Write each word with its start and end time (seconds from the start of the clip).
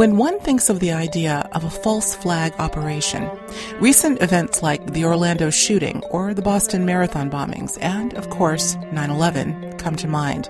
When 0.00 0.16
one 0.16 0.40
thinks 0.40 0.70
of 0.70 0.80
the 0.80 0.92
idea 0.92 1.46
of 1.52 1.62
a 1.62 1.68
false 1.68 2.14
flag 2.14 2.54
operation, 2.58 3.30
recent 3.80 4.22
events 4.22 4.62
like 4.62 4.94
the 4.94 5.04
Orlando 5.04 5.50
shooting 5.50 6.02
or 6.04 6.32
the 6.32 6.40
Boston 6.40 6.86
Marathon 6.86 7.30
bombings 7.30 7.76
and, 7.82 8.14
of 8.14 8.30
course, 8.30 8.78
9 8.92 9.10
11 9.10 9.76
come 9.76 9.96
to 9.96 10.08
mind. 10.08 10.48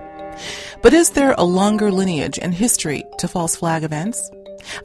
But 0.82 0.94
is 0.94 1.10
there 1.10 1.34
a 1.36 1.42
longer 1.42 1.90
lineage 1.90 2.38
and 2.38 2.54
history 2.54 3.02
to 3.18 3.26
false 3.26 3.56
flag 3.56 3.82
events? 3.82 4.30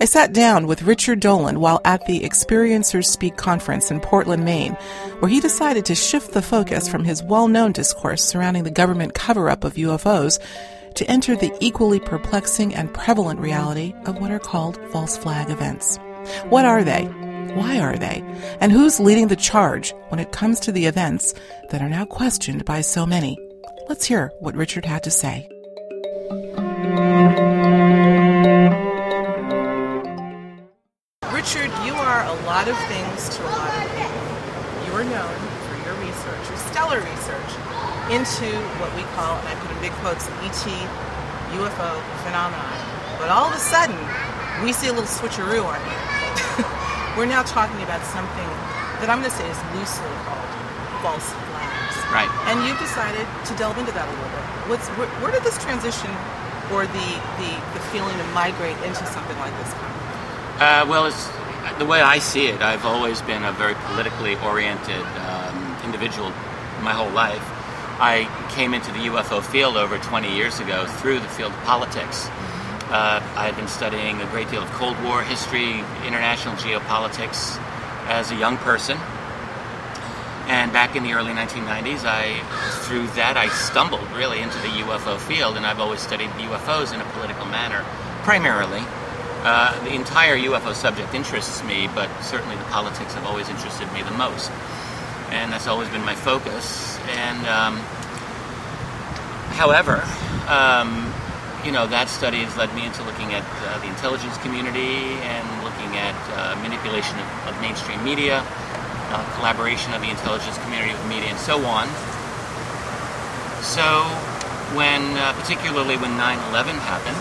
I 0.02 0.06
sat 0.06 0.34
down 0.34 0.66
with 0.66 0.82
Richard 0.82 1.20
Dolan 1.20 1.60
while 1.60 1.80
at 1.86 2.04
the 2.08 2.22
Experiencers 2.22 3.06
Speak 3.06 3.38
conference 3.38 3.92
in 3.92 4.00
Portland, 4.00 4.46
Maine, 4.46 4.74
where 5.20 5.30
he 5.30 5.42
decided 5.42 5.86
to 5.86 5.94
shift 5.94 6.32
the 6.32 6.42
focus 6.42 6.90
from 6.90 7.04
his 7.04 7.22
well 7.22 7.48
known 7.48 7.72
discourse 7.72 8.24
surrounding 8.24 8.64
the 8.64 8.72
government 8.72 9.14
cover 9.14 9.48
up 9.48 9.64
of 9.64 9.76
UFOs 9.76 10.40
to 10.96 11.10
enter 11.10 11.36
the 11.36 11.56
equally 11.60 12.00
perplexing 12.00 12.74
and 12.74 12.94
prevalent 12.94 13.40
reality 13.40 13.94
of 14.06 14.18
what 14.20 14.32
are 14.32 14.40
called 14.40 14.80
false 14.92 15.18
flag 15.18 15.50
events. 15.50 15.98
What 16.50 16.66
are 16.66 16.84
they? 16.84 17.06
Why 17.56 17.80
are 17.80 17.98
they? 17.98 18.24
And 18.60 18.72
who's 18.72 19.00
leading 19.00 19.28
the 19.28 19.36
charge 19.36 19.94
when 20.10 20.20
it 20.20 20.32
comes 20.32 20.60
to 20.62 20.72
the 20.72 20.86
events 20.88 21.34
that 21.70 21.82
are 21.82 21.90
now 21.90 22.06
questioned 22.06 22.66
by 22.66 22.82
so 22.82 23.06
many? 23.06 23.38
Let's 23.88 24.06
hear 24.06 24.32
what 24.40 24.56
Richard 24.56 24.86
had 24.86 25.04
to 25.04 25.12
say. 25.12 25.48
Richard, 31.32 31.72
you 31.86 31.94
are 31.94 32.26
a 32.26 32.34
lot 32.46 32.68
of 32.68 32.78
things 32.88 33.30
to 33.38 33.44
a 33.44 33.52
lot 33.52 33.86
of 33.86 33.92
people. 33.92 34.88
You 34.88 34.94
are 34.94 35.04
known 35.04 35.38
for 35.70 35.76
your 35.86 35.96
research, 35.96 36.50
your 36.50 36.58
stellar 36.58 37.00
research, 37.00 37.25
into 38.14 38.46
what 38.78 38.94
we 38.94 39.02
call, 39.18 39.40
and 39.42 39.48
I 39.50 39.56
put 39.62 39.72
in 39.72 39.80
big 39.82 39.96
quotes, 40.04 40.26
the 40.26 40.38
ET 40.46 40.64
UFO 41.58 41.90
phenomenon. 42.22 42.78
But 43.18 43.30
all 43.34 43.50
of 43.50 43.56
a 43.56 43.62
sudden, 43.62 43.98
we 44.62 44.74
see 44.74 44.88
a 44.88 44.94
little 44.94 45.10
switcheroo 45.10 45.66
on 45.66 45.80
you. 45.82 46.00
We're 47.18 47.26
now 47.26 47.44
talking 47.44 47.82
about 47.82 48.04
something 48.12 48.50
that 49.02 49.10
I'm 49.10 49.24
going 49.24 49.32
to 49.32 49.38
say 49.38 49.48
is 49.48 49.60
loosely 49.74 50.12
called 50.28 50.50
false 51.02 51.28
flags. 51.50 51.96
Right. 52.12 52.32
And 52.52 52.62
you've 52.68 52.80
decided 52.80 53.24
to 53.24 53.52
delve 53.56 53.78
into 53.78 53.92
that 53.94 54.06
a 54.06 54.12
little 54.12 54.32
bit. 54.32 54.46
What's 54.70 54.88
where, 55.00 55.08
where 55.24 55.32
did 55.32 55.44
this 55.44 55.58
transition 55.64 56.12
or 56.70 56.86
the, 56.86 57.10
the, 57.42 57.52
the 57.74 57.82
feeling 57.90 58.16
to 58.18 58.28
migrate 58.34 58.78
into 58.84 59.06
something 59.10 59.38
like 59.40 59.54
this 59.64 59.72
come? 59.74 59.94
Uh, 60.60 60.84
well, 60.88 61.06
it's 61.06 61.30
the 61.78 61.86
way 61.86 62.02
I 62.02 62.20
see 62.20 62.48
it. 62.48 62.62
I've 62.62 62.86
always 62.86 63.22
been 63.24 63.44
a 63.44 63.52
very 63.54 63.76
politically 63.90 64.36
oriented 64.46 65.06
um, 65.26 65.56
individual 65.84 66.32
my 66.82 66.94
whole 66.94 67.12
life. 67.12 67.55
I 68.00 68.28
came 68.52 68.74
into 68.74 68.92
the 68.92 69.08
UFO 69.10 69.42
field 69.44 69.78
over 69.78 69.98
20 69.98 70.36
years 70.36 70.60
ago 70.60 70.86
through 70.86 71.20
the 71.20 71.28
field 71.28 71.54
of 71.54 71.60
politics. 71.64 72.28
Uh, 72.92 73.24
I 73.36 73.46
had 73.46 73.56
been 73.56 73.68
studying 73.68 74.22
a 74.22 74.26
great 74.28 74.50
deal 74.50 74.62
of 74.62 74.70
Cold 74.72 75.02
War 75.04 75.24
history, 75.24 75.80
international 76.06 76.56
geopolitics 76.56 77.58
as 78.08 78.32
a 78.32 78.36
young 78.36 78.58
person. 78.58 78.98
And 80.48 80.72
back 80.72 80.96
in 80.96 81.04
the 81.04 81.14
early 81.14 81.32
1990s, 81.32 82.06
I, 82.06 82.40
through 82.86 83.08
that, 83.16 83.38
I 83.38 83.48
stumbled 83.50 84.12
really 84.12 84.42
into 84.42 84.58
the 84.60 84.86
UFO 84.86 85.18
field, 85.18 85.58
and 85.58 85.66
I've 85.66 85.80
always 85.80 86.02
studied 86.02 86.30
UFOs 86.30 86.94
in 86.94 87.02
a 87.02 87.06
political 87.14 87.46
manner, 87.46 87.84
primarily. 88.24 88.84
Uh, 89.42 89.84
the 89.84 89.94
entire 89.94 90.38
UFO 90.38 90.74
subject 90.74 91.14
interests 91.16 91.64
me, 91.64 91.90
but 91.96 92.10
certainly 92.22 92.56
the 92.58 92.64
politics 92.66 93.14
have 93.16 93.26
always 93.26 93.50
interested 93.50 93.92
me 93.94 94.04
the 94.04 94.12
most 94.12 94.52
and 95.30 95.52
that's 95.52 95.68
always 95.68 95.90
been 95.90 96.04
my 96.06 96.16
focus. 96.16 96.95
And 97.10 97.46
um, 97.48 97.78
however, 99.56 100.04
um, 100.48 101.14
you 101.66 101.72
know, 101.72 101.88
that 101.88 102.10
study 102.10 102.46
has 102.46 102.54
led 102.58 102.70
me 102.78 102.86
into 102.86 103.02
looking 103.04 103.34
at 103.34 103.46
uh, 103.66 103.82
the 103.82 103.90
intelligence 103.90 104.38
community 104.46 105.18
and 105.26 105.46
looking 105.66 105.98
at 105.98 106.14
uh, 106.38 106.54
manipulation 106.62 107.18
of, 107.18 107.28
of, 107.50 107.54
mainstream 107.62 107.98
media, 108.06 108.46
uh, 109.10 109.26
collaboration 109.38 109.94
of 109.94 110.02
the 110.02 110.10
intelligence 110.10 110.58
community 110.62 110.94
with 110.94 111.06
media, 111.10 111.34
and 111.34 111.42
so 111.42 111.58
on. 111.66 111.90
So, 113.66 114.06
when, 114.78 115.02
uh, 115.18 115.34
particularly 115.42 115.98
when 115.98 116.14
9/11 116.22 116.78
happened, 116.86 117.18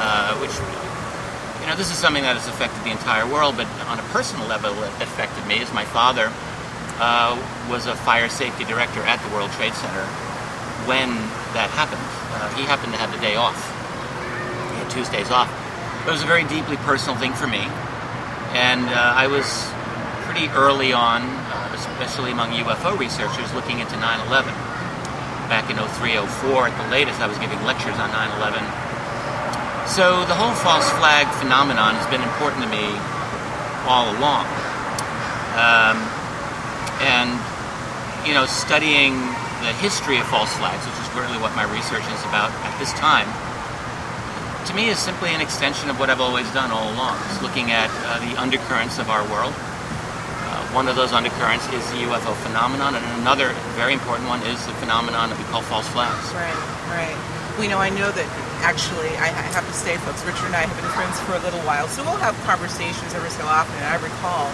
uh, 0.00 0.32
which 0.40 0.56
you 1.60 1.70
know, 1.70 1.76
this 1.76 1.90
is 1.90 1.96
something 1.96 2.22
that 2.24 2.36
has 2.36 2.48
affected 2.48 2.84
the 2.84 2.92
entire 2.92 3.24
world, 3.24 3.56
but 3.56 3.64
on 3.88 3.98
a 3.98 4.06
personal 4.12 4.46
level, 4.46 4.72
it 4.84 4.92
affected 5.00 5.46
me 5.46 5.60
as 5.60 5.72
my 5.72 5.84
father 5.84 6.28
uh, 7.00 7.34
was 7.70 7.86
a 7.86 7.94
fire 7.94 8.28
safety 8.28 8.64
director 8.64 9.00
at 9.02 9.18
the 9.22 9.34
World 9.34 9.50
Trade 9.52 9.74
Center 9.74 10.04
when 10.86 11.10
that 11.56 11.70
happened. 11.72 12.02
Uh, 12.36 12.52
he 12.54 12.62
happened 12.64 12.92
to 12.92 12.98
have 12.98 13.10
the 13.10 13.20
day 13.20 13.36
off. 13.36 13.56
He 13.56 14.76
had 14.78 14.90
Tuesdays 14.90 15.30
off. 15.30 15.48
But 16.04 16.10
it 16.10 16.20
was 16.20 16.22
a 16.22 16.30
very 16.30 16.44
deeply 16.44 16.76
personal 16.84 17.16
thing 17.16 17.32
for 17.32 17.46
me. 17.46 17.64
And 18.52 18.84
uh, 18.86 19.14
I 19.16 19.26
was 19.26 19.46
pretty 20.28 20.52
early 20.52 20.92
on, 20.92 21.22
uh, 21.22 21.72
especially 21.74 22.30
among 22.30 22.52
UFO 22.52 22.98
researchers, 22.98 23.48
looking 23.54 23.80
into 23.80 23.96
9 23.96 24.26
11. 24.28 24.52
Back 25.48 25.68
in 25.68 25.76
03, 25.76 26.16
04, 26.16 26.68
at 26.68 26.74
the 26.76 26.88
latest, 26.90 27.20
I 27.20 27.26
was 27.26 27.38
giving 27.38 27.58
lectures 27.64 27.96
on 27.98 28.12
9 28.12 28.38
11. 28.38 28.62
So 29.88 30.24
the 30.24 30.34
whole 30.36 30.54
false 30.64 30.88
flag 30.96 31.28
phenomenon 31.40 31.94
has 31.96 32.06
been 32.08 32.22
important 32.22 32.64
to 32.64 32.70
me 32.72 32.88
all 33.84 34.08
along. 34.16 34.48
Um, 35.54 36.00
and 37.04 37.28
you 38.26 38.32
know, 38.32 38.46
studying 38.48 39.12
the 39.60 39.72
history 39.84 40.18
of 40.18 40.26
false 40.28 40.52
flags, 40.56 40.80
which 40.88 40.96
is 40.96 41.08
really 41.12 41.36
what 41.40 41.52
my 41.56 41.64
research 41.68 42.04
is 42.04 42.22
about 42.24 42.48
at 42.64 42.72
this 42.80 42.92
time, 42.96 43.28
to 44.64 44.72
me 44.72 44.88
is 44.88 44.98
simply 44.98 45.28
an 45.36 45.40
extension 45.40 45.90
of 45.92 46.00
what 46.00 46.08
I've 46.08 46.24
always 46.24 46.48
done 46.56 46.72
all 46.72 46.88
along. 46.96 47.20
It's 47.28 47.42
looking 47.44 47.70
at 47.70 47.92
uh, 48.08 48.24
the 48.24 48.32
undercurrents 48.40 48.98
of 48.98 49.12
our 49.12 49.20
world. 49.28 49.52
Uh, 49.52 50.64
one 50.72 50.88
of 50.88 50.96
those 50.96 51.12
undercurrents 51.12 51.68
is 51.76 51.84
the 51.92 52.08
UFO 52.08 52.32
phenomenon, 52.48 52.96
and 52.96 53.04
another 53.20 53.52
very 53.76 53.92
important 53.92 54.28
one 54.28 54.40
is 54.48 54.56
the 54.64 54.72
phenomenon 54.80 55.28
that 55.28 55.38
we 55.38 55.44
call 55.52 55.60
false 55.60 55.88
flags. 55.92 56.32
Right, 56.32 56.56
right. 56.88 57.16
We 57.60 57.68
know, 57.68 57.78
I 57.78 57.92
know 57.92 58.08
that 58.08 58.28
actually, 58.64 59.12
I, 59.20 59.28
I 59.28 59.44
have 59.52 59.68
to 59.68 59.76
say, 59.76 60.00
folks, 60.00 60.24
Richard 60.24 60.48
and 60.48 60.56
I 60.56 60.64
have 60.64 60.76
been 60.80 60.90
friends 60.96 61.20
for 61.28 61.36
a 61.36 61.42
little 61.44 61.60
while, 61.68 61.86
so 61.88 62.02
we'll 62.02 62.24
have 62.24 62.34
conversations 62.48 63.12
every 63.12 63.30
so 63.30 63.44
often, 63.44 63.76
and 63.84 63.92
I 63.92 64.00
recall 64.00 64.48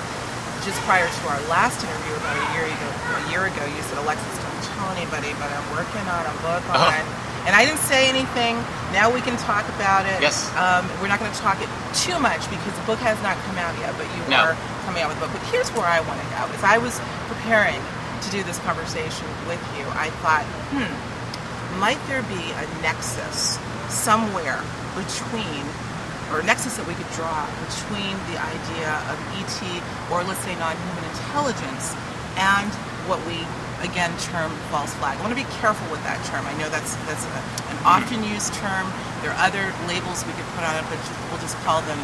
just 0.62 0.78
prior 0.84 1.09
to 1.09 1.22
our 1.28 1.41
last 1.48 1.81
interview 1.81 2.15
about 2.21 2.37
a 2.37 2.47
year 2.56 2.66
ago, 2.69 2.88
a 3.16 3.25
year 3.32 3.44
ago, 3.48 3.62
you 3.65 3.81
said, 3.88 3.98
Alexis, 4.04 4.37
don't 4.44 4.65
tell 4.76 4.88
anybody, 4.93 5.32
but 5.41 5.48
I'm 5.48 5.69
working 5.72 6.04
on 6.09 6.25
a 6.28 6.37
book 6.44 6.62
on. 6.71 6.76
Uh-huh. 6.76 7.47
And 7.48 7.56
I 7.56 7.65
didn't 7.65 7.81
say 7.88 8.04
anything. 8.09 8.60
Now 8.93 9.09
we 9.09 9.25
can 9.25 9.32
talk 9.41 9.65
about 9.81 10.04
it. 10.04 10.20
Yes. 10.20 10.53
Um, 10.60 10.84
we're 11.00 11.09
not 11.09 11.19
going 11.19 11.32
to 11.32 11.41
talk 11.41 11.56
it 11.65 11.72
too 11.97 12.20
much 12.20 12.44
because 12.53 12.76
the 12.76 12.84
book 12.84 13.00
has 13.00 13.16
not 13.25 13.32
come 13.49 13.56
out 13.56 13.72
yet, 13.81 13.97
but 13.97 14.04
you 14.12 14.20
no. 14.28 14.44
are 14.44 14.54
coming 14.84 15.00
out 15.00 15.09
with 15.09 15.16
a 15.16 15.20
book. 15.25 15.32
But 15.32 15.41
here's 15.49 15.72
where 15.72 15.88
I 15.88 16.04
want 16.04 16.20
to 16.20 16.28
go. 16.37 16.44
As 16.53 16.60
I 16.60 16.76
was 16.76 17.00
preparing 17.32 17.81
to 17.81 18.28
do 18.28 18.44
this 18.44 18.60
conversation 18.60 19.25
with 19.49 19.62
you, 19.72 19.88
I 19.97 20.12
thought, 20.20 20.44
hmm, 20.69 20.93
might 21.81 22.00
there 22.12 22.20
be 22.28 22.53
a 22.60 22.65
nexus 22.84 23.56
somewhere 23.88 24.60
between 24.93 25.65
or 26.30 26.42
nexus 26.42 26.76
that 26.78 26.86
we 26.86 26.94
could 26.94 27.10
draw 27.18 27.42
between 27.66 28.14
the 28.30 28.38
idea 28.38 28.91
of 29.10 29.16
ET, 29.38 29.58
or 30.10 30.22
let's 30.22 30.41
say 30.46 30.54
non-human 30.56 31.04
intelligence, 31.10 31.94
and 32.38 32.70
what 33.10 33.18
we 33.26 33.42
again 33.82 34.12
term 34.30 34.52
false 34.70 34.92
flag. 35.00 35.19
I 35.19 35.20
want 35.20 35.34
to 35.34 35.40
be 35.40 35.48
careful 35.58 35.84
with 35.90 36.02
that 36.04 36.20
term. 36.30 36.46
I 36.46 36.54
know 36.60 36.69
that's 36.70 36.94
that's 37.10 37.24
a, 37.26 37.40
an 37.74 37.78
often 37.82 38.22
used 38.22 38.54
term. 38.62 38.86
There 39.24 39.34
are 39.34 39.40
other 39.42 39.74
labels 39.90 40.22
we 40.24 40.32
could 40.38 40.48
put 40.54 40.64
on 40.64 40.78
it, 40.78 40.86
but 40.86 41.00
we'll 41.28 41.42
just 41.42 41.58
call 41.66 41.82
them 41.82 41.98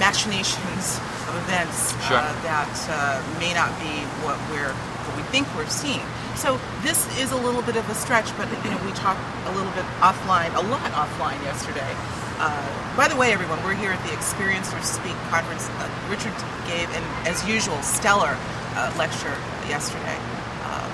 machinations 0.00 0.98
of 1.30 1.36
events 1.46 1.92
sure. 2.08 2.18
uh, 2.18 2.32
that 2.42 2.74
uh, 2.90 3.22
may 3.38 3.52
not 3.54 3.70
be 3.78 4.02
what 4.26 4.40
we're 4.50 4.74
what 5.06 5.14
we 5.16 5.22
think 5.30 5.46
we're 5.54 5.70
seeing. 5.70 6.02
So 6.34 6.58
this 6.82 7.06
is 7.20 7.30
a 7.30 7.36
little 7.36 7.62
bit 7.62 7.76
of 7.76 7.86
a 7.88 7.94
stretch, 7.94 8.34
but 8.36 8.48
you 8.64 8.70
know 8.74 8.80
we 8.82 8.92
talked 8.98 9.22
a 9.46 9.52
little 9.52 9.72
bit 9.72 9.84
offline, 10.02 10.50
a 10.56 10.64
lot 10.66 10.90
offline 10.96 11.38
yesterday 11.44 11.94
uh, 12.42 12.96
by 12.98 13.06
the 13.06 13.14
way, 13.14 13.32
everyone, 13.32 13.62
we're 13.62 13.78
here 13.78 13.94
at 13.94 14.02
the 14.02 14.12
Experience 14.12 14.74
Experiencers 14.74 14.98
Speak 14.98 15.16
conference. 15.30 15.70
Uh, 15.78 15.86
Richard 16.10 16.34
gave, 16.66 16.90
an, 16.90 17.04
as 17.22 17.38
usual, 17.46 17.78
stellar 17.86 18.34
uh, 18.74 18.90
lecture 18.98 19.30
yesterday. 19.70 20.18
Um, 20.66 20.90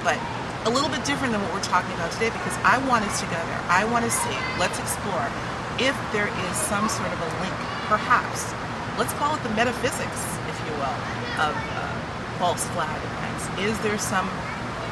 but 0.00 0.16
a 0.64 0.72
little 0.72 0.88
bit 0.88 1.04
different 1.04 1.36
than 1.36 1.44
what 1.44 1.52
we're 1.52 1.68
talking 1.68 1.92
about 2.00 2.10
today 2.16 2.32
because 2.32 2.56
I 2.64 2.80
want 2.88 3.04
us 3.04 3.20
to 3.20 3.26
go 3.28 3.36
there. 3.36 3.62
I 3.68 3.84
want 3.84 4.08
to 4.08 4.10
see, 4.10 4.34
let's 4.56 4.80
explore 4.80 5.28
if 5.76 5.92
there 6.16 6.32
is 6.32 6.54
some 6.56 6.88
sort 6.88 7.12
of 7.12 7.20
a 7.20 7.30
link, 7.44 7.54
perhaps, 7.92 8.48
let's 8.96 9.12
call 9.20 9.36
it 9.36 9.42
the 9.44 9.52
metaphysics, 9.52 10.20
if 10.48 10.56
you 10.64 10.72
will, 10.80 10.96
of 11.44 11.52
uh, 11.52 11.92
false 12.40 12.64
flag 12.72 12.96
events. 12.96 13.44
Is 13.60 13.76
there 13.84 14.00
some 14.00 14.26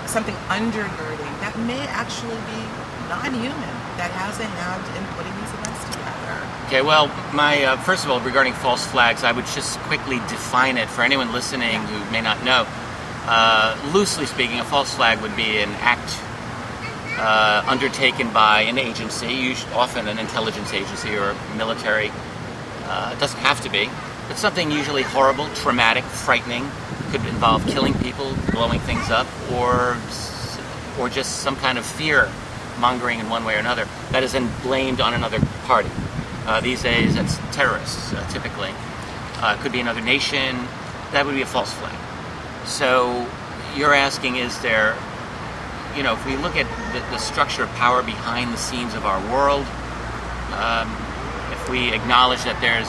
something 0.04 0.36
undergirding 0.52 1.32
that 1.40 1.56
may 1.64 1.80
actually 1.88 2.36
be 2.52 2.60
non-human 3.08 3.74
that 3.96 4.12
has 4.12 4.36
a 4.36 4.44
hand 4.44 4.84
in 5.00 5.02
putting 5.16 5.32
these 5.40 5.48
events 5.48 5.63
Okay, 6.66 6.81
well, 6.82 7.08
my 7.34 7.62
uh, 7.64 7.76
first 7.76 8.05
of 8.05 8.11
all, 8.11 8.20
regarding 8.20 8.55
false 8.55 8.87
flags, 8.87 9.22
I 9.22 9.32
would 9.32 9.44
just 9.46 9.78
quickly 9.81 10.16
define 10.28 10.78
it 10.78 10.88
for 10.88 11.02
anyone 11.02 11.32
listening 11.32 11.81
who 11.82 12.11
may 12.11 12.22
not 12.22 12.43
know. 12.43 12.66
Uh, 13.26 13.76
loosely 13.93 14.26
speaking, 14.26 14.61
a 14.61 14.64
false 14.64 14.94
flag 14.94 15.20
would 15.20 15.37
be 15.37 15.58
an 15.58 15.70
act 15.81 16.19
uh, 17.19 17.64
undertaken 17.69 18.32
by 18.32 18.62
an 18.62 18.78
agency, 18.78 19.32
usually, 19.32 19.72
often 19.75 20.08
an 20.08 20.19
intelligence 20.19 20.72
agency 20.72 21.16
or 21.16 21.37
military 21.56 22.11
Uh, 22.84 23.12
it 23.14 23.20
doesn't 23.20 23.40
have 23.40 23.61
to 23.62 23.70
be, 23.70 23.88
but 24.28 24.37
something 24.37 24.70
usually 24.70 25.02
horrible, 25.02 25.49
traumatic, 25.55 26.05
frightening. 26.05 26.70
Could 27.11 27.25
involve 27.26 27.66
killing 27.66 27.94
people, 27.94 28.34
blowing 28.52 28.81
things 28.81 29.11
up, 29.11 29.26
or 29.52 29.96
or 30.99 31.08
just 31.08 31.40
some 31.40 31.56
kind 31.56 31.78
of 31.78 31.87
fear 31.87 32.31
mongering 32.78 33.20
in 33.20 33.28
one 33.31 33.44
way 33.44 33.55
or 33.55 33.58
another 33.58 33.87
that 34.11 34.22
is 34.22 34.32
then 34.32 34.50
blamed 34.62 35.00
on 35.00 35.14
another 35.14 35.40
party. 35.66 35.90
Uh, 36.46 36.61
these 36.61 36.82
days, 36.82 37.17
it's 37.17 37.38
terrorists, 37.52 38.12
uh, 38.12 38.26
typically. 38.29 38.70
Uh, 39.41 39.56
it 39.58 39.62
could 39.62 39.73
be 39.73 39.81
another 39.81 40.00
nation. 40.00 40.56
That 41.12 41.25
would 41.25 41.35
be 41.35 41.43
a 41.43 41.46
false 41.46 41.73
flag. 41.73 41.94
So 42.67 43.26
you're 43.76 43.94
asking, 43.94 44.37
is 44.37 44.61
there, 44.61 44.96
you 45.96 46.02
know, 46.02 46.12
if 46.12 46.26
we 46.26 46.37
look 46.37 46.56
at 46.56 46.67
the, 46.93 47.00
the 47.11 47.19
structure 47.19 47.62
of 47.62 47.70
power 47.70 48.02
behind 48.02 48.52
the 48.52 48.58
scenes 48.58 48.94
of 48.94 49.06
our 49.06 49.20
world, 49.32 49.67
um, 50.52 50.91
if 51.50 51.69
we 51.70 51.93
acknowledge 51.93 52.44
that 52.44 52.61
there's 52.61 52.88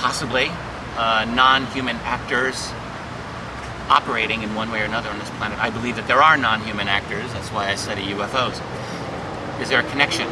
possibly 0.00 0.48
uh, 0.96 1.24
non-human 1.34 1.96
actors 2.04 2.72
operating 3.88 4.42
in 4.42 4.54
one 4.54 4.70
way 4.70 4.82
or 4.82 4.84
another 4.84 5.10
on 5.10 5.18
this 5.18 5.30
planet. 5.30 5.58
I 5.58 5.70
believe 5.70 5.96
that 5.96 6.06
there 6.06 6.22
are 6.22 6.36
non-human 6.36 6.88
actors. 6.88 7.32
That's 7.32 7.48
why 7.50 7.70
I 7.70 7.74
study 7.74 8.02
UFOs. 8.06 8.60
Is 9.60 9.68
there 9.68 9.80
a 9.80 9.90
connection? 9.90 10.28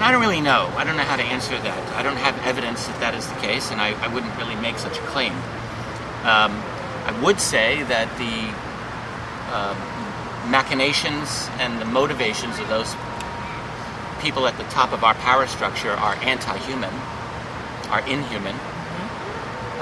And 0.00 0.06
I 0.08 0.12
don't 0.12 0.22
really 0.22 0.40
know. 0.40 0.72
I 0.78 0.84
don't 0.84 0.96
know 0.96 1.02
how 1.02 1.16
to 1.16 1.22
answer 1.22 1.58
that. 1.58 1.92
I 1.94 2.02
don't 2.02 2.16
have 2.16 2.32
evidence 2.46 2.86
that 2.86 2.98
that 3.00 3.14
is 3.14 3.26
the 3.28 3.34
case, 3.34 3.70
and 3.70 3.82
I, 3.82 3.92
I 4.02 4.08
wouldn't 4.08 4.34
really 4.38 4.56
make 4.56 4.78
such 4.78 4.96
a 4.96 5.02
claim. 5.02 5.34
Um, 6.24 6.56
I 7.04 7.12
would 7.22 7.38
say 7.38 7.82
that 7.82 8.08
the 8.16 8.48
um, 9.52 9.76
machinations 10.50 11.50
and 11.60 11.78
the 11.78 11.84
motivations 11.84 12.58
of 12.58 12.68
those 12.68 12.96
people 14.22 14.46
at 14.46 14.56
the 14.56 14.64
top 14.72 14.92
of 14.94 15.04
our 15.04 15.12
power 15.16 15.46
structure 15.46 15.90
are 15.92 16.14
anti-human, 16.24 16.94
are 17.92 18.00
inhuman. 18.08 18.56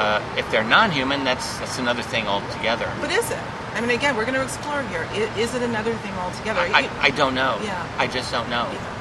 Uh, 0.03 0.19
if 0.37 0.50
they're 0.50 0.65
non-human, 0.67 1.23
that's 1.23 1.59
that's 1.59 1.79
another 1.79 2.03
thing 2.03 2.26
altogether. 2.26 2.91
But 3.00 3.12
is 3.12 3.31
it? 3.31 3.38
I 3.75 3.81
mean, 3.81 3.91
again, 3.91 4.17
we're 4.17 4.25
going 4.26 4.35
to 4.35 4.43
explore 4.43 4.82
here. 4.82 5.06
Is, 5.15 5.50
Is 5.50 5.55
it 5.55 5.62
another 5.62 5.94
thing 5.94 6.12
altogether? 6.15 6.61
I, 6.61 6.81
You- 6.81 6.91
I 6.99 7.11
don't 7.11 7.35
know. 7.37 7.59
Yeah. 7.62 7.87
I 7.99 8.09
just 8.09 8.32
don't 8.32 8.50
know. 8.50 8.69
it 8.73 8.97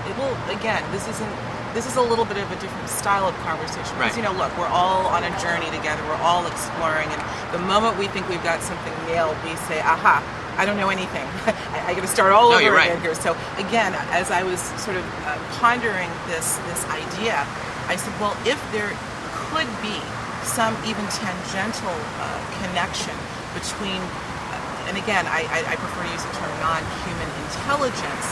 again 0.50 0.84
this 0.92 1.08
isn't 1.08 1.34
this 1.74 1.86
is 1.86 1.98
a 1.98 2.02
little 2.02 2.26
bit 2.26 2.38
of 2.38 2.50
a 2.52 2.56
different 2.60 2.90
style 2.90 3.28
of 3.28 3.36
conversation. 3.46 3.84
Because 4.00 4.00
Right. 4.00 4.18
you 4.18 4.24
know 4.24 4.32
look 4.34 4.56
we're 4.58 4.72
all 4.72 5.06
on 5.08 5.24
a 5.24 5.30
journey 5.40 5.70
together. 5.70 6.02
We're 6.08 6.24
all 6.26 6.48
exploring. 6.48 7.06
And 7.12 7.22
the 7.54 7.60
moment 7.60 8.00
we 8.00 8.08
think 8.08 8.28
we've 8.30 8.42
got 8.44 8.62
something 8.64 8.94
nailed 9.06 9.36
we 9.44 9.54
say 9.70 9.80
aha 9.82 10.24
i 10.58 10.66
don't 10.66 10.78
know 10.78 10.90
anything. 10.90 11.28
I, 11.76 11.92
I 11.92 11.94
got 11.94 12.02
to 12.02 12.08
start 12.08 12.32
all 12.34 12.50
No, 12.52 12.58
over 12.58 12.78
again 12.80 12.98
right. 12.98 13.02
here. 13.02 13.14
So 13.14 13.36
again 13.58 13.94
as 14.10 14.32
i 14.32 14.42
was 14.44 14.60
sort 14.82 14.98
of 14.98 15.06
uh, 15.28 15.38
pondering 15.60 16.10
this 16.32 16.58
this 16.72 16.82
idea 16.90 17.46
i 17.92 17.96
said 17.96 18.14
well 18.20 18.34
if 18.48 18.58
there 18.72 18.90
could 19.52 19.70
be 19.86 19.96
some 20.44 20.74
even 20.88 21.06
tangential 21.14 21.94
uh, 22.24 22.26
connection 22.64 23.14
between 23.54 24.02
uh, 24.02 24.88
and 24.88 24.96
again, 24.98 25.28
I, 25.28 25.44
I, 25.52 25.60
I 25.72 25.76
prefer 25.76 26.00
to 26.08 26.12
use 26.16 26.24
the 26.24 26.32
term 26.40 26.48
non-human 26.64 27.28
intelligence 27.44 28.28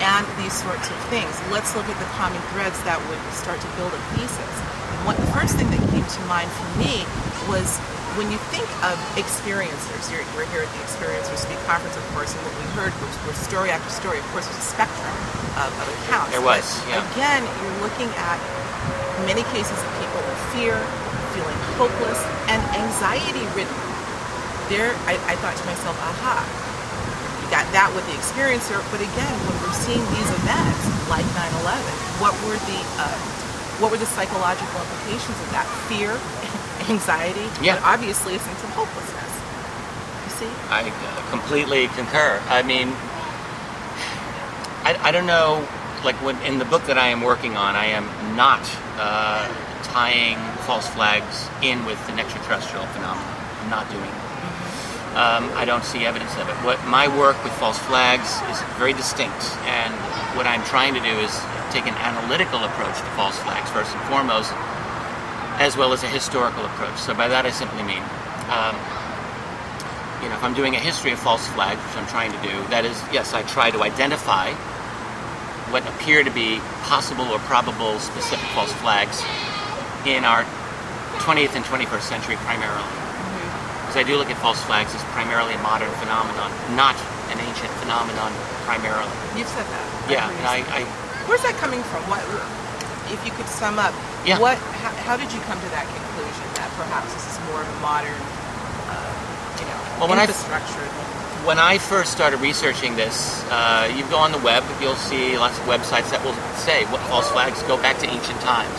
and 0.00 0.24
these 0.38 0.54
sorts 0.54 0.86
of 0.90 0.98
things. 1.10 1.30
Let's 1.50 1.74
look 1.74 1.86
at 1.86 1.98
the 1.98 2.10
common 2.14 2.40
threads 2.54 2.78
that 2.86 2.98
would 3.10 3.22
start 3.34 3.58
to 3.60 3.70
build 3.78 3.92
a 3.94 4.00
thesis. 4.14 4.54
And 4.94 5.00
what 5.06 5.16
the 5.18 5.28
first 5.34 5.58
thing 5.58 5.68
that 5.70 5.82
came 5.90 6.06
to 6.06 6.20
mind 6.30 6.50
for 6.50 6.68
me 6.78 7.02
was 7.50 7.78
when 8.16 8.30
you 8.30 8.38
think 8.50 8.66
of 8.82 8.98
experiencers, 9.14 10.10
you're, 10.10 10.26
we're 10.34 10.48
here 10.50 10.66
at 10.66 10.70
the 10.74 10.82
Experiencers 10.82 11.46
Speak 11.46 11.58
Conference, 11.70 11.94
of 11.94 12.06
course, 12.14 12.34
and 12.34 12.42
what 12.42 12.54
we 12.58 12.66
heard 12.74 12.90
was, 12.98 13.14
was 13.26 13.36
story 13.38 13.70
after 13.70 13.90
story. 13.90 14.18
Of 14.18 14.26
course, 14.34 14.46
there's 14.46 14.58
a 14.58 14.70
spectrum 14.74 15.14
of, 15.58 15.70
of 15.70 15.86
accounts. 16.02 16.34
There 16.34 16.42
was, 16.42 16.66
yeah. 16.90 17.04
Again, 17.14 17.46
you're 17.46 17.78
looking 17.86 18.10
at 18.18 18.38
many 19.26 19.46
cases 19.54 19.78
of 19.78 19.90
people 20.02 20.18
in 20.18 20.36
fear, 20.54 20.76
feeling 21.34 21.58
hopeless, 21.78 22.18
and 22.50 22.58
anxiety-ridden 22.74 23.88
there 24.68 24.92
I, 25.08 25.16
I 25.24 25.34
thought 25.40 25.56
to 25.56 25.64
myself, 25.64 25.96
aha, 25.96 26.44
that 27.78 27.94
with 27.94 28.02
the 28.10 28.16
experiencer, 28.18 28.82
but 28.90 28.98
again, 28.98 29.34
when 29.46 29.54
we're 29.62 29.78
seeing 29.86 30.02
these 30.18 30.30
events 30.42 30.82
like 31.06 31.22
9/11, 31.30 31.78
what 32.18 32.34
were 32.42 32.58
the 32.66 32.80
uh, 32.98 33.06
what 33.78 33.94
were 33.94 34.00
the 34.02 34.10
psychological 34.18 34.82
implications 34.82 35.38
of 35.46 35.48
that? 35.54 35.62
Fear, 35.86 36.18
anxiety, 36.90 37.46
Yeah. 37.62 37.78
but 37.78 37.86
obviously 37.86 38.34
a 38.34 38.42
sense 38.42 38.62
of 38.66 38.70
hopelessness. 38.74 39.30
You 40.26 40.32
see? 40.42 40.50
I 40.74 40.90
uh, 40.90 41.30
completely 41.30 41.86
concur. 41.94 42.42
I 42.50 42.66
mean, 42.66 42.90
I, 44.82 44.98
I 44.98 45.10
don't 45.12 45.26
know, 45.30 45.62
like 46.02 46.16
when, 46.18 46.34
in 46.42 46.58
the 46.58 46.64
book 46.66 46.82
that 46.90 46.98
I 46.98 47.08
am 47.14 47.22
working 47.22 47.56
on, 47.56 47.76
I 47.76 47.86
am 47.94 48.10
not 48.34 48.66
uh, 48.98 49.46
tying 49.84 50.34
false 50.66 50.88
flags 50.88 51.48
in 51.62 51.84
with 51.86 52.02
an 52.10 52.18
extraterrestrial 52.18 52.86
phenomenon. 52.86 53.34
I'm 53.62 53.70
not 53.70 53.88
doing 53.90 54.02
it. 54.10 54.27
Um, 55.18 55.50
I 55.58 55.64
don't 55.64 55.82
see 55.82 56.06
evidence 56.06 56.30
of 56.38 56.48
it. 56.48 56.54
What 56.62 56.78
my 56.86 57.10
work 57.10 57.42
with 57.42 57.52
false 57.58 57.76
flags 57.90 58.38
is 58.54 58.62
very 58.78 58.92
distinct, 58.92 59.42
and 59.66 59.90
what 60.38 60.46
I'm 60.46 60.62
trying 60.62 60.94
to 60.94 61.00
do 61.02 61.10
is 61.18 61.34
take 61.74 61.90
an 61.90 61.98
analytical 61.98 62.62
approach 62.62 62.94
to 62.94 63.10
false 63.18 63.34
flags 63.42 63.68
first 63.74 63.90
and 63.90 64.02
foremost, 64.06 64.54
as 65.58 65.76
well 65.76 65.92
as 65.92 66.04
a 66.04 66.06
historical 66.06 66.64
approach. 66.64 66.96
So 67.02 67.14
by 67.18 67.26
that 67.26 67.46
I 67.46 67.50
simply 67.50 67.82
mean, 67.82 67.98
um, 68.46 68.78
you 70.22 70.30
know, 70.30 70.38
if 70.38 70.44
I'm 70.46 70.54
doing 70.54 70.76
a 70.76 70.78
history 70.78 71.10
of 71.10 71.18
false 71.18 71.42
flags, 71.48 71.82
which 71.82 71.96
I'm 71.98 72.06
trying 72.06 72.30
to 72.30 72.38
do, 72.46 72.54
that 72.70 72.84
is, 72.84 72.94
yes, 73.10 73.34
I 73.34 73.42
try 73.42 73.72
to 73.72 73.82
identify 73.82 74.54
what 75.74 75.82
appear 75.98 76.22
to 76.22 76.30
be 76.30 76.62
possible 76.86 77.26
or 77.26 77.42
probable 77.50 77.98
specific 77.98 78.46
false 78.54 78.72
flags 78.74 79.18
in 80.06 80.22
our 80.22 80.46
20th 81.26 81.58
and 81.58 81.64
21st 81.64 82.06
century 82.06 82.36
primarily. 82.46 83.07
I 83.98 84.06
do 84.06 84.14
look 84.14 84.30
at 84.30 84.38
false 84.38 84.62
flags 84.62 84.94
as 84.94 85.02
primarily 85.10 85.54
a 85.58 85.62
modern 85.66 85.90
phenomenon, 85.98 86.54
not 86.78 86.94
an 87.34 87.38
ancient 87.42 87.66
phenomenon 87.82 88.30
primarily. 88.62 89.10
You've 89.34 89.50
said 89.50 89.66
that. 89.66 89.84
Yeah, 90.06 90.30
and 90.30 90.46
I, 90.46 90.62
I 90.70 90.80
Where's 91.26 91.42
that 91.42 91.58
coming 91.58 91.82
from? 91.90 92.06
What, 92.06 92.22
if 93.10 93.18
you 93.26 93.32
could 93.34 93.50
sum 93.50 93.82
up, 93.82 93.90
Yeah. 94.22 94.38
what, 94.38 94.54
how, 94.78 94.94
how 95.02 95.16
did 95.18 95.26
you 95.34 95.40
come 95.50 95.58
to 95.58 95.70
that 95.74 95.82
conclusion 95.90 96.46
that 96.62 96.70
perhaps 96.78 97.10
this 97.10 97.26
is 97.26 97.36
more 97.50 97.58
of 97.58 97.66
a 97.66 97.78
modern, 97.82 98.14
uh, 98.86 98.94
you 99.58 99.66
know, 99.66 99.78
Well, 99.98 100.08
when 100.14 100.22
I- 100.22 100.30
infrastructure 100.30 100.78
than 100.78 101.06
when 101.46 101.58
I 101.58 101.78
first 101.78 102.12
started 102.12 102.40
researching 102.40 102.94
this, 102.96 103.42
uh, 103.50 103.90
you 103.96 104.04
go 104.10 104.18
on 104.18 104.32
the 104.32 104.38
web, 104.38 104.62
you'll 104.82 104.96
see 104.96 105.38
lots 105.38 105.56
of 105.58 105.64
websites 105.64 106.10
that 106.10 106.22
will 106.22 106.34
say 106.58 106.84
what 106.86 107.00
false 107.08 107.30
flags 107.30 107.62
go 107.62 107.76
back 107.80 107.96
to 107.98 108.06
ancient 108.06 108.38
times. 108.42 108.74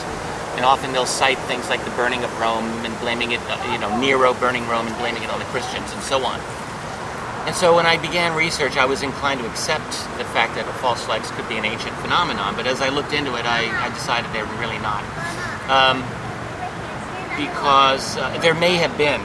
And 0.59 0.65
often 0.65 0.91
they'll 0.91 1.05
cite 1.05 1.39
things 1.47 1.69
like 1.69 1.85
the 1.85 1.91
burning 1.91 2.21
of 2.25 2.37
Rome 2.37 2.67
and 2.83 2.91
blaming 2.99 3.31
it, 3.31 3.39
uh, 3.47 3.71
you 3.71 3.79
know, 3.79 3.97
Nero 3.97 4.33
burning 4.33 4.67
Rome 4.67 4.87
and 4.87 4.97
blaming 4.97 5.23
it 5.23 5.29
on 5.29 5.39
the 5.39 5.45
Christians 5.55 5.89
and 5.93 6.03
so 6.03 6.19
on. 6.25 6.37
And 7.47 7.55
so 7.55 7.73
when 7.77 7.85
I 7.85 7.95
began 7.95 8.35
research, 8.35 8.75
I 8.75 8.83
was 8.83 9.01
inclined 9.01 9.39
to 9.39 9.47
accept 9.47 9.87
the 10.19 10.25
fact 10.35 10.55
that 10.55 10.65
false 10.81 11.01
flags 11.05 11.31
could 11.31 11.47
be 11.47 11.55
an 11.55 11.63
ancient 11.63 11.95
phenomenon. 12.03 12.57
But 12.57 12.67
as 12.67 12.81
I 12.81 12.89
looked 12.89 13.13
into 13.13 13.35
it, 13.39 13.45
I, 13.45 13.71
I 13.71 13.87
decided 13.95 14.33
they 14.33 14.43
were 14.43 14.59
really 14.59 14.79
not. 14.79 14.99
Um, 15.71 16.03
because 17.39 18.17
uh, 18.17 18.37
there 18.41 18.53
may 18.53 18.75
have 18.75 18.97
been 18.97 19.21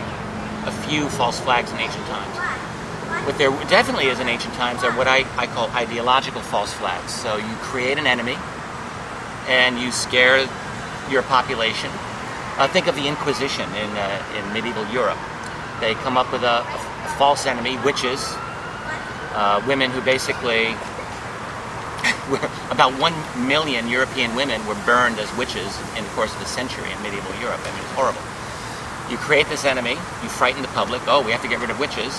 a 0.70 0.72
few 0.86 1.08
false 1.08 1.40
flags 1.40 1.72
in 1.72 1.78
ancient 1.78 2.06
times. 2.06 3.26
What 3.26 3.36
there 3.38 3.50
definitely 3.66 4.06
is 4.06 4.20
in 4.20 4.28
ancient 4.28 4.54
times 4.54 4.84
are 4.84 4.92
what 4.92 5.08
I, 5.08 5.26
I 5.36 5.48
call 5.48 5.68
ideological 5.70 6.42
false 6.42 6.72
flags. 6.72 7.12
So 7.12 7.38
you 7.38 7.54
create 7.56 7.98
an 7.98 8.06
enemy 8.06 8.36
and 9.48 9.80
you 9.80 9.90
scare 9.90 10.46
your 11.10 11.22
population. 11.22 11.90
Uh, 12.56 12.68
think 12.68 12.86
of 12.86 12.94
the 12.94 13.06
Inquisition 13.08 13.68
in, 13.74 13.90
uh, 13.96 14.38
in 14.38 14.52
medieval 14.52 14.86
Europe. 14.88 15.18
They 15.80 15.94
come 16.06 16.16
up 16.16 16.30
with 16.30 16.42
a, 16.42 16.62
a 16.62 17.14
false 17.18 17.46
enemy, 17.46 17.76
witches, 17.84 18.22
uh, 19.34 19.62
women 19.66 19.90
who 19.90 20.00
basically, 20.00 20.70
were, 22.30 22.38
about 22.70 22.94
one 23.00 23.14
million 23.46 23.88
European 23.88 24.34
women 24.36 24.64
were 24.66 24.78
burned 24.86 25.18
as 25.18 25.26
witches 25.36 25.74
in 25.98 26.04
the 26.04 26.10
course 26.10 26.34
of 26.34 26.40
a 26.42 26.46
century 26.46 26.90
in 26.90 27.02
medieval 27.02 27.34
Europe. 27.40 27.60
I 27.60 27.70
mean, 27.74 27.82
it 27.82 27.88
was 27.90 27.96
horrible. 27.98 28.22
You 29.10 29.18
create 29.18 29.48
this 29.48 29.64
enemy, 29.64 29.98
you 30.22 30.28
frighten 30.30 30.62
the 30.62 30.68
public, 30.68 31.02
oh, 31.06 31.22
we 31.22 31.32
have 31.32 31.42
to 31.42 31.48
get 31.48 31.60
rid 31.60 31.70
of 31.70 31.78
witches. 31.78 32.14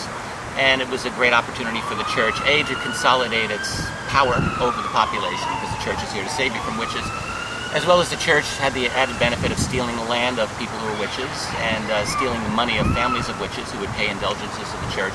And 0.56 0.82
it 0.82 0.88
was 0.88 1.04
a 1.04 1.12
great 1.12 1.34
opportunity 1.34 1.82
for 1.82 1.96
the 1.96 2.08
church, 2.12 2.36
A, 2.46 2.64
to 2.64 2.76
consolidate 2.84 3.52
its 3.52 3.84
power 4.08 4.36
over 4.64 4.80
the 4.80 4.92
population, 4.96 5.48
because 5.60 5.72
the 5.76 5.84
church 5.84 6.00
is 6.04 6.12
here 6.12 6.24
to 6.24 6.30
save 6.30 6.56
you 6.56 6.62
from 6.62 6.78
witches, 6.78 7.04
as 7.76 7.86
well 7.86 8.00
as 8.00 8.10
the 8.10 8.16
church 8.16 8.48
had 8.64 8.72
the 8.72 8.88
added 8.96 9.20
benefit 9.20 9.52
of 9.52 9.60
stealing 9.60 9.94
the 9.98 10.08
land 10.08 10.40
of 10.40 10.48
people 10.58 10.80
who 10.80 10.88
were 10.96 11.00
witches 11.04 11.36
and 11.60 11.84
uh, 11.92 12.08
stealing 12.08 12.42
the 12.48 12.56
money 12.56 12.80
of 12.80 12.88
families 12.96 13.28
of 13.28 13.36
witches 13.44 13.68
who 13.76 13.80
would 13.84 13.92
pay 14.00 14.08
indulgences 14.08 14.64
to 14.64 14.78
the 14.80 14.92
church. 14.96 15.12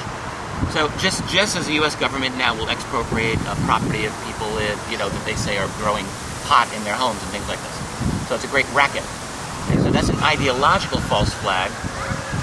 So 0.77 0.93
just 1.01 1.25
just 1.33 1.57
as 1.57 1.65
the 1.65 1.81
U.S. 1.81 1.97
government 1.97 2.37
now 2.37 2.53
will 2.53 2.69
expropriate 2.69 3.41
uh, 3.49 3.57
property 3.65 4.05
of 4.05 4.13
people, 4.29 4.53
uh, 4.61 4.77
you 4.93 5.01
know, 5.01 5.09
that 5.09 5.25
they 5.25 5.41
say 5.41 5.57
are 5.57 5.73
growing 5.81 6.05
pot 6.45 6.69
in 6.77 6.85
their 6.85 6.95
homes 6.95 7.17
and 7.25 7.33
things 7.33 7.49
like 7.49 7.57
this. 7.65 7.77
So 8.29 8.37
it's 8.37 8.45
a 8.45 8.53
great 8.53 8.69
racket. 8.77 9.09
And 9.73 9.81
so 9.81 9.89
that's 9.89 10.13
an 10.13 10.21
ideological 10.21 11.01
false 11.09 11.33
flag 11.41 11.73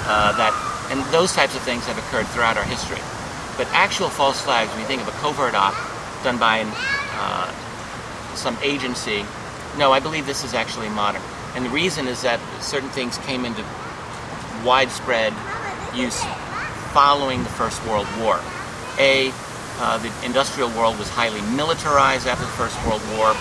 uh, 0.09 0.33
that, 0.33 0.49
and 0.89 0.97
those 1.13 1.29
types 1.37 1.53
of 1.55 1.61
things 1.61 1.85
have 1.85 1.97
occurred 1.99 2.25
throughout 2.33 2.57
our 2.57 2.65
history. 2.65 3.01
But 3.53 3.69
actual 3.69 4.09
false 4.09 4.41
flags, 4.41 4.71
when 4.71 4.81
you 4.81 4.87
think 4.87 5.01
of 5.05 5.07
a 5.09 5.17
covert 5.21 5.53
op 5.53 5.77
done 6.23 6.39
by 6.41 6.65
an, 6.65 6.73
some 8.33 8.57
agency, 8.63 9.25
no, 9.77 9.91
I 9.91 9.99
believe 9.99 10.25
this 10.25 10.43
is 10.43 10.53
actually 10.53 10.89
modern. 10.89 11.21
And 11.55 11.65
the 11.65 11.69
reason 11.69 12.07
is 12.07 12.21
that 12.23 12.39
certain 12.61 12.89
things 12.89 13.17
came 13.19 13.45
into 13.45 13.63
widespread 14.65 15.33
use 15.95 16.21
following 16.93 17.43
the 17.43 17.49
First 17.49 17.83
World 17.85 18.07
War. 18.19 18.39
A, 18.99 19.31
uh, 19.79 19.97
the 19.99 20.11
industrial 20.25 20.69
world 20.69 20.97
was 20.97 21.09
highly 21.09 21.41
militarized 21.55 22.27
after 22.27 22.45
the 22.45 22.51
First 22.51 22.75
World 22.85 23.01
War. 23.17 23.33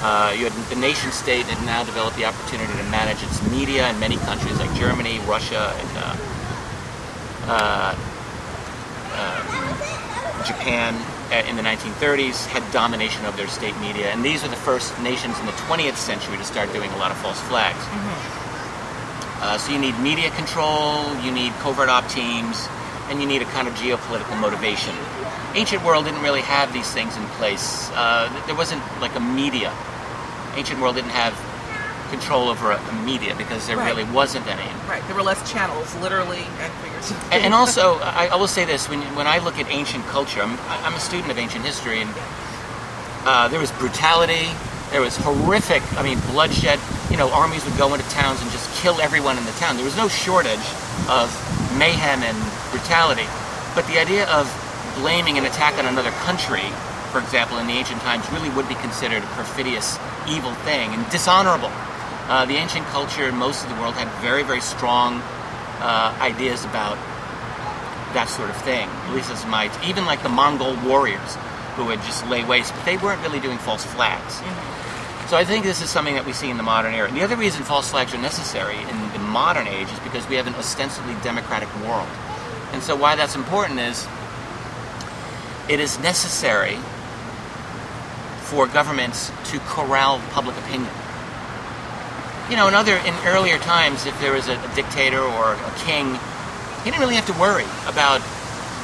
Uh, 0.00 0.34
you 0.36 0.44
had 0.44 0.52
the 0.68 0.80
nation 0.80 1.10
state 1.12 1.44
had 1.46 1.64
now 1.66 1.84
developed 1.84 2.16
the 2.16 2.24
opportunity 2.24 2.72
to 2.72 2.84
manage 2.90 3.22
its 3.22 3.40
media 3.50 3.88
in 3.88 3.98
many 4.00 4.16
countries 4.28 4.58
like 4.58 4.72
Germany, 4.76 5.20
Russia, 5.20 5.72
and 5.76 5.90
uh, 5.96 6.16
uh, 7.48 7.96
uh 9.12 10.44
Japan 10.44 10.94
in 11.32 11.56
the 11.56 11.62
1930s 11.62 12.46
had 12.46 12.62
domination 12.72 13.24
of 13.24 13.36
their 13.36 13.48
state 13.48 13.76
media, 13.80 14.10
and 14.12 14.24
these 14.24 14.42
were 14.42 14.48
the 14.48 14.56
first 14.56 14.98
nations 15.00 15.38
in 15.38 15.46
the 15.46 15.52
20th 15.66 15.96
century 15.96 16.36
to 16.36 16.44
start 16.44 16.72
doing 16.72 16.90
a 16.92 16.96
lot 16.96 17.10
of 17.10 17.16
false 17.18 17.40
flags. 17.42 17.78
Mm-hmm. 17.78 19.42
Uh, 19.42 19.58
so 19.58 19.72
you 19.72 19.78
need 19.78 19.98
media 20.00 20.30
control, 20.30 21.14
you 21.20 21.30
need 21.30 21.52
covert 21.60 21.88
op 21.88 22.08
teams, 22.08 22.68
and 23.08 23.20
you 23.20 23.26
need 23.26 23.42
a 23.42 23.44
kind 23.46 23.68
of 23.68 23.74
geopolitical 23.74 24.38
motivation. 24.40 24.94
Ancient 25.54 25.84
world 25.84 26.04
didn't 26.04 26.22
really 26.22 26.40
have 26.40 26.72
these 26.72 26.90
things 26.90 27.16
in 27.16 27.24
place. 27.38 27.90
Uh, 27.94 28.32
there 28.46 28.54
wasn't 28.54 28.82
like 29.00 29.14
a 29.14 29.20
media. 29.20 29.72
Ancient 30.54 30.80
world 30.80 30.96
didn't 30.96 31.10
have 31.10 31.34
control 32.06 32.48
over 32.48 32.72
a, 32.72 32.92
media 33.04 33.34
because 33.36 33.66
there 33.66 33.76
right. 33.76 33.88
really 33.94 34.10
wasn't 34.12 34.46
any. 34.46 34.68
Right. 34.88 35.02
There 35.06 35.14
were 35.14 35.22
less 35.22 35.40
channels, 35.50 35.94
literally 35.96 36.44
and 36.60 36.72
figuratively. 36.82 37.16
And, 37.32 37.44
and 37.44 37.54
also, 37.54 37.98
I, 38.00 38.28
I, 38.32 38.36
will 38.36 38.48
say 38.48 38.64
this: 38.64 38.88
when 38.88 39.00
when 39.14 39.26
I 39.26 39.38
look 39.38 39.58
at 39.58 39.70
ancient 39.70 40.04
culture, 40.06 40.40
I'm 40.40 40.58
I'm 40.84 40.94
a 40.94 41.00
student 41.00 41.30
of 41.30 41.38
ancient 41.38 41.64
history, 41.64 42.00
and 42.00 42.10
uh, 43.24 43.48
there 43.48 43.60
was 43.60 43.70
brutality. 43.72 44.48
There 44.90 45.00
was 45.00 45.16
horrific, 45.16 45.82
I 45.98 46.02
mean, 46.02 46.20
bloodshed. 46.30 46.78
You 47.10 47.16
know, 47.16 47.28
armies 47.32 47.64
would 47.64 47.76
go 47.76 47.92
into 47.92 48.08
towns 48.10 48.40
and 48.40 48.50
just 48.52 48.70
kill 48.80 49.00
everyone 49.00 49.36
in 49.36 49.44
the 49.44 49.56
town. 49.58 49.74
There 49.74 49.84
was 49.84 49.96
no 49.96 50.06
shortage 50.06 50.62
of 51.10 51.26
mayhem 51.76 52.22
and 52.22 52.38
brutality. 52.70 53.26
But 53.74 53.86
the 53.88 53.98
idea 53.98 54.30
of 54.30 54.46
blaming 54.96 55.38
an 55.38 55.44
attack 55.44 55.76
on 55.78 55.86
another 55.86 56.10
country, 56.24 56.64
for 57.10 57.20
example, 57.20 57.58
in 57.58 57.66
the 57.66 57.74
ancient 57.74 58.00
times, 58.00 58.24
really 58.32 58.48
would 58.50 58.68
be 58.68 58.74
considered 58.76 59.22
a 59.22 59.30
perfidious, 59.34 59.98
evil 60.28 60.54
thing 60.64 60.94
and 60.94 61.02
dishonorable. 61.10 61.70
Uh, 62.28 62.44
the 62.44 62.54
ancient 62.54 62.84
culture 62.86 63.28
in 63.28 63.36
most 63.36 63.62
of 63.62 63.70
the 63.70 63.80
world 63.80 63.94
had 63.94 64.08
very, 64.20 64.42
very 64.42 64.60
strong 64.60 65.22
uh, 65.78 66.16
ideas 66.20 66.64
about 66.64 66.96
that 68.14 68.28
sort 68.28 68.50
of 68.50 68.56
thing. 68.62 68.88
At 68.88 69.14
least 69.14 69.30
as 69.30 69.46
might, 69.46 69.70
even 69.84 70.06
like 70.06 70.22
the 70.22 70.28
Mongol 70.28 70.76
warriors 70.84 71.36
who 71.76 71.84
would 71.86 72.00
just 72.02 72.26
lay 72.26 72.44
waste, 72.44 72.74
but 72.74 72.84
they 72.84 72.96
weren't 72.96 73.22
really 73.22 73.38
doing 73.38 73.58
false 73.58 73.84
flags. 73.84 74.40
Mm-hmm. 74.40 75.28
So 75.28 75.36
I 75.36 75.44
think 75.44 75.64
this 75.64 75.82
is 75.82 75.90
something 75.90 76.14
that 76.14 76.24
we 76.24 76.32
see 76.32 76.50
in 76.50 76.56
the 76.56 76.62
modern 76.62 76.94
era. 76.94 77.10
The 77.10 77.22
other 77.22 77.36
reason 77.36 77.62
false 77.64 77.90
flags 77.90 78.14
are 78.14 78.18
necessary 78.18 78.78
in 78.78 79.12
the 79.12 79.18
modern 79.18 79.66
age 79.66 79.90
is 79.90 79.98
because 80.00 80.26
we 80.28 80.36
have 80.36 80.46
an 80.46 80.54
ostensibly 80.54 81.14
democratic 81.22 81.68
world. 81.84 82.08
And 82.72 82.82
so 82.82 82.96
why 82.96 83.16
that's 83.16 83.34
important 83.34 83.80
is 83.80 84.06
it 85.68 85.80
is 85.80 85.98
necessary 85.98 86.78
for 88.42 88.66
governments 88.68 89.32
to 89.46 89.58
corral 89.60 90.20
public 90.30 90.56
opinion 90.58 90.90
you 92.50 92.56
know, 92.56 92.68
in 92.68 92.74
other 92.74 92.96
in 93.02 93.14
earlier 93.26 93.58
times, 93.58 94.06
if 94.06 94.18
there 94.20 94.32
was 94.32 94.48
a, 94.48 94.54
a, 94.54 94.74
dictator 94.74 95.20
or 95.20 95.54
a 95.54 95.74
king, 95.82 96.14
he 96.84 96.90
didn't 96.90 97.00
really 97.00 97.16
have 97.16 97.26
to 97.26 97.36
worry 97.40 97.66
about 97.86 98.22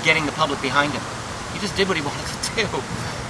getting 0.02 0.26
the 0.26 0.32
public 0.32 0.60
behind 0.60 0.92
him. 0.92 1.02
He 1.54 1.60
just 1.60 1.76
did 1.76 1.86
what 1.86 1.96
he 1.96 2.02
wanted 2.06 2.26
to 2.26 2.42
do. 2.56 2.66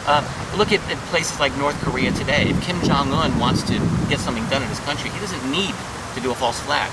Uh, 0.09 0.25
look 0.57 0.73
at, 0.73 0.81
at, 0.91 0.99
places 1.13 1.39
like 1.39 1.57
North 1.59 1.79
Korea 1.85 2.11
today. 2.13 2.49
If 2.49 2.61
Kim 2.63 2.81
Jong 2.83 3.13
Un 3.13 3.39
wants 3.39 3.63
to 3.65 3.77
get 4.09 4.19
something 4.19 4.45
done 4.49 4.63
in 4.63 4.69
his 4.69 4.81
country, 4.81 5.11
he 5.11 5.21
doesn't 5.21 5.45
need 5.51 5.75
to 6.15 6.21
do 6.21 6.33
a 6.33 6.35
false 6.35 6.59
flag. 6.61 6.91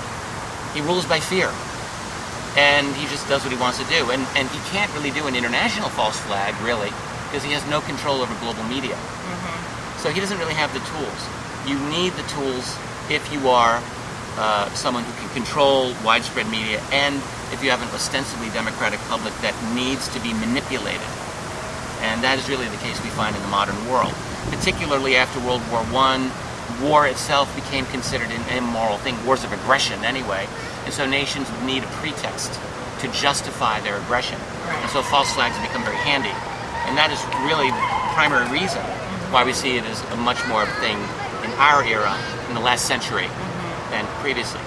He 0.74 0.80
rules 0.80 1.06
by 1.06 1.18
fear, 1.18 1.50
and 2.56 2.86
he 2.94 3.08
just 3.08 3.26
does 3.26 3.42
what 3.42 3.52
he 3.52 3.58
wants 3.58 3.78
to 3.82 3.88
do. 3.88 4.10
And 4.12 4.22
and 4.36 4.48
he 4.50 4.60
can't 4.70 4.92
really 4.94 5.10
do 5.10 5.26
an 5.26 5.34
international 5.34 5.88
false 5.88 6.20
flag, 6.28 6.54
really, 6.62 6.92
because 7.26 7.42
he 7.42 7.52
has 7.52 7.64
no 7.66 7.80
control 7.80 8.20
over 8.20 8.34
global 8.38 8.62
media. 8.64 8.94
Mm-hmm. 8.94 9.98
So 9.98 10.10
he 10.10 10.20
doesn't 10.20 10.38
really 10.38 10.54
have 10.54 10.72
the 10.76 10.84
tools. 10.92 11.20
You 11.66 11.80
need 11.90 12.12
the 12.14 12.26
tools 12.30 12.78
if 13.10 13.32
you 13.32 13.48
are 13.48 13.82
uh, 14.38 14.70
someone 14.72 15.04
who 15.04 15.12
can 15.20 15.28
control 15.34 15.92
widespread 16.04 16.48
media 16.48 16.80
and 16.92 17.16
if 17.52 17.62
you 17.62 17.70
have 17.70 17.82
an 17.82 17.88
ostensibly 17.92 18.48
democratic 18.50 19.00
public 19.10 19.34
that 19.42 19.54
needs 19.74 20.06
to 20.14 20.20
be 20.20 20.32
manipulated. 20.34 21.10
And 22.00 22.22
that 22.22 22.38
is 22.38 22.48
really 22.48 22.68
the 22.68 22.80
case 22.80 22.96
we 23.02 23.10
find 23.10 23.34
in 23.34 23.42
the 23.42 23.52
modern 23.52 23.76
world. 23.90 24.14
Particularly 24.48 25.16
after 25.16 25.38
World 25.40 25.60
War 25.68 25.82
I, 25.82 26.30
war 26.80 27.06
itself 27.06 27.52
became 27.54 27.84
considered 27.86 28.30
an 28.30 28.40
immoral 28.56 28.96
thing, 28.98 29.18
wars 29.26 29.44
of 29.44 29.52
aggression 29.52 30.04
anyway. 30.04 30.46
And 30.86 30.94
so 30.94 31.04
nations 31.04 31.50
would 31.50 31.64
need 31.64 31.82
a 31.82 31.90
pretext 32.00 32.54
to 33.00 33.08
justify 33.12 33.80
their 33.80 33.98
aggression. 33.98 34.38
And 34.70 34.90
so 34.90 35.02
false 35.02 35.32
flags 35.34 35.56
have 35.56 35.66
become 35.68 35.84
very 35.84 36.00
handy. 36.00 36.32
And 36.88 36.96
that 36.96 37.10
is 37.12 37.20
really 37.44 37.68
the 37.68 37.86
primary 38.14 38.48
reason 38.48 38.82
why 39.34 39.44
we 39.44 39.52
see 39.52 39.76
it 39.76 39.84
as 39.84 40.00
a 40.12 40.16
much 40.16 40.40
more 40.48 40.64
thing 40.80 40.96
in 41.44 41.50
our 41.58 41.84
era 41.84 42.16
in 42.50 42.54
the 42.54 42.60
last 42.60 42.84
century 42.86 43.24
mm-hmm. 43.24 43.90
than 43.90 44.04
previously. 44.20 44.60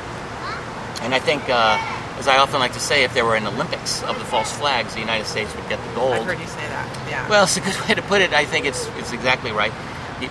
And 1.03 1.13
I 1.13 1.19
think, 1.19 1.43
uh, 1.49 1.77
as 2.17 2.27
I 2.27 2.37
often 2.37 2.59
like 2.59 2.73
to 2.73 2.79
say, 2.79 3.03
if 3.03 3.13
there 3.13 3.25
were 3.25 3.35
an 3.35 3.45
Olympics 3.45 4.01
of 4.03 4.17
the 4.17 4.25
false 4.25 4.51
flags, 4.53 4.93
the 4.93 5.01
United 5.01 5.25
States 5.25 5.53
would 5.55 5.67
get 5.67 5.85
the 5.85 5.95
gold. 5.95 6.13
I've 6.13 6.25
heard 6.25 6.39
you 6.39 6.47
say 6.47 6.65
that. 6.67 7.09
Yeah. 7.09 7.29
Well, 7.29 7.43
it's 7.43 7.57
a 7.57 7.61
good 7.61 7.75
way 7.87 7.93
to 7.93 8.01
put 8.03 8.21
it. 8.21 8.33
I 8.33 8.45
think 8.45 8.65
it's 8.65 8.87
it's 8.97 9.11
exactly 9.11 9.51
right. 9.51 9.73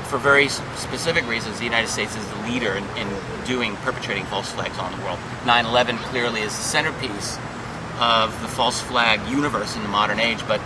For 0.09 0.16
very 0.16 0.49
specific 0.49 1.28
reasons, 1.28 1.59
the 1.59 1.64
United 1.64 1.88
States 1.88 2.16
is 2.16 2.26
the 2.26 2.40
leader 2.49 2.73
in, 2.73 2.85
in 2.97 3.09
doing 3.44 3.76
perpetrating 3.85 4.25
false 4.25 4.50
flags 4.50 4.78
on 4.78 4.90
the 4.99 5.04
world. 5.04 5.18
9/11 5.44 5.99
clearly 6.09 6.40
is 6.40 6.56
the 6.56 6.64
centerpiece 6.64 7.38
of 8.00 8.32
the 8.40 8.49
false 8.49 8.80
flag 8.80 9.21
universe 9.28 9.76
in 9.76 9.82
the 9.82 9.90
modern 9.90 10.18
age, 10.18 10.40
but 10.49 10.62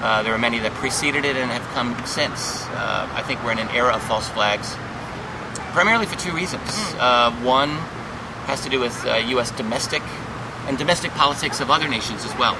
uh, 0.00 0.22
there 0.22 0.32
are 0.32 0.38
many 0.38 0.60
that 0.60 0.72
preceded 0.74 1.24
it 1.24 1.34
and 1.34 1.50
have 1.50 1.66
come 1.74 1.96
since. 2.06 2.64
Uh, 2.68 3.10
I 3.12 3.22
think 3.22 3.42
we're 3.42 3.52
in 3.52 3.58
an 3.58 3.70
era 3.70 3.94
of 3.94 4.02
false 4.04 4.28
flags 4.28 4.76
primarily 5.72 6.06
for 6.06 6.18
two 6.18 6.32
reasons. 6.32 6.62
Hmm. 6.64 7.00
Uh, 7.00 7.30
one 7.42 7.70
has 8.46 8.62
to 8.62 8.68
do 8.70 8.80
with 8.80 9.04
uh, 9.06 9.16
U.S. 9.34 9.50
domestic 9.52 10.02
and 10.66 10.76
domestic 10.78 11.10
politics 11.12 11.60
of 11.60 11.70
other 11.70 11.88
nations 11.88 12.24
as 12.24 12.36
well, 12.38 12.56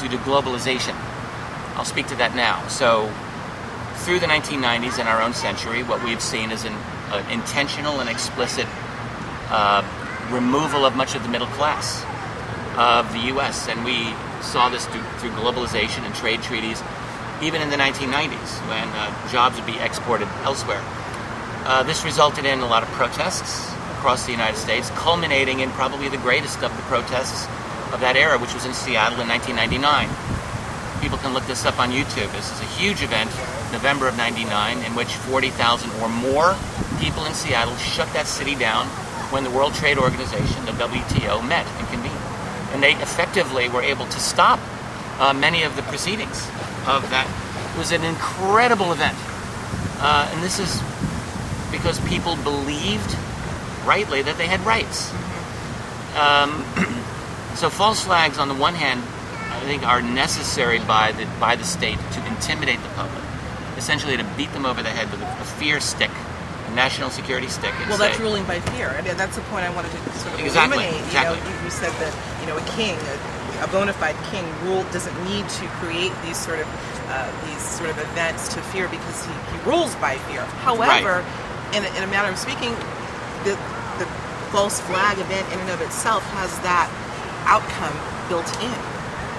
due 0.00 0.08
to 0.08 0.16
globalization. 0.18 0.94
I'll 1.76 1.84
speak 1.84 2.06
to 2.08 2.16
that 2.16 2.34
now. 2.34 2.66
So, 2.68 3.12
through 4.04 4.20
the 4.20 4.26
1990s 4.26 4.98
and 4.98 5.08
our 5.08 5.22
own 5.22 5.32
century, 5.32 5.82
what 5.82 6.02
we've 6.04 6.22
seen 6.22 6.50
is 6.50 6.64
an 6.64 6.74
uh, 7.10 7.24
intentional 7.30 8.00
and 8.00 8.08
explicit 8.08 8.66
uh, 9.50 9.82
removal 10.30 10.84
of 10.84 10.96
much 10.96 11.14
of 11.14 11.22
the 11.22 11.28
middle 11.28 11.46
class 11.48 12.04
of 12.76 13.12
the 13.12 13.26
U.S., 13.34 13.68
and 13.68 13.84
we 13.84 14.14
saw 14.40 14.68
this 14.68 14.86
through, 14.86 15.02
through 15.18 15.30
globalization 15.30 16.04
and 16.04 16.14
trade 16.14 16.42
treaties, 16.42 16.82
even 17.42 17.62
in 17.62 17.70
the 17.70 17.76
1990s 17.76 18.58
when 18.68 18.86
uh, 18.88 19.28
jobs 19.30 19.56
would 19.56 19.66
be 19.66 19.78
exported 19.78 20.28
elsewhere. 20.42 20.82
Uh, 21.68 21.82
this 21.82 22.02
resulted 22.02 22.46
in 22.46 22.60
a 22.60 22.66
lot 22.66 22.82
of 22.82 22.88
protests 22.92 23.70
across 23.92 24.24
the 24.24 24.32
United 24.32 24.56
States, 24.56 24.88
culminating 24.96 25.60
in 25.60 25.68
probably 25.72 26.08
the 26.08 26.16
greatest 26.16 26.62
of 26.62 26.74
the 26.74 26.82
protests 26.84 27.44
of 27.92 28.00
that 28.00 28.16
era, 28.16 28.38
which 28.38 28.54
was 28.54 28.64
in 28.64 28.72
Seattle 28.72 29.20
in 29.20 29.28
1999. 29.28 30.08
People 31.02 31.18
can 31.18 31.34
look 31.34 31.44
this 31.44 31.66
up 31.66 31.78
on 31.78 31.90
YouTube. 31.90 32.32
This 32.32 32.50
is 32.50 32.60
a 32.62 32.70
huge 32.80 33.02
event, 33.02 33.28
November 33.70 34.08
of 34.08 34.16
99, 34.16 34.78
in 34.78 34.94
which 34.94 35.12
40,000 35.28 35.92
or 36.00 36.08
more 36.08 36.56
people 37.04 37.26
in 37.26 37.34
Seattle 37.34 37.76
shut 37.76 38.10
that 38.14 38.26
city 38.26 38.54
down 38.54 38.86
when 39.28 39.44
the 39.44 39.50
World 39.50 39.74
Trade 39.74 39.98
Organization, 39.98 40.64
the 40.64 40.72
WTO, 40.72 41.46
met 41.46 41.66
and 41.66 41.86
convened. 41.88 42.24
And 42.72 42.82
they 42.82 42.96
effectively 43.04 43.68
were 43.68 43.82
able 43.82 44.06
to 44.06 44.18
stop 44.18 44.58
uh, 45.20 45.34
many 45.34 45.64
of 45.64 45.76
the 45.76 45.82
proceedings 45.82 46.48
of 46.88 47.04
that. 47.12 47.28
It 47.74 47.78
was 47.78 47.92
an 47.92 48.04
incredible 48.04 48.90
event. 48.90 49.18
Uh, 50.00 50.30
and 50.32 50.42
this 50.42 50.58
is 50.58 50.80
because 51.78 51.98
people 52.08 52.36
believed 52.36 53.16
rightly 53.86 54.20
that 54.22 54.36
they 54.36 54.46
had 54.46 54.60
rights. 54.66 55.10
Um, 56.18 56.64
so 57.54 57.70
false 57.70 58.04
flags, 58.04 58.38
on 58.38 58.48
the 58.48 58.54
one 58.54 58.74
hand, 58.74 59.00
I 59.48 59.60
think 59.60 59.86
are 59.86 60.02
necessary 60.02 60.80
by 60.80 61.12
the 61.12 61.26
by 61.40 61.56
the 61.56 61.64
state 61.64 61.98
to 62.12 62.26
intimidate 62.26 62.82
the 62.82 62.88
public, 62.90 63.22
essentially 63.76 64.16
to 64.16 64.24
beat 64.36 64.52
them 64.52 64.66
over 64.66 64.82
the 64.82 64.90
head 64.90 65.10
with 65.10 65.22
a, 65.22 65.30
a 65.40 65.44
fear 65.44 65.80
stick, 65.80 66.10
a 66.66 66.74
national 66.74 67.10
security 67.10 67.48
stick. 67.48 67.72
well, 67.88 67.96
say, 67.96 68.08
that's 68.08 68.20
ruling 68.20 68.44
by 68.44 68.60
fear. 68.74 68.90
I 68.90 69.02
mean, 69.02 69.16
that's 69.16 69.36
the 69.36 69.42
point 69.42 69.64
I 69.64 69.74
wanted 69.74 69.92
to 69.92 69.98
sort 70.18 70.34
of 70.34 70.40
exactly, 70.40 70.84
eliminate. 70.84 71.06
Exactly. 71.06 71.38
You, 71.38 71.44
know, 71.44 71.58
you, 71.58 71.64
you 71.64 71.70
said 71.70 71.92
that 72.02 72.12
you 72.40 72.46
know 72.46 72.58
a 72.58 72.66
king, 72.74 72.98
a, 72.98 73.64
a 73.64 73.68
bona 73.68 73.92
fide 73.92 74.18
king, 74.30 74.44
rule 74.64 74.82
doesn't 74.90 75.16
need 75.24 75.48
to 75.48 75.66
create 75.80 76.12
these 76.26 76.36
sort 76.36 76.58
of 76.58 76.66
uh, 77.08 77.30
these 77.46 77.62
sort 77.62 77.90
of 77.90 77.98
events 77.98 78.52
to 78.54 78.60
fear 78.74 78.88
because 78.88 79.24
he, 79.24 79.32
he 79.32 79.58
rules 79.64 79.94
by 79.96 80.18
fear. 80.26 80.42
However. 80.66 81.22
Right 81.22 81.47
in 81.74 81.84
a, 81.84 81.90
in 81.96 82.02
a 82.02 82.10
matter 82.10 82.30
of 82.30 82.38
speaking, 82.38 82.72
the, 83.44 83.54
the 83.98 84.06
false 84.50 84.80
flag 84.80 85.18
event 85.18 85.46
in 85.52 85.58
and 85.60 85.70
of 85.70 85.80
itself 85.80 86.24
has 86.36 86.50
that 86.60 86.88
outcome 87.44 87.94
built 88.28 88.48
in. 88.60 88.78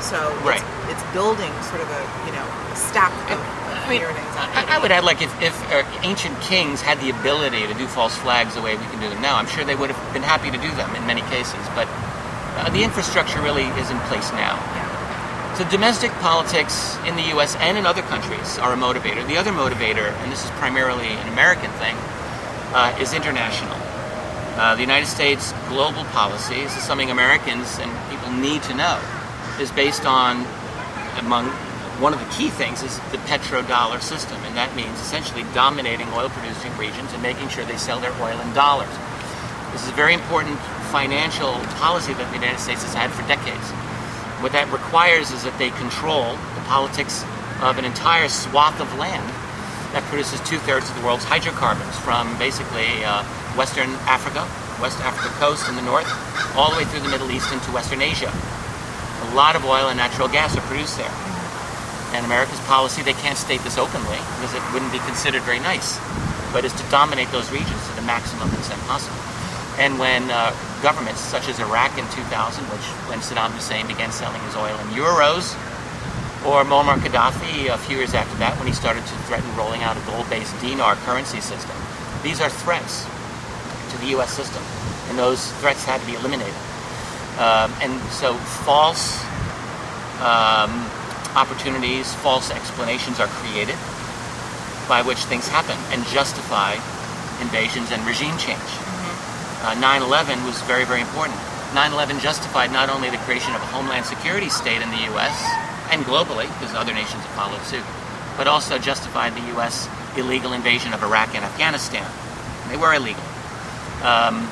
So 0.02 0.18
right. 0.46 0.62
it's, 0.88 0.96
it's 0.96 1.06
building 1.12 1.52
sort 1.68 1.82
of 1.82 1.90
a 1.92 2.02
you 2.26 2.32
know 2.32 2.48
a 2.72 2.76
stack 2.76 3.12
of, 3.30 3.36
I, 3.36 3.90
mean, 3.90 4.00
fear 4.00 4.10
and 4.10 4.18
anxiety. 4.18 4.72
I, 4.72 4.76
I 4.76 4.80
would 4.80 4.92
add, 4.92 5.04
like, 5.04 5.22
if, 5.22 5.30
if 5.42 5.52
uh, 5.72 5.84
ancient 6.04 6.40
kings 6.40 6.82
had 6.82 7.00
the 7.02 7.10
ability 7.10 7.68
to 7.68 7.74
do 7.74 7.86
false 7.88 8.16
flags 8.16 8.56
the 8.56 8.62
way 8.62 8.78
we 8.78 8.86
can 8.96 9.02
do 9.02 9.10
them 9.10 9.22
now, 9.22 9.36
I'm 9.36 9.48
sure 9.48 9.66
they 9.66 9.76
would 9.76 9.92
have 9.92 10.14
been 10.14 10.24
happy 10.24 10.52
to 10.52 10.58
do 10.58 10.72
them 10.80 10.96
in 10.96 11.06
many 11.06 11.22
cases. 11.28 11.60
But 11.76 11.88
uh, 12.56 12.70
the 12.72 12.84
infrastructure 12.84 13.42
really 13.42 13.68
is 13.82 13.92
in 13.92 14.00
place 14.08 14.32
now. 14.32 14.56
So 15.60 15.68
domestic 15.68 16.12
politics 16.24 16.96
in 17.04 17.18
the 17.18 17.36
U.S. 17.36 17.58
and 17.60 17.78
in 17.78 17.86
other 17.86 18.02
countries 18.04 18.58
are 18.60 18.72
a 18.72 18.78
motivator. 18.78 19.28
The 19.28 19.36
other 19.36 19.52
motivator, 19.52 20.08
and 20.24 20.32
this 20.32 20.46
is 20.46 20.52
primarily 20.52 21.08
an 21.08 21.28
American 21.36 21.70
thing, 21.84 21.98
uh, 22.74 22.96
is 23.00 23.14
international. 23.14 23.76
Uh, 24.60 24.76
the 24.76 24.82
United 24.82 25.08
States 25.08 25.54
global 25.70 26.04
policy, 26.12 26.62
this 26.62 26.76
is 26.76 26.84
something 26.84 27.12
Americans 27.12 27.80
and 27.80 27.90
people 28.12 28.32
need 28.32 28.62
to 28.64 28.74
know, 28.74 29.00
is 29.60 29.72
based 29.72 30.06
on, 30.06 30.46
among 31.18 31.48
one 32.00 32.14
of 32.14 32.20
the 32.20 32.32
key 32.32 32.50
things 32.50 32.82
is 32.82 32.98
the 33.12 33.18
petrodollar 33.28 34.02
system, 34.02 34.38
and 34.44 34.56
that 34.56 34.74
means 34.76 35.00
essentially 35.00 35.44
dominating 35.54 36.08
oil 36.16 36.30
producing 36.30 36.76
regions 36.78 37.12
and 37.12 37.22
making 37.22 37.48
sure 37.50 37.66
they 37.66 37.78
sell 37.78 38.00
their 38.00 38.14
oil 38.24 38.40
in 38.40 38.54
dollars. 38.54 38.92
This 39.72 39.84
is 39.84 39.90
a 39.90 39.98
very 40.00 40.14
important 40.14 40.58
financial 40.92 41.54
policy 41.76 42.14
that 42.14 42.28
the 42.32 42.36
United 42.40 42.60
States 42.60 42.84
has 42.84 42.94
had 42.94 43.12
for 43.12 43.22
decades. 43.28 43.68
What 44.40 44.54
that 44.54 44.72
requires 44.72 45.32
is 45.32 45.44
that 45.44 45.58
they 45.60 45.72
control 45.76 46.40
the 46.56 46.64
politics 46.72 47.24
of 47.62 47.78
an 47.78 47.84
entire 47.84 48.30
swath 48.30 48.80
of 48.80 48.88
land 48.98 49.28
that 49.94 50.04
produces 50.06 50.40
two 50.46 50.58
thirds 50.70 50.90
of 50.90 50.96
the 50.98 51.04
world's 51.06 51.26
hydrocarbons 51.26 51.98
from 52.06 52.30
basically 52.38 53.04
uh, 53.04 53.26
Western 53.58 53.90
Africa, 54.06 54.46
West 54.78 55.02
Africa 55.02 55.34
coast 55.42 55.68
in 55.68 55.76
the 55.76 55.82
north, 55.82 56.08
all 56.54 56.70
the 56.72 56.78
way 56.78 56.86
through 56.86 57.02
the 57.02 57.10
Middle 57.10 57.32
East 57.32 57.52
into 57.52 57.72
Western 57.72 58.02
Asia. 58.02 58.30
A 58.30 59.36
lot 59.36 59.56
of 59.56 59.66
oil 59.66 59.90
and 59.90 59.98
natural 59.98 60.28
gas 60.28 60.56
are 60.56 60.66
produced 60.70 60.98
there. 60.98 61.12
And 62.14 62.26
America's 62.26 62.62
policy, 62.66 63.02
they 63.02 63.18
can't 63.18 63.38
state 63.38 63.62
this 63.62 63.78
openly 63.78 64.18
because 64.38 64.54
it 64.54 64.64
wouldn't 64.74 64.92
be 64.94 65.02
considered 65.06 65.42
very 65.44 65.60
nice, 65.60 65.98
but 66.54 66.66
is 66.66 66.74
to 66.74 66.86
dominate 66.90 67.30
those 67.30 67.50
regions 67.52 67.82
to 67.90 67.94
the 67.98 68.06
maximum 68.06 68.50
extent 68.54 68.82
possible. 68.90 69.18
And 69.78 69.98
when 69.98 70.30
uh, 70.30 70.52
governments 70.82 71.22
such 71.22 71.48
as 71.48 71.60
Iraq 71.60 71.98
in 71.98 72.06
2000, 72.12 72.66
which 72.74 72.86
when 73.08 73.20
Saddam 73.20 73.52
Hussein 73.52 73.88
began 73.88 74.12
selling 74.12 74.42
his 74.42 74.56
oil 74.56 74.76
in 74.80 74.88
euros, 74.92 75.56
or 76.46 76.64
Muammar 76.64 76.96
Gaddafi 77.00 77.68
a 77.68 77.78
few 77.78 77.98
years 77.98 78.14
after 78.14 78.38
that 78.38 78.58
when 78.58 78.68
he 78.68 78.74
started 78.74 79.06
to 79.06 79.16
threaten 79.28 79.48
rolling 79.58 79.84
out 79.84 79.98
a 79.98 80.00
gold-based 80.08 80.56
dinar 80.62 80.96
currency 81.04 81.42
system. 81.42 81.76
These 82.24 82.40
are 82.40 82.50
threats 82.50 83.06
to 83.92 83.98
the 84.00 84.08
U.S. 84.20 84.32
system, 84.32 84.64
and 85.10 85.18
those 85.18 85.52
threats 85.60 85.84
had 85.84 86.00
to 86.00 86.08
be 86.08 86.16
eliminated. 86.16 86.56
Um, 87.40 87.72
and 87.84 87.92
so 88.12 88.36
false 88.64 89.20
um, 90.24 90.72
opportunities, 91.36 92.14
false 92.16 92.52
explanations 92.52 93.20
are 93.20 93.28
created 93.44 93.76
by 94.88 95.02
which 95.04 95.20
things 95.28 95.48
happen 95.48 95.78
and 95.92 96.04
justify 96.08 96.74
invasions 97.42 97.92
and 97.92 98.04
regime 98.08 98.36
change. 98.40 98.70
Uh, 99.64 99.76
9/11 99.76 100.44
was 100.46 100.60
very, 100.64 100.86
very 100.86 101.02
important. 101.02 101.38
9/11 101.76 102.20
justified 102.20 102.72
not 102.72 102.90
only 102.90 103.10
the 103.10 103.22
creation 103.28 103.54
of 103.56 103.62
a 103.62 103.70
homeland 103.76 104.06
security 104.06 104.50
state 104.50 104.82
in 104.82 104.90
the 104.90 105.04
U.S. 105.12 105.36
and 105.92 106.04
globally, 106.06 106.48
because 106.48 106.74
other 106.76 106.94
nations 106.94 107.24
have 107.24 107.36
followed 107.36 107.62
suit, 107.64 107.84
but 108.38 108.48
also 108.48 108.78
justified 108.78 109.36
the 109.36 109.46
U.S. 109.56 109.90
illegal 110.18 110.54
invasion 110.54 110.94
of 110.94 111.04
Iraq 111.04 111.36
and 111.36 111.44
Afghanistan. 111.44 112.10
They 112.70 112.78
were 112.78 112.94
illegal, 112.94 113.24
um, 114.04 114.48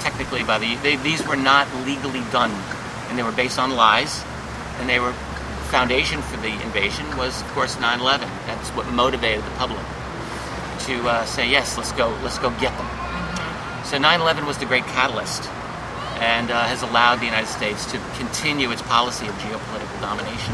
technically. 0.00 0.42
By 0.42 0.58
the 0.58 0.76
they, 0.76 0.96
these 0.96 1.26
were 1.26 1.36
not 1.36 1.68
legally 1.84 2.22
done, 2.32 2.50
and 3.08 3.18
they 3.18 3.22
were 3.22 3.32
based 3.32 3.58
on 3.58 3.70
lies, 3.76 4.24
and 4.78 4.88
they 4.88 4.98
were 4.98 5.12
foundation 5.70 6.20
for 6.22 6.36
the 6.38 6.50
invasion 6.64 7.06
was, 7.16 7.40
of 7.42 7.48
course, 7.52 7.76
9/11. 7.76 8.28
That's 8.46 8.70
what 8.70 8.86
motivated 8.90 9.44
the 9.44 9.50
public 9.52 9.84
to 10.86 11.08
uh, 11.08 11.24
say, 11.26 11.48
yes, 11.48 11.76
let's 11.76 11.92
go, 11.92 12.08
let's 12.24 12.38
go 12.38 12.50
get 12.58 12.76
them. 12.76 12.88
So 13.84 13.98
9/11 13.98 14.46
was 14.46 14.58
the 14.58 14.66
great 14.66 14.84
catalyst, 14.84 15.44
and 16.20 16.50
uh, 16.52 16.64
has 16.68 16.82
allowed 16.84 17.16
the 17.16 17.24
United 17.24 17.48
States 17.48 17.88
to 17.90 17.98
continue 18.20 18.70
its 18.70 18.82
policy 18.82 19.26
of 19.26 19.34
geopolitical 19.40 19.98
domination. 20.04 20.52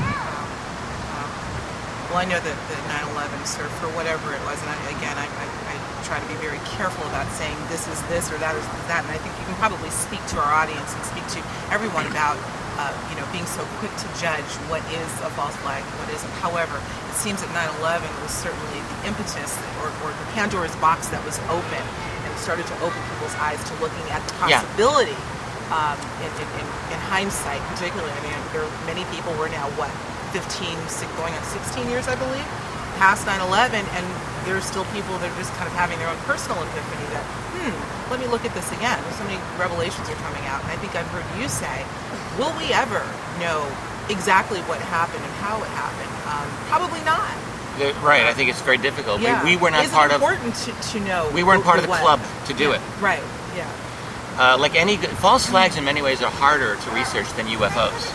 Well, 2.07 2.23
I 2.23 2.27
know 2.31 2.39
that 2.39 2.57
the 2.71 2.79
9/11 2.87 3.45
sort 3.45 3.67
of 3.67 3.75
for 3.83 3.91
whatever 3.99 4.31
it 4.31 4.41
was, 4.47 4.63
and 4.63 4.71
I, 4.71 4.79
again, 4.95 5.19
I, 5.19 5.27
I, 5.27 5.47
I 5.47 5.75
try 6.07 6.23
to 6.23 6.29
be 6.31 6.39
very 6.39 6.63
careful 6.79 7.03
about 7.11 7.27
saying 7.35 7.59
this 7.67 7.91
is 7.91 7.99
this 8.07 8.31
or 8.31 8.39
that 8.39 8.55
is 8.55 8.63
that, 8.87 9.03
and 9.03 9.11
I 9.11 9.19
think 9.19 9.35
you 9.43 9.45
can 9.51 9.59
probably 9.59 9.91
speak 9.91 10.23
to 10.31 10.39
our 10.39 10.53
audience 10.55 10.87
and 10.95 11.03
speak 11.05 11.27
to 11.37 11.41
everyone 11.75 12.07
about. 12.07 12.39
Uh, 12.77 12.93
you 13.09 13.17
know, 13.17 13.25
being 13.33 13.49
so 13.49 13.65
quick 13.81 13.89
to 13.97 14.05
judge 14.21 14.45
what 14.69 14.85
is 14.93 15.09
a 15.25 15.33
false 15.33 15.57
flag 15.65 15.81
and 15.81 15.97
what 15.97 16.13
isn't. 16.13 16.29
However, 16.45 16.77
it 16.77 17.17
seems 17.17 17.41
that 17.41 17.49
9/11 17.57 18.05
was 18.21 18.29
certainly 18.29 18.77
the 19.01 19.09
impetus 19.09 19.57
or, 19.81 19.89
or 20.05 20.13
the 20.13 20.29
Pandora's 20.37 20.77
box 20.77 21.09
that 21.09 21.25
was 21.25 21.41
open 21.49 21.81
and 21.81 22.31
started 22.37 22.69
to 22.69 22.77
open 22.85 23.01
people's 23.17 23.33
eyes 23.41 23.57
to 23.65 23.73
looking 23.81 24.05
at 24.13 24.21
the 24.29 24.35
Yeah. 24.53 24.61
Um, 25.67 25.99
in, 26.23 26.31
in, 26.39 26.49
in, 26.63 26.67
in 26.95 26.99
hindsight, 27.11 27.59
particularly, 27.75 28.13
I 28.15 28.21
mean, 28.23 28.39
there 28.55 28.63
are 28.63 28.71
many 28.87 29.03
people 29.11 29.35
were 29.35 29.51
now 29.51 29.67
what 29.75 29.91
15, 30.31 30.47
going 31.19 31.35
on 31.35 31.43
16 31.43 31.91
years, 31.91 32.07
I 32.07 32.15
believe, 32.15 32.47
past 33.03 33.27
9/11, 33.27 33.75
and 33.75 34.05
there 34.47 34.55
are 34.55 34.63
still 34.63 34.87
people 34.95 35.19
that 35.19 35.27
are 35.27 35.39
just 35.43 35.51
kind 35.59 35.67
of 35.67 35.75
having 35.75 35.99
their 35.99 36.07
own 36.07 36.19
personal 36.23 36.55
epiphany 36.63 37.07
that, 37.11 37.25
hmm, 37.59 37.75
let 38.15 38.23
me 38.23 38.31
look 38.31 38.47
at 38.47 38.55
this 38.55 38.71
again. 38.79 38.95
There's 39.03 39.19
so 39.19 39.27
many 39.27 39.43
revelations 39.59 40.07
are 40.07 40.21
coming 40.23 40.47
out, 40.47 40.63
and 40.63 40.71
I 40.71 40.79
think 40.79 40.95
I've 40.95 41.11
heard 41.11 41.27
you 41.35 41.51
say, 41.51 41.83
will 42.39 42.55
we 42.55 42.71
ever 42.71 43.03
know 43.43 43.67
exactly 44.07 44.63
what 44.71 44.79
happened 44.87 45.25
and 45.25 45.35
how 45.43 45.59
it 45.67 45.71
happened? 45.75 46.15
Um, 46.31 46.47
probably 46.71 47.03
not. 47.03 47.35
Right, 48.03 48.25
I 48.25 48.33
think 48.33 48.49
it's 48.49 48.63
very 48.63 48.79
difficult. 48.79 49.21
Yeah. 49.21 49.43
We, 49.45 49.57
we 49.57 49.63
were 49.63 49.71
not 49.71 49.85
Is 49.85 49.91
part 49.91 50.11
it 50.11 50.15
of. 50.15 50.23
important 50.23 50.55
to, 50.65 50.73
to 50.73 51.01
know. 51.01 51.31
We 51.35 51.43
weren't 51.43 51.63
part 51.65 51.77
of 51.79 51.85
the 51.85 51.91
what? 51.91 52.01
club 52.01 52.21
to 52.47 52.55
do 52.55 52.71
Yeah, 52.71 52.77
it. 52.77 52.81
Right. 53.03 53.23
Yeah. 53.55 53.69
Uh, 54.39 54.57
like 54.61 54.75
any 54.75 54.99
false 54.99 55.47
flags, 55.47 55.79
in 55.79 55.85
many 55.85 56.03
ways, 56.03 56.21
are 56.21 56.31
harder 56.31 56.77
to 56.77 56.91
research 56.91 57.33
than 57.35 57.47
UFOs. 57.47 58.13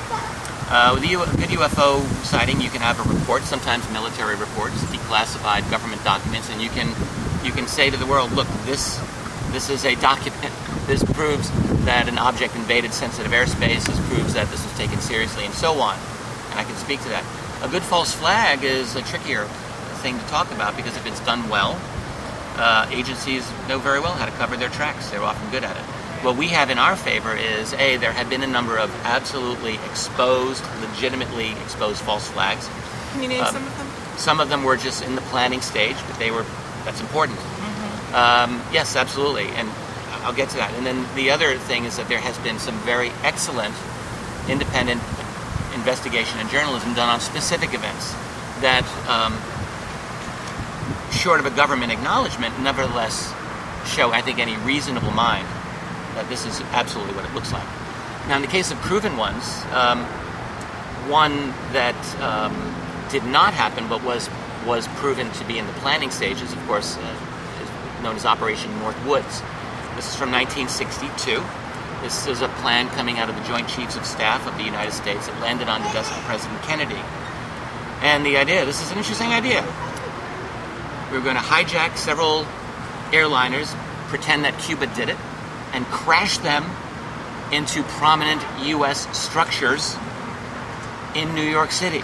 Uh, 0.70 0.94
with 0.94 1.04
a 1.04 1.38
good 1.38 1.50
UFO 1.58 2.00
sighting, 2.24 2.62
you 2.62 2.70
can 2.70 2.80
have 2.80 3.00
a 3.04 3.14
report, 3.14 3.42
sometimes 3.42 3.90
military 3.92 4.36
reports, 4.36 4.76
declassified 4.86 5.70
government 5.72 6.04
documents, 6.04 6.50
and 6.52 6.62
you 6.62 6.70
can 6.70 6.88
you 7.44 7.52
can 7.52 7.68
say 7.68 7.90
to 7.90 7.98
the 7.98 8.06
world, 8.06 8.32
"Look, 8.34 8.48
this 8.66 9.02
this 9.52 9.70
is 9.70 9.86
a 9.86 9.96
document. 9.96 10.54
This 10.88 11.04
proves 11.04 11.50
that 11.86 12.10
an 12.10 12.18
object 12.18 12.56
invaded 12.56 12.92
sensitive 12.92 13.32
airspace. 13.32 13.86
This 13.86 14.00
proves 14.10 14.34
that 14.34 14.50
this 14.50 14.64
was 14.64 14.78
taken 14.78 15.00
seriously, 15.00 15.46
and 15.46 15.54
so 15.54 15.80
on." 15.80 15.98
And 16.52 16.60
I 16.60 16.64
can 16.64 16.76
speak 16.76 17.02
to 17.02 17.10
that. 17.10 17.24
A 17.64 17.70
good 17.70 17.84
false 17.84 18.14
flag 18.14 18.64
is 18.64 18.96
a 18.96 19.02
trickier 19.02 19.46
thing 20.02 20.20
to 20.20 20.26
talk 20.26 20.52
about 20.52 20.76
because 20.76 20.96
if 20.98 21.06
it's 21.06 21.20
done 21.22 21.50
well, 21.50 21.80
uh, 22.58 22.88
agencies 22.92 23.50
know 23.68 23.80
very 23.80 24.00
well 24.00 24.14
how 24.14 24.26
to 24.26 24.32
cover 24.34 24.58
their 24.58 24.70
tracks. 24.70 25.10
They're 25.10 25.24
often 25.24 25.50
good 25.50 25.64
at 25.64 25.78
it. 25.78 26.01
What 26.22 26.38
we 26.38 26.50
have 26.50 26.70
in 26.70 26.78
our 26.78 26.96
favor 26.96 27.36
is 27.36 27.74
A, 27.74 27.98
there 27.98 28.12
have 28.12 28.30
been 28.30 28.44
a 28.44 28.48
number 28.48 28.78
of 28.78 28.94
absolutely 29.04 29.76
exposed, 29.90 30.64
legitimately 30.80 31.54
exposed 31.64 32.00
false 32.02 32.30
flags. 32.30 32.70
Can 33.14 33.24
you 33.24 33.30
name 33.30 33.44
Um, 33.44 33.54
some 33.54 33.66
of 33.66 33.78
them? 33.78 33.88
Some 34.18 34.40
of 34.40 34.50
them 34.50 34.64
were 34.64 34.78
just 34.78 35.04
in 35.04 35.16
the 35.16 35.22
planning 35.34 35.62
stage, 35.62 35.96
but 36.08 36.20
they 36.20 36.30
were, 36.30 36.46
that's 36.86 37.02
important. 37.02 37.40
Um, 38.14 38.62
yes, 38.72 38.96
absolutely. 38.96 39.48
And 39.58 39.68
I'll 40.22 40.34
get 40.34 40.50
to 40.50 40.58
that. 40.58 40.72
And 40.76 40.86
then 40.86 41.08
the 41.16 41.32
other 41.32 41.58
thing 41.58 41.86
is 41.86 41.98
that 41.98 42.08
there 42.08 42.20
has 42.20 42.38
been 42.40 42.60
some 42.60 42.78
very 42.82 43.10
excellent 43.24 43.74
independent 44.48 45.02
investigation 45.74 46.40
and 46.40 46.50
journalism 46.52 46.94
done 46.94 47.10
on 47.10 47.20
specific 47.20 47.74
events 47.74 48.14
that, 48.62 48.86
um, 49.10 49.34
short 51.12 51.40
of 51.40 51.48
a 51.48 51.56
government 51.56 51.92
acknowledgement, 51.92 52.60
nevertheless 52.60 53.34
show, 53.88 54.12
I 54.12 54.22
think, 54.22 54.38
any 54.38 54.56
reasonable 54.58 55.12
mind 55.12 55.48
that 56.16 56.28
this 56.30 56.46
is 56.46 56.62
absolutely 56.72 57.14
what 57.16 57.26
it 57.26 57.34
looks 57.34 57.52
like. 57.52 57.68
Now, 58.28 58.36
in 58.36 58.42
the 58.42 58.48
case 58.48 58.72
of 58.72 58.78
proven 58.80 59.18
ones, 59.18 59.64
um, 59.74 60.06
one 61.10 61.54
that 61.74 61.98
um, 62.22 62.54
did 63.10 63.26
not 63.26 63.54
happen 63.54 63.88
but 63.88 64.04
was 64.04 64.30
was 64.66 64.88
proven 65.02 65.32
to 65.32 65.46
be 65.46 65.58
in 65.58 65.66
the 65.66 65.74
planning 65.74 66.12
stages, 66.12 66.54
of 66.54 66.68
course, 66.68 66.98
uh, 66.98 67.16
is 67.62 68.04
known 68.04 68.16
as 68.16 68.26
Operation 68.26 68.72
Northwoods. 68.80 69.42
This 69.96 70.08
is 70.08 70.16
from 70.16 70.32
1962. 70.32 71.42
This 72.04 72.28
is 72.28 72.42
a 72.42 72.48
plan 72.62 72.88
coming 72.90 73.18
out 73.18 73.30
of 73.30 73.36
the 73.36 73.44
Joint 73.44 73.68
Chiefs 73.68 73.96
of 73.96 74.06
Staff 74.06 74.48
of 74.48 74.56
the 74.58 74.64
United 74.64 74.92
States 74.92 75.28
that 75.28 75.40
landed 75.42 75.68
on 75.68 75.82
the 75.82 75.90
desk 75.90 76.12
of 76.16 76.24
President 76.24 76.62
Kennedy. 76.64 77.02
And 78.02 78.26
the 78.26 78.38
idea, 78.38 78.66
this 78.66 78.82
is 78.82 78.92
an 78.92 78.98
interesting 78.98 79.30
idea. 79.30 79.62
We 81.12 81.18
were 81.18 81.24
going 81.24 81.36
to 81.36 81.42
hijack 81.42 81.98
several 81.98 82.46
airliners, 83.12 83.76
pretend 84.08 84.46
that 84.46 84.58
Cuba 84.60 84.88
did 84.96 85.10
it, 85.10 85.18
and 85.74 85.86
crash 85.86 86.38
them 86.40 86.66
into 87.52 87.84
prominent 87.84 88.42
U.S. 88.64 89.08
structures 89.18 89.96
in 91.16 91.34
New 91.36 91.44
York 91.44 91.72
City. 91.72 92.02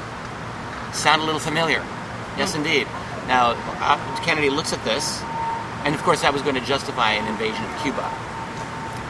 Sound 0.93 1.21
a 1.21 1.25
little 1.25 1.39
familiar? 1.39 1.83
Yes, 2.37 2.55
indeed. 2.55 2.87
Now, 3.27 3.55
uh, 3.79 3.97
Kennedy 4.23 4.49
looks 4.49 4.73
at 4.73 4.83
this, 4.83 5.21
and 5.83 5.95
of 5.95 6.03
course, 6.03 6.21
that 6.21 6.33
was 6.33 6.41
going 6.41 6.55
to 6.55 6.65
justify 6.65 7.11
an 7.11 7.27
invasion 7.27 7.63
of 7.63 7.81
Cuba. 7.81 8.03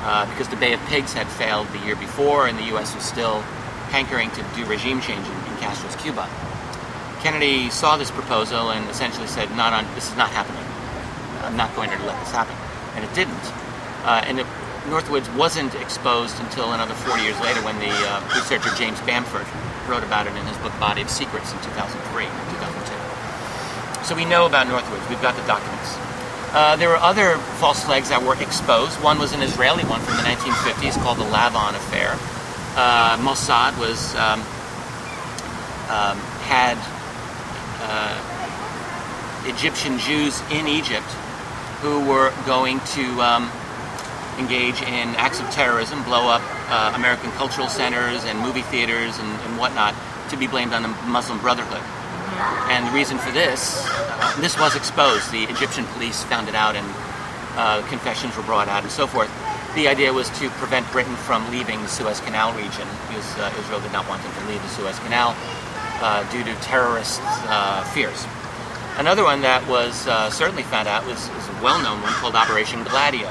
Uh, 0.07 0.25
because 0.29 0.47
the 0.47 0.55
Bay 0.55 0.73
of 0.73 0.79
Pigs 0.87 1.11
had 1.11 1.27
failed 1.27 1.67
the 1.69 1.79
year 1.79 1.95
before, 1.95 2.47
and 2.47 2.57
the 2.57 2.63
U.S. 2.77 2.95
was 2.95 3.03
still 3.03 3.41
hankering 3.89 4.29
to 4.31 4.45
do 4.55 4.63
regime 4.65 5.01
change 5.01 5.25
in, 5.25 5.33
in 5.51 5.57
Castro's 5.59 5.95
Cuba. 5.97 6.29
Kennedy 7.19 7.69
saw 7.69 7.97
this 7.97 8.11
proposal 8.11 8.71
and 8.71 8.87
essentially 8.89 9.27
said, 9.27 9.49
"Not 9.57 9.73
on. 9.73 9.83
This 9.95 10.09
is 10.09 10.15
not 10.15 10.29
happening. 10.29 10.63
I'm 11.43 11.57
not 11.57 11.75
going 11.75 11.89
to 11.89 11.97
let 12.05 12.17
this 12.23 12.31
happen," 12.31 12.55
and 12.95 13.03
it 13.03 13.13
didn't. 13.13 13.66
Uh, 14.07 14.23
and 14.23 14.39
Northwoods 14.87 15.27
wasn't 15.35 15.75
exposed 15.75 16.39
until 16.39 16.71
another 16.71 16.93
40 16.93 17.21
years 17.23 17.37
later 17.41 17.59
when 17.61 17.77
the 17.79 17.91
uh, 17.91 18.23
researcher 18.33 18.73
James 18.79 19.01
Bamford 19.01 19.45
wrote 19.89 20.03
about 20.03 20.27
it 20.27 20.35
in 20.35 20.45
his 20.47 20.55
book 20.59 20.71
Body 20.79 21.01
of 21.01 21.09
Secrets 21.09 21.51
in 21.51 21.59
2003, 21.59 22.23
2002. 22.23 24.05
So 24.05 24.15
we 24.15 24.23
know 24.23 24.45
about 24.45 24.67
Northwoods. 24.67 25.03
We've 25.09 25.21
got 25.21 25.35
the 25.35 25.43
documents. 25.43 25.99
Uh, 26.55 26.77
there 26.77 26.87
were 26.87 27.03
other 27.03 27.37
false 27.59 27.83
flags 27.83 28.07
that 28.07 28.23
were 28.23 28.41
exposed. 28.41 28.95
One 29.03 29.19
was 29.19 29.33
an 29.33 29.41
Israeli 29.41 29.83
one 29.83 29.99
from 29.99 30.15
the 30.15 30.23
1950s 30.23 30.95
called 31.03 31.17
the 31.17 31.27
Lavon 31.27 31.75
Affair. 31.75 32.15
Uh, 32.79 33.17
Mossad 33.19 33.77
was 33.77 34.15
um, 34.15 34.39
um, 35.91 36.15
had 36.47 36.79
uh, 37.83 38.15
Egyptian 39.51 39.99
Jews 39.99 40.39
in 40.49 40.67
Egypt 40.67 41.11
who 41.83 41.99
were 42.07 42.31
going 42.45 42.79
to 42.95 43.03
um, 43.21 43.51
engage 44.37 44.81
in 44.81 45.15
acts 45.15 45.39
of 45.39 45.49
terrorism, 45.49 46.03
blow 46.03 46.27
up 46.29 46.41
uh, 46.69 46.93
American 46.95 47.31
cultural 47.31 47.67
centers 47.67 48.23
and 48.25 48.39
movie 48.39 48.61
theaters 48.63 49.17
and, 49.19 49.29
and, 49.41 49.57
whatnot, 49.57 49.95
to 50.29 50.37
be 50.37 50.47
blamed 50.47 50.73
on 50.73 50.81
the 50.81 50.89
Muslim 51.09 51.39
Brotherhood. 51.39 51.81
And 52.69 52.87
the 52.87 52.91
reason 52.91 53.17
for 53.17 53.31
this, 53.31 53.83
uh, 53.85 54.37
this 54.39 54.59
was 54.59 54.75
exposed. 54.75 55.31
The 55.31 55.43
Egyptian 55.45 55.85
police 55.97 56.23
found 56.23 56.49
it 56.49 56.55
out, 56.55 56.75
and 56.75 56.85
uh, 57.55 57.87
confessions 57.87 58.35
were 58.37 58.43
brought 58.43 58.67
out, 58.67 58.83
and 58.83 58.91
so 58.91 59.07
forth. 59.07 59.31
The 59.75 59.87
idea 59.87 60.11
was 60.11 60.29
to 60.39 60.49
prevent 60.61 60.89
Britain 60.91 61.15
from 61.15 61.49
leaving 61.51 61.81
the 61.81 61.87
Suez 61.87 62.19
Canal 62.21 62.53
region 62.53 62.87
because 63.07 63.37
uh, 63.37 63.53
Israel 63.59 63.79
did 63.79 63.91
not 63.91 64.07
want 64.09 64.23
them 64.23 64.33
to 64.33 64.47
leave 64.51 64.61
the 64.61 64.69
Suez 64.69 64.97
Canal 64.99 65.35
uh, 66.01 66.29
due 66.31 66.43
to 66.43 66.53
terrorist 66.61 67.21
uh, 67.23 67.83
fears. 67.93 68.25
Another 68.97 69.23
one 69.23 69.41
that 69.41 69.67
was 69.67 70.07
uh, 70.07 70.29
certainly 70.31 70.63
found 70.63 70.87
out 70.87 71.05
was, 71.05 71.29
was 71.29 71.49
a 71.49 71.63
well-known 71.63 72.01
one 72.01 72.13
called 72.13 72.33
Operation 72.33 72.83
Gladio. 72.83 73.29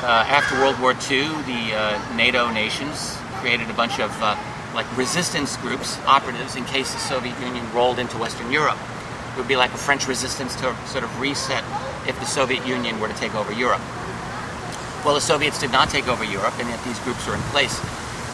Uh, 0.00 0.24
after 0.28 0.54
World 0.60 0.78
War 0.80 0.92
II, 1.10 1.26
the 1.42 1.74
uh, 1.74 2.14
NATO 2.14 2.50
nations 2.52 3.18
created 3.40 3.68
a 3.68 3.72
bunch 3.72 3.98
of 3.98 4.10
uh, 4.22 4.36
like 4.72 4.86
resistance 4.96 5.56
groups, 5.56 5.98
operatives, 6.06 6.54
in 6.54 6.64
case 6.66 6.92
the 6.92 7.00
Soviet 7.00 7.38
Union 7.40 7.66
rolled 7.72 7.98
into 7.98 8.16
Western 8.16 8.52
Europe. 8.52 8.78
It 9.32 9.38
would 9.38 9.48
be 9.48 9.56
like 9.56 9.74
a 9.74 9.76
French 9.76 10.06
resistance 10.06 10.54
to 10.56 10.76
sort 10.86 11.02
of 11.02 11.20
reset 11.20 11.64
if 12.06 12.18
the 12.20 12.26
Soviet 12.26 12.64
Union 12.64 13.00
were 13.00 13.08
to 13.08 13.14
take 13.14 13.34
over 13.34 13.52
Europe. 13.52 13.82
Well, 15.04 15.14
the 15.14 15.20
Soviets 15.20 15.58
did 15.58 15.72
not 15.72 15.90
take 15.90 16.06
over 16.06 16.22
Europe, 16.22 16.54
and 16.60 16.68
yet 16.68 16.82
these 16.84 16.98
groups 17.00 17.26
were 17.26 17.34
in 17.34 17.40
place. 17.50 17.80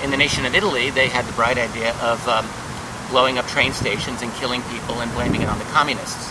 In 0.02 0.10
the 0.10 0.18
nation 0.18 0.44
of 0.44 0.54
Italy, 0.54 0.90
they 0.90 1.08
had 1.08 1.24
the 1.24 1.32
bright 1.32 1.56
idea 1.56 1.96
of 2.02 2.20
um, 2.28 2.46
blowing 3.08 3.38
up 3.38 3.46
train 3.46 3.72
stations 3.72 4.20
and 4.20 4.30
killing 4.34 4.60
people 4.64 5.00
and 5.00 5.10
blaming 5.12 5.40
it 5.40 5.48
on 5.48 5.58
the 5.58 5.64
communists. 5.72 6.30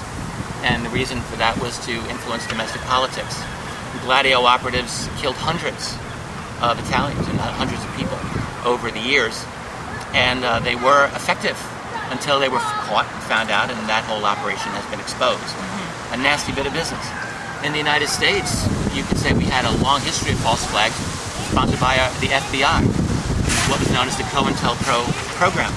And 0.61 0.85
the 0.85 0.89
reason 0.89 1.21
for 1.21 1.37
that 1.37 1.59
was 1.59 1.83
to 1.87 1.91
influence 2.09 2.45
domestic 2.45 2.81
politics. 2.83 3.41
Gladio 4.03 4.43
operatives 4.43 5.07
killed 5.17 5.39
hundreds 5.39 5.95
of 6.59 6.75
Italians 6.87 7.23
and 7.27 7.39
hundreds 7.39 7.79
of 7.79 7.91
people 7.95 8.19
over 8.67 8.91
the 8.91 8.99
years, 8.99 9.39
and 10.11 10.43
uh, 10.43 10.59
they 10.59 10.75
were 10.75 11.07
effective 11.15 11.55
until 12.11 12.39
they 12.39 12.51
were 12.51 12.59
caught 12.59 13.07
and 13.07 13.23
found 13.23 13.47
out, 13.47 13.71
and 13.71 13.79
that 13.87 14.03
whole 14.03 14.23
operation 14.27 14.71
has 14.75 14.83
been 14.91 14.99
exposed. 14.99 15.39
Mm-hmm. 15.39 16.13
A 16.13 16.17
nasty 16.19 16.51
bit 16.51 16.67
of 16.67 16.75
business. 16.75 16.99
In 17.63 17.71
the 17.71 17.79
United 17.79 18.11
States, 18.11 18.67
you 18.91 19.07
could 19.07 19.17
say 19.17 19.31
we 19.31 19.47
had 19.47 19.63
a 19.63 19.71
long 19.79 20.03
history 20.03 20.35
of 20.35 20.39
false 20.43 20.67
flags 20.67 20.95
sponsored 21.47 21.79
by 21.79 21.95
uh, 21.95 22.11
the 22.19 22.27
FBI, 22.27 22.83
what 23.71 23.79
was 23.79 23.87
known 23.95 24.11
as 24.11 24.19
the 24.19 24.27
COINTELPRO 24.35 25.07
program, 25.39 25.71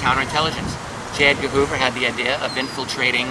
counterintelligence. 0.00 0.72
J. 1.16 1.36
Edgar 1.36 1.48
Hoover 1.52 1.76
had 1.76 1.92
the 1.92 2.08
idea 2.08 2.40
of 2.40 2.56
infiltrating 2.56 3.28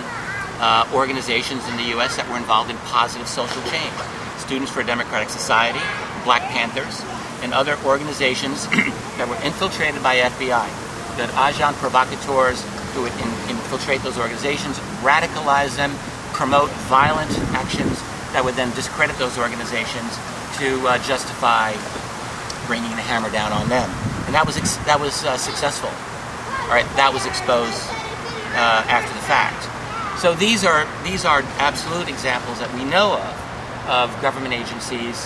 uh, 0.61 0.87
organizations 0.93 1.67
in 1.69 1.75
the 1.75 1.89
U.S. 1.97 2.15
that 2.15 2.29
were 2.29 2.37
involved 2.37 2.69
in 2.69 2.77
positive 2.85 3.27
social 3.27 3.61
change. 3.67 3.91
Students 4.37 4.71
for 4.71 4.81
a 4.81 4.85
Democratic 4.85 5.29
Society, 5.29 5.81
Black 6.23 6.45
Panthers, 6.53 7.01
and 7.41 7.51
other 7.53 7.75
organizations 7.83 8.67
that 9.17 9.25
were 9.25 9.41
infiltrated 9.41 10.01
by 10.05 10.21
FBI, 10.21 10.69
that 11.17 11.33
agent 11.33 11.75
provocateurs 11.81 12.61
who 12.93 13.01
would 13.01 13.13
in, 13.17 13.29
infiltrate 13.49 14.05
those 14.05 14.21
organizations, 14.21 14.77
radicalize 15.01 15.75
them, 15.75 15.89
promote 16.37 16.69
violent 16.85 17.31
actions 17.57 17.97
that 18.31 18.45
would 18.45 18.55
then 18.55 18.69
discredit 18.77 19.17
those 19.17 19.37
organizations 19.37 20.13
to 20.61 20.77
uh, 20.87 20.97
justify 21.01 21.73
bringing 22.69 22.93
the 22.93 23.03
hammer 23.03 23.29
down 23.33 23.51
on 23.51 23.67
them. 23.67 23.89
And 24.29 24.35
that 24.37 24.45
was 24.45 24.55
that 24.85 24.99
was 24.99 25.25
uh, 25.25 25.35
successful. 25.37 25.89
All 26.69 26.77
right, 26.77 26.87
that 26.95 27.11
was 27.11 27.25
exposed 27.25 27.81
uh, 28.55 28.85
after 28.87 29.11
the 29.11 29.25
fact. 29.25 29.60
So 30.21 30.35
these 30.35 30.63
are 30.63 30.85
these 31.01 31.25
are 31.25 31.41
absolute 31.57 32.07
examples 32.07 32.59
that 32.59 32.69
we 32.77 32.85
know 32.85 33.17
of 33.17 33.33
of 33.89 34.13
government 34.21 34.53
agencies 34.53 35.17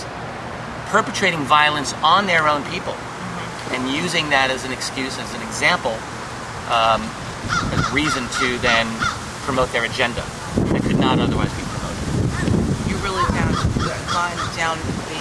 perpetrating 0.88 1.44
violence 1.44 1.92
on 2.00 2.24
their 2.24 2.48
own 2.48 2.64
people 2.72 2.96
mm-hmm. 2.96 3.74
and 3.76 3.92
using 3.92 4.32
that 4.32 4.48
as 4.48 4.64
an 4.64 4.72
excuse, 4.72 5.20
as 5.20 5.28
an 5.36 5.44
example, 5.44 5.92
um, 6.72 7.04
as 7.76 7.84
reason 7.92 8.24
to 8.40 8.56
then 8.64 8.88
promote 9.44 9.68
their 9.76 9.84
agenda 9.84 10.24
that 10.72 10.80
could 10.80 10.96
not 10.96 11.20
otherwise 11.20 11.52
be 11.52 11.64
promoted. 11.76 12.88
You 12.88 12.96
really 13.04 13.20
of 13.20 14.08
gone 14.16 14.32
down 14.56 14.80
the, 15.12 15.20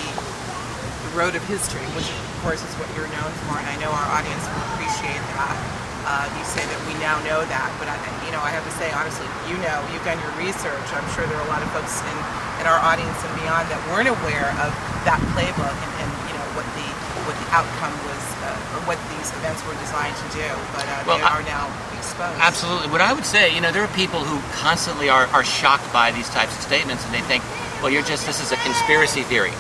the 1.03 1.11
road 1.19 1.35
of 1.35 1.43
history, 1.51 1.83
which 1.99 2.07
of 2.07 2.39
course 2.47 2.63
is 2.63 2.71
what 2.79 2.87
you're 2.95 3.11
known 3.11 3.31
for, 3.43 3.59
and 3.59 3.67
I 3.67 3.75
know 3.83 3.91
our 3.91 4.07
audience 4.15 4.47
will 4.47 4.63
appreciate 4.71 5.19
that. 5.35 5.74
Uh, 6.05 6.29
you 6.37 6.45
say 6.45 6.61
that 6.61 6.79
we 6.85 6.93
now 7.01 7.17
know 7.25 7.41
that, 7.49 7.73
but 7.81 7.89
I, 7.89 7.97
you 8.25 8.31
know, 8.31 8.37
I 8.37 8.53
have 8.53 8.61
to 8.61 8.75
say 8.77 8.93
honestly, 8.93 9.25
you 9.49 9.57
know, 9.65 9.81
you've 9.89 10.05
done 10.05 10.21
your 10.21 10.33
research. 10.37 10.85
I'm 10.93 11.05
sure 11.17 11.25
there 11.25 11.37
are 11.41 11.47
a 11.49 11.51
lot 11.51 11.65
of 11.65 11.69
folks 11.73 11.97
in, 12.05 12.17
in 12.61 12.65
our 12.69 12.77
audience 12.77 13.17
and 13.25 13.33
beyond 13.41 13.65
that 13.73 13.81
weren't 13.89 14.09
aware 14.09 14.53
of 14.61 14.69
that 15.09 15.17
playbook 15.33 15.73
and, 15.73 15.91
and 16.05 16.09
you 16.29 16.37
know 16.37 16.45
what 16.53 16.65
the 16.77 16.85
what 17.25 17.33
the 17.41 17.49
outcome 17.49 17.93
was 18.05 18.23
uh, 18.45 18.73
or 18.77 18.79
what 18.85 19.01
these 19.17 19.33
events 19.41 19.65
were 19.65 19.73
designed 19.81 20.13
to 20.13 20.27
do. 20.37 20.45
But 20.77 20.85
uh, 20.85 21.09
well, 21.09 21.17
they 21.17 21.25
are 21.25 21.41
now 21.49 21.73
exposed. 21.97 22.37
Absolutely. 22.37 22.93
What 22.93 23.01
I 23.01 23.09
would 23.09 23.25
say, 23.25 23.49
you 23.49 23.61
know, 23.61 23.73
there 23.73 23.81
are 23.81 23.95
people 23.97 24.21
who 24.21 24.37
constantly 24.53 25.09
are, 25.09 25.25
are 25.33 25.43
shocked 25.43 25.89
by 25.89 26.13
these 26.13 26.29
types 26.29 26.53
of 26.53 26.61
statements, 26.61 27.01
and 27.05 27.13
they 27.13 27.25
think, 27.25 27.41
well, 27.81 27.89
you're 27.89 28.05
just 28.05 28.29
this 28.29 28.37
is 28.37 28.53
a 28.53 28.57
conspiracy 28.61 29.25
theory. 29.25 29.53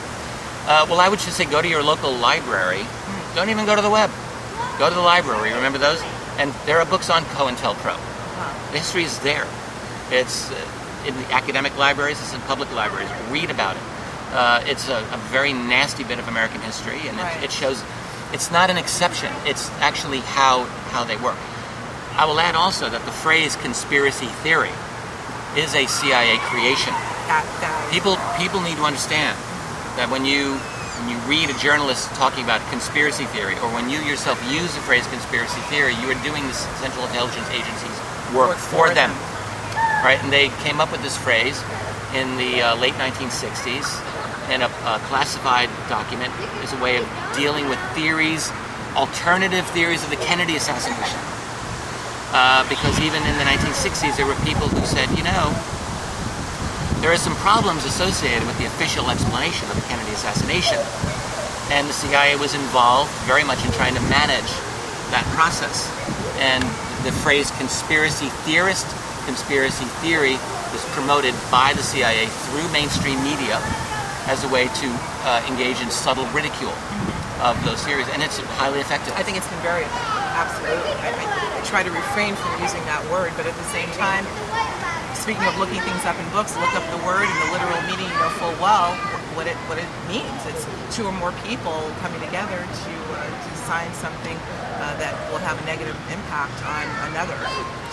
Uh, 0.69 0.85
well, 0.89 1.01
I 1.01 1.09
would 1.09 1.19
just 1.19 1.37
say 1.37 1.45
go 1.45 1.61
to 1.61 1.67
your 1.67 1.81
local 1.81 2.13
library. 2.13 2.85
Mm. 2.85 3.35
Don't 3.35 3.49
even 3.49 3.65
go 3.65 3.75
to 3.75 3.81
the 3.81 3.89
web. 3.89 4.13
Go 4.77 4.89
to 4.89 4.95
the 4.95 5.01
library. 5.01 5.53
Remember 5.53 5.77
those? 5.77 6.01
And 6.37 6.51
there 6.65 6.79
are 6.79 6.85
books 6.85 7.09
on 7.09 7.23
COINTELPRO. 7.23 7.95
Huh. 7.95 8.71
The 8.71 8.79
history 8.79 9.03
is 9.03 9.19
there. 9.19 9.47
It's 10.11 10.51
uh, 10.51 10.55
in 11.07 11.15
the 11.15 11.31
academic 11.31 11.77
libraries, 11.77 12.19
it's 12.19 12.33
in 12.33 12.41
public 12.41 12.73
libraries. 12.73 13.09
Read 13.29 13.49
about 13.49 13.75
it. 13.75 13.81
Uh, 14.31 14.61
it's 14.65 14.89
a, 14.89 14.97
a, 14.97 15.17
very 15.31 15.53
nasty 15.53 16.03
bit 16.03 16.19
of 16.19 16.27
American 16.27 16.59
history, 16.61 16.99
and 17.07 17.17
right. 17.17 17.37
it, 17.37 17.45
it, 17.45 17.51
shows 17.51 17.81
it's 18.33 18.51
not 18.51 18.69
an 18.69 18.77
exception. 18.77 19.31
It's 19.45 19.69
actually 19.79 20.19
how, 20.19 20.63
how 20.91 21.03
they 21.05 21.15
work. 21.17 21.37
I 22.17 22.25
will 22.25 22.39
add 22.39 22.55
also 22.55 22.89
that 22.89 23.05
the 23.05 23.11
phrase 23.11 23.55
conspiracy 23.55 24.27
theory 24.43 24.73
is 25.55 25.73
a 25.75 25.85
CIA 25.85 26.37
creation. 26.51 26.91
That, 27.31 27.45
that 27.61 27.91
people, 27.91 28.17
people 28.37 28.59
need 28.59 28.75
to 28.75 28.83
understand 28.83 29.37
that 29.95 30.09
when 30.11 30.25
you 30.25 30.59
when 30.99 31.09
you 31.09 31.17
read 31.27 31.49
a 31.49 31.57
journalist 31.59 32.09
talking 32.15 32.43
about 32.43 32.61
conspiracy 32.69 33.25
theory, 33.35 33.55
or 33.59 33.69
when 33.73 33.89
you 33.89 33.99
yourself 33.99 34.39
use 34.51 34.73
the 34.73 34.81
phrase 34.81 35.05
conspiracy 35.07 35.61
theory, 35.67 35.93
you 36.01 36.07
are 36.09 36.19
doing 36.23 36.45
the 36.47 36.53
Central 36.81 37.05
Intelligence 37.07 37.47
Agency's 37.49 37.97
work, 38.33 38.57
for, 38.57 38.93
them. 38.93 39.11
Right? 40.03 40.19
And 40.21 40.31
they 40.31 40.49
came 40.63 40.79
up 40.79 40.91
with 40.91 41.01
this 41.01 41.17
phrase 41.17 41.61
in 42.13 42.37
the 42.37 42.61
uh, 42.61 42.75
late 42.77 42.93
1960s 42.95 43.85
in 44.53 44.61
a, 44.61 44.69
a 44.85 45.01
classified 45.09 45.69
document 45.89 46.31
as 46.61 46.73
a 46.73 46.79
way 46.81 46.97
of 46.97 47.05
dealing 47.35 47.67
with 47.67 47.79
theories, 47.93 48.51
alternative 48.95 49.65
theories 49.71 50.03
of 50.03 50.09
the 50.09 50.21
Kennedy 50.21 50.55
assassination. 50.55 51.19
Uh, 52.31 52.67
because 52.69 52.99
even 52.99 53.21
in 53.23 53.35
the 53.37 53.47
1960s, 53.47 54.17
there 54.17 54.25
were 54.25 54.37
people 54.43 54.67
who 54.67 54.85
said, 54.85 55.09
you 55.17 55.23
know, 55.23 55.55
there 57.05 57.13
are 57.13 57.21
some 57.21 57.37
problems 57.45 57.85
associated 57.85 58.41
with 58.49 58.57
the 58.57 58.65
official 58.65 59.11
explanation 59.13 59.69
of 59.69 59.77
the 59.77 59.85
Kennedy 59.85 60.09
assassination. 60.17 60.81
And 61.69 61.85
the 61.85 61.93
CIA 61.93 62.33
was 62.33 62.57
involved 62.57 63.13
very 63.29 63.45
much 63.45 63.61
in 63.61 63.69
trying 63.77 63.93
to 63.93 64.01
manage 64.09 64.49
that 65.13 65.21
process. 65.37 65.85
And 66.41 66.65
the 67.05 67.13
phrase 67.21 67.53
conspiracy 67.61 68.33
theorist, 68.41 68.89
conspiracy 69.29 69.85
theory 70.01 70.41
was 70.73 70.81
promoted 70.97 71.37
by 71.53 71.77
the 71.77 71.85
CIA 71.85 72.25
through 72.49 72.65
mainstream 72.73 73.21
media 73.21 73.61
as 74.25 74.41
a 74.41 74.49
way 74.49 74.65
to 74.65 74.87
uh, 75.29 75.45
engage 75.45 75.85
in 75.85 75.93
subtle 75.93 76.25
ridicule 76.33 76.73
of 77.45 77.53
those 77.69 77.85
theories, 77.85 78.09
and 78.17 78.25
it's 78.25 78.41
highly 78.57 78.81
effective. 78.81 79.13
I 79.13 79.21
think 79.21 79.37
it's 79.37 79.45
been 79.53 79.61
very 79.61 79.85
effective, 79.85 80.25
absolutely. 80.41 80.97
I, 81.05 81.13
I, 81.13 81.61
I 81.61 81.61
try 81.69 81.85
to 81.85 81.93
refrain 81.93 82.33
from 82.33 82.49
using 82.65 82.81
that 82.89 83.05
word, 83.13 83.29
but 83.37 83.45
at 83.45 83.53
the 83.53 83.69
same 83.69 83.93
time, 83.93 84.25
speaking 85.25 85.49
of 85.49 85.57
looking 85.57 85.81
things 85.81 86.05
up 86.05 86.13
in 86.21 86.27
books, 86.29 86.53
look 86.61 86.69
up 86.77 86.85
the 86.93 87.01
word 87.01 87.25
and 87.25 87.37
the 87.41 87.49
literal 87.57 87.81
meaning. 87.89 88.05
You 88.05 88.19
know 88.21 88.29
full 88.37 88.53
well 88.61 88.93
what 89.33 89.49
it 89.49 89.57
what 89.65 89.81
it 89.81 89.89
means. 90.05 90.37
It's 90.45 90.69
two 90.93 91.01
or 91.01 91.11
more 91.17 91.33
people 91.41 91.73
coming 91.97 92.21
together 92.21 92.61
to 92.61 92.93
uh, 93.09 93.25
to 93.25 93.51
sign 93.65 93.89
something 93.97 94.37
uh, 94.37 94.93
that 95.01 95.17
will 95.33 95.41
have 95.41 95.57
a 95.57 95.65
negative 95.65 95.97
impact 96.13 96.53
on 96.69 96.85
another. 97.09 97.33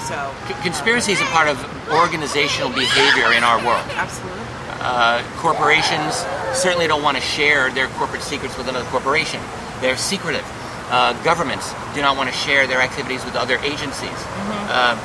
So 0.05 0.29
conspiracy 0.61 1.13
is 1.17 1.25
a 1.25 1.31
part 1.33 1.49
of 1.49 1.57
organizational 1.89 2.69
behavior 2.69 3.33
in 3.33 3.41
our 3.41 3.57
world. 3.65 3.89
absolutely. 3.97 4.45
Uh, 4.85 5.25
corporations 5.41 6.21
certainly 6.53 6.87
don't 6.87 7.03
want 7.03 7.17
to 7.17 7.23
share 7.23 7.71
their 7.73 7.89
corporate 7.97 8.21
secrets 8.21 8.59
with 8.59 8.69
another 8.69 8.85
corporation. 8.91 9.41
They're 9.81 9.97
secretive. 9.97 10.45
Uh, 10.93 11.17
governments 11.25 11.73
do 11.95 12.03
not 12.03 12.19
want 12.19 12.29
to 12.29 12.37
share 12.37 12.67
their 12.67 12.83
activities 12.83 13.25
with 13.25 13.37
other 13.37 13.57
agencies. 13.65 14.21
Uh, 14.69 15.01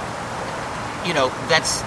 you 1.06 1.14
know, 1.14 1.30
that's 1.48 1.84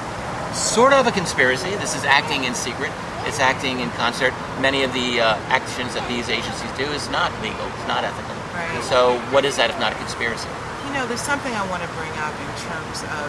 sort 0.55 0.93
of 0.93 1.07
a 1.07 1.13
conspiracy. 1.13 1.71
This 1.77 1.95
is 1.95 2.05
acting 2.05 2.45
in 2.45 2.55
secret. 2.55 2.91
It's 3.29 3.39
acting 3.39 3.81
in 3.81 3.91
concert. 4.01 4.33
Many 4.61 4.83
of 4.83 4.93
the 4.93 5.21
uh, 5.21 5.37
actions 5.53 5.95
that 5.95 6.07
these 6.09 6.29
agencies 6.29 6.71
do 6.75 6.89
is 6.91 7.09
not 7.11 7.31
legal. 7.45 7.63
It's 7.77 7.89
not 7.89 8.03
ethical. 8.03 8.35
Right. 8.57 8.67
And 8.75 8.85
so, 8.85 9.21
what 9.31 9.45
is 9.45 9.57
that 9.57 9.71
if 9.71 9.79
not 9.79 9.93
a 9.93 9.99
conspiracy? 10.01 10.49
You 10.89 10.93
know, 10.97 11.07
there's 11.07 11.23
something 11.23 11.53
I 11.55 11.63
want 11.71 11.85
to 11.85 11.91
bring 11.95 12.11
up 12.19 12.35
in 12.35 12.51
terms 12.67 13.05
of, 13.15 13.29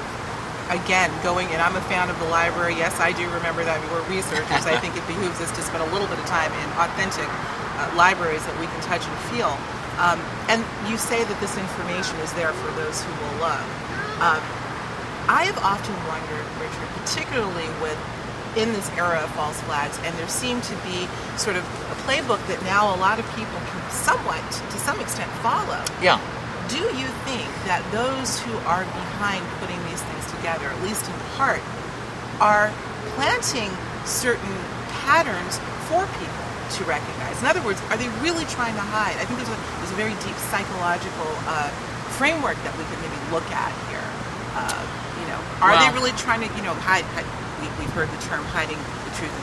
again, 0.74 1.12
going, 1.22 1.52
and 1.54 1.62
I'm 1.62 1.76
a 1.76 1.86
fan 1.86 2.10
of 2.10 2.18
the 2.18 2.30
library. 2.32 2.80
Yes, 2.80 2.98
I 3.00 3.12
do 3.12 3.28
remember 3.30 3.62
that 3.68 3.78
we're 3.92 4.02
researchers. 4.10 4.66
I 4.66 4.80
think 4.80 4.98
it 4.98 5.06
behooves 5.06 5.38
us 5.44 5.52
to 5.54 5.62
spend 5.62 5.84
a 5.86 5.90
little 5.94 6.08
bit 6.08 6.18
of 6.18 6.26
time 6.26 6.50
in 6.50 6.68
authentic 6.82 7.28
uh, 7.30 7.94
libraries 7.94 8.42
that 8.48 8.56
we 8.58 8.66
can 8.66 8.82
touch 8.82 9.06
and 9.06 9.18
feel. 9.30 9.54
Um, 10.02 10.18
and 10.50 10.66
you 10.90 10.98
say 10.98 11.22
that 11.22 11.38
this 11.38 11.54
information 11.60 12.18
is 12.26 12.34
there 12.34 12.56
for 12.58 12.72
those 12.80 13.04
who 13.04 13.12
will 13.22 13.46
look. 13.46 13.66
Um, 14.24 14.42
I 15.28 15.46
have 15.46 15.58
often 15.60 15.96
wondered, 16.08 16.46
Richard, 16.58 16.90
particularly 17.02 17.68
with 17.82 17.98
in 18.58 18.74
this 18.74 18.90
era 19.00 19.20
of 19.24 19.32
false 19.32 19.60
flags, 19.62 19.98
and 20.04 20.12
there 20.18 20.28
seemed 20.28 20.64
to 20.64 20.76
be 20.84 21.08
sort 21.38 21.56
of 21.56 21.64
a 21.88 21.96
playbook 22.04 22.44
that 22.52 22.60
now 22.64 22.94
a 22.94 22.98
lot 23.00 23.20
of 23.20 23.26
people 23.36 23.56
can 23.72 23.80
somewhat, 23.92 24.44
to 24.52 24.78
some 24.80 25.00
extent, 25.00 25.32
follow. 25.40 25.80
Yeah. 26.04 26.20
Do 26.68 26.84
you 27.00 27.08
think 27.28 27.48
that 27.68 27.80
those 27.92 28.40
who 28.44 28.52
are 28.68 28.84
behind 28.84 29.44
putting 29.60 29.80
these 29.88 30.04
things 30.04 30.26
together, 30.36 30.68
at 30.68 30.80
least 30.84 31.08
in 31.08 31.16
part, 31.40 31.64
are 32.40 32.72
planting 33.16 33.72
certain 34.04 34.56
patterns 35.04 35.60
for 35.88 36.04
people 36.20 36.46
to 36.76 36.82
recognize? 36.84 37.40
In 37.40 37.48
other 37.48 37.64
words, 37.64 37.80
are 37.88 37.96
they 37.96 38.08
really 38.20 38.44
trying 38.52 38.76
to 38.76 38.84
hide? 38.84 39.16
I 39.16 39.24
think 39.24 39.40
there's 39.40 39.52
a, 39.52 39.60
there's 39.80 39.96
a 39.96 40.00
very 40.00 40.16
deep 40.28 40.36
psychological 40.52 41.32
uh, 41.48 41.72
framework 42.20 42.60
that 42.68 42.76
we 42.76 42.84
could 42.92 43.00
maybe 43.00 43.20
look 43.32 43.48
at 43.52 43.72
here. 43.88 44.08
Uh, 44.56 44.80
are 45.62 45.78
they 45.78 45.94
really 45.94 46.12
trying 46.18 46.42
to, 46.42 46.50
you 46.58 46.64
know, 46.64 46.74
hide? 46.74 47.06
hide 47.14 47.26
we, 47.62 47.70
we've 47.78 47.94
heard 47.94 48.10
the 48.10 48.22
term 48.26 48.44
hiding 48.50 48.78
the 48.78 49.12
truth 49.16 49.34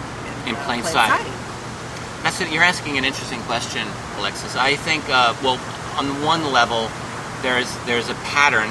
in, 0.47 0.51
In 0.51 0.55
uh, 0.59 0.65
plain 0.67 0.83
sight. 0.83 1.09
sight. 1.23 1.31
That's 2.27 2.41
it. 2.41 2.51
You're 2.51 2.67
asking 2.67 2.99
an 2.99 3.05
interesting 3.05 3.41
question, 3.47 3.87
Alexis. 4.19 4.57
I 4.57 4.75
think, 4.75 5.07
uh, 5.09 5.35
well, 5.43 5.55
on 5.95 6.11
one 6.27 6.53
level, 6.53 6.91
there's 7.43 7.71
there's 7.87 8.11
a 8.11 8.19
pattern 8.27 8.69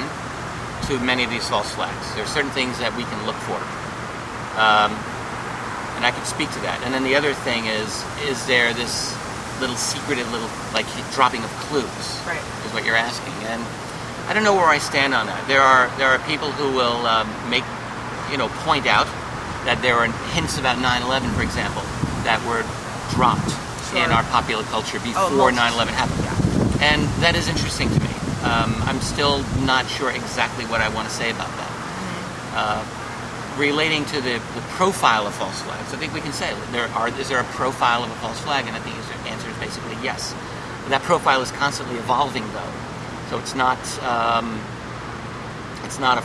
to 0.86 1.00
many 1.00 1.24
of 1.24 1.30
these 1.30 1.48
false 1.48 1.72
flags. 1.74 2.14
There 2.14 2.24
are 2.24 2.28
certain 2.28 2.50
things 2.52 2.78
that 2.78 2.92
we 2.96 3.04
can 3.08 3.20
look 3.24 3.36
for, 3.48 3.56
um, 4.60 4.92
and 5.96 6.04
I 6.04 6.12
can 6.12 6.24
speak 6.28 6.52
to 6.52 6.60
that. 6.60 6.80
And 6.84 6.92
then 6.92 7.04
the 7.04 7.16
other 7.16 7.32
thing 7.32 7.64
is, 7.66 8.04
is 8.28 8.44
there 8.46 8.74
this 8.76 9.16
little 9.60 9.76
secretive 9.76 10.30
little 10.30 10.50
like 10.76 10.86
dropping 11.16 11.42
of 11.42 11.50
clues? 11.68 11.88
Right. 12.28 12.44
Is 12.68 12.72
what 12.76 12.84
you're 12.84 13.00
asking, 13.00 13.32
and 13.48 13.64
I 14.28 14.34
don't 14.34 14.44
know 14.44 14.54
where 14.54 14.68
I 14.68 14.76
stand 14.76 15.14
on 15.14 15.26
that. 15.26 15.48
There 15.48 15.62
are 15.62 15.88
there 15.96 16.08
are 16.08 16.18
people 16.28 16.52
who 16.52 16.76
will 16.76 17.06
um, 17.06 17.24
make, 17.48 17.64
you 18.30 18.36
know, 18.36 18.48
point 18.68 18.86
out 18.86 19.08
that 19.64 19.80
there 19.80 19.96
are 19.96 20.06
hints 20.36 20.58
about 20.58 20.76
9/11, 20.76 21.32
for 21.32 21.40
example, 21.42 21.80
that 22.28 22.36
were 22.44 22.60
dropped 23.16 23.48
in 23.96 24.12
our 24.12 24.22
popular 24.28 24.64
culture 24.64 25.00
before 25.00 25.50
most. 25.50 25.56
9/11 25.56 25.96
happened, 25.96 26.28
and 26.84 27.00
that 27.24 27.36
is 27.36 27.48
interesting 27.48 27.88
to 27.88 28.00
me. 28.00 28.12
Um, 28.44 28.76
I'm 28.84 29.00
still 29.00 29.40
not 29.64 29.88
sure 29.88 30.10
exactly 30.12 30.64
what 30.66 30.80
I 30.84 30.92
want 30.92 31.08
to 31.08 31.14
say 31.14 31.30
about 31.30 31.48
that. 31.56 31.72
Uh, 32.52 32.84
relating 33.56 34.04
to 34.12 34.20
the, 34.20 34.38
the 34.54 34.64
profile 34.76 35.26
of 35.26 35.34
false 35.34 35.60
flags, 35.62 35.92
I 35.92 35.96
think 35.96 36.12
we 36.12 36.20
can 36.20 36.32
say 36.32 36.52
there 36.70 36.88
are 36.92 37.08
is 37.08 37.28
there 37.30 37.40
a 37.40 37.48
profile 37.56 38.04
of 38.04 38.10
a 38.10 38.18
false 38.20 38.38
flag, 38.40 38.66
and 38.68 38.76
I 38.76 38.80
think 38.80 38.94
the 39.24 39.30
answer 39.30 39.48
is 39.48 39.56
basically 39.56 39.96
yes. 40.04 40.34
That 40.88 41.02
profile 41.02 41.42
is 41.42 41.50
constantly 41.52 41.96
evolving, 41.96 42.44
though, 42.52 42.72
so 43.28 43.38
it's 43.38 43.54
not 43.54 43.78
um, 44.02 44.60
it's 45.84 45.98
not 45.98 46.18
a 46.18 46.24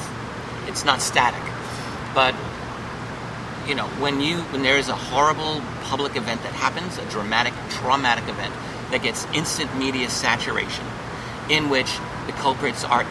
it's 0.68 0.86
not 0.86 1.02
static. 1.02 1.42
But 2.14 2.36
you 3.68 3.76
know, 3.76 3.88
when 4.00 4.22
you 4.22 4.38
when 4.52 4.64
there 4.64 4.78
is 4.78 4.90
a 4.90 4.96
horrible 4.96 5.62
public 5.84 6.16
event 6.16 6.44
that 6.44 6.54
happens, 6.54 6.98
a 6.98 7.06
dramatic, 7.10 7.54
traumatic 7.70 8.28
event 8.28 8.54
that 8.92 9.02
gets 9.02 9.26
instant 9.34 9.76
media 9.78 10.10
saturation, 10.10 10.86
in 11.50 11.70
which 11.70 11.92
the 12.28 12.34
culprits 12.34 12.84
are 12.84 13.06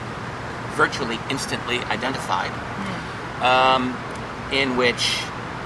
virtually 0.75 1.19
instantly 1.31 1.79
identified, 1.79 2.51
um, 3.43 3.97
in 4.53 4.77
which 4.77 5.21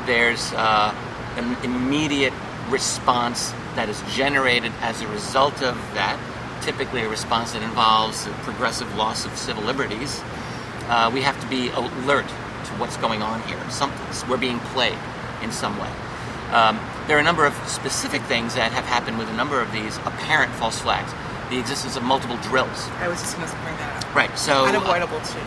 there's 0.06 0.52
uh, 0.52 0.94
an 1.36 1.56
immediate 1.64 2.32
response 2.70 3.52
that 3.74 3.88
is 3.88 4.02
generated 4.14 4.72
as 4.80 5.02
a 5.02 5.08
result 5.08 5.62
of 5.62 5.76
that, 5.94 6.18
typically 6.66 7.02
a 7.02 7.08
response 7.08 7.52
that 7.52 7.62
involves 7.62 8.26
a 8.26 8.30
progressive 8.42 8.92
loss 8.96 9.24
of 9.24 9.36
civil 9.36 9.62
liberties, 9.62 10.20
uh, 10.88 11.08
we 11.14 11.22
have 11.22 11.40
to 11.40 11.46
be 11.46 11.68
alert 11.68 12.26
to 12.26 12.72
what's 12.80 12.96
going 12.96 13.22
on 13.22 13.40
here. 13.42 13.58
Something, 13.70 14.04
we're 14.28 14.36
being 14.36 14.58
played 14.74 14.98
in 15.42 15.52
some 15.52 15.78
way. 15.78 15.88
Um, 16.50 16.80
there 17.06 17.16
are 17.16 17.20
a 17.20 17.24
number 17.24 17.46
of 17.46 17.54
specific 17.68 18.20
things 18.22 18.56
that 18.56 18.72
have 18.72 18.84
happened 18.84 19.16
with 19.16 19.28
a 19.28 19.32
number 19.34 19.60
of 19.60 19.70
these 19.70 19.96
apparent 19.98 20.52
false 20.54 20.80
flags. 20.80 21.14
The 21.50 21.58
existence 21.58 21.94
of 21.96 22.02
multiple 22.02 22.36
drills. 22.38 22.88
I 22.98 23.06
was 23.06 23.20
just 23.20 23.36
going 23.36 23.48
to 23.48 23.54
bring 23.62 23.76
that 23.76 24.02
up. 24.04 24.14
Right. 24.14 24.36
So 24.36 24.64
uh, 24.64 24.68
Unavoidable 24.68 25.20
too. 25.20 25.38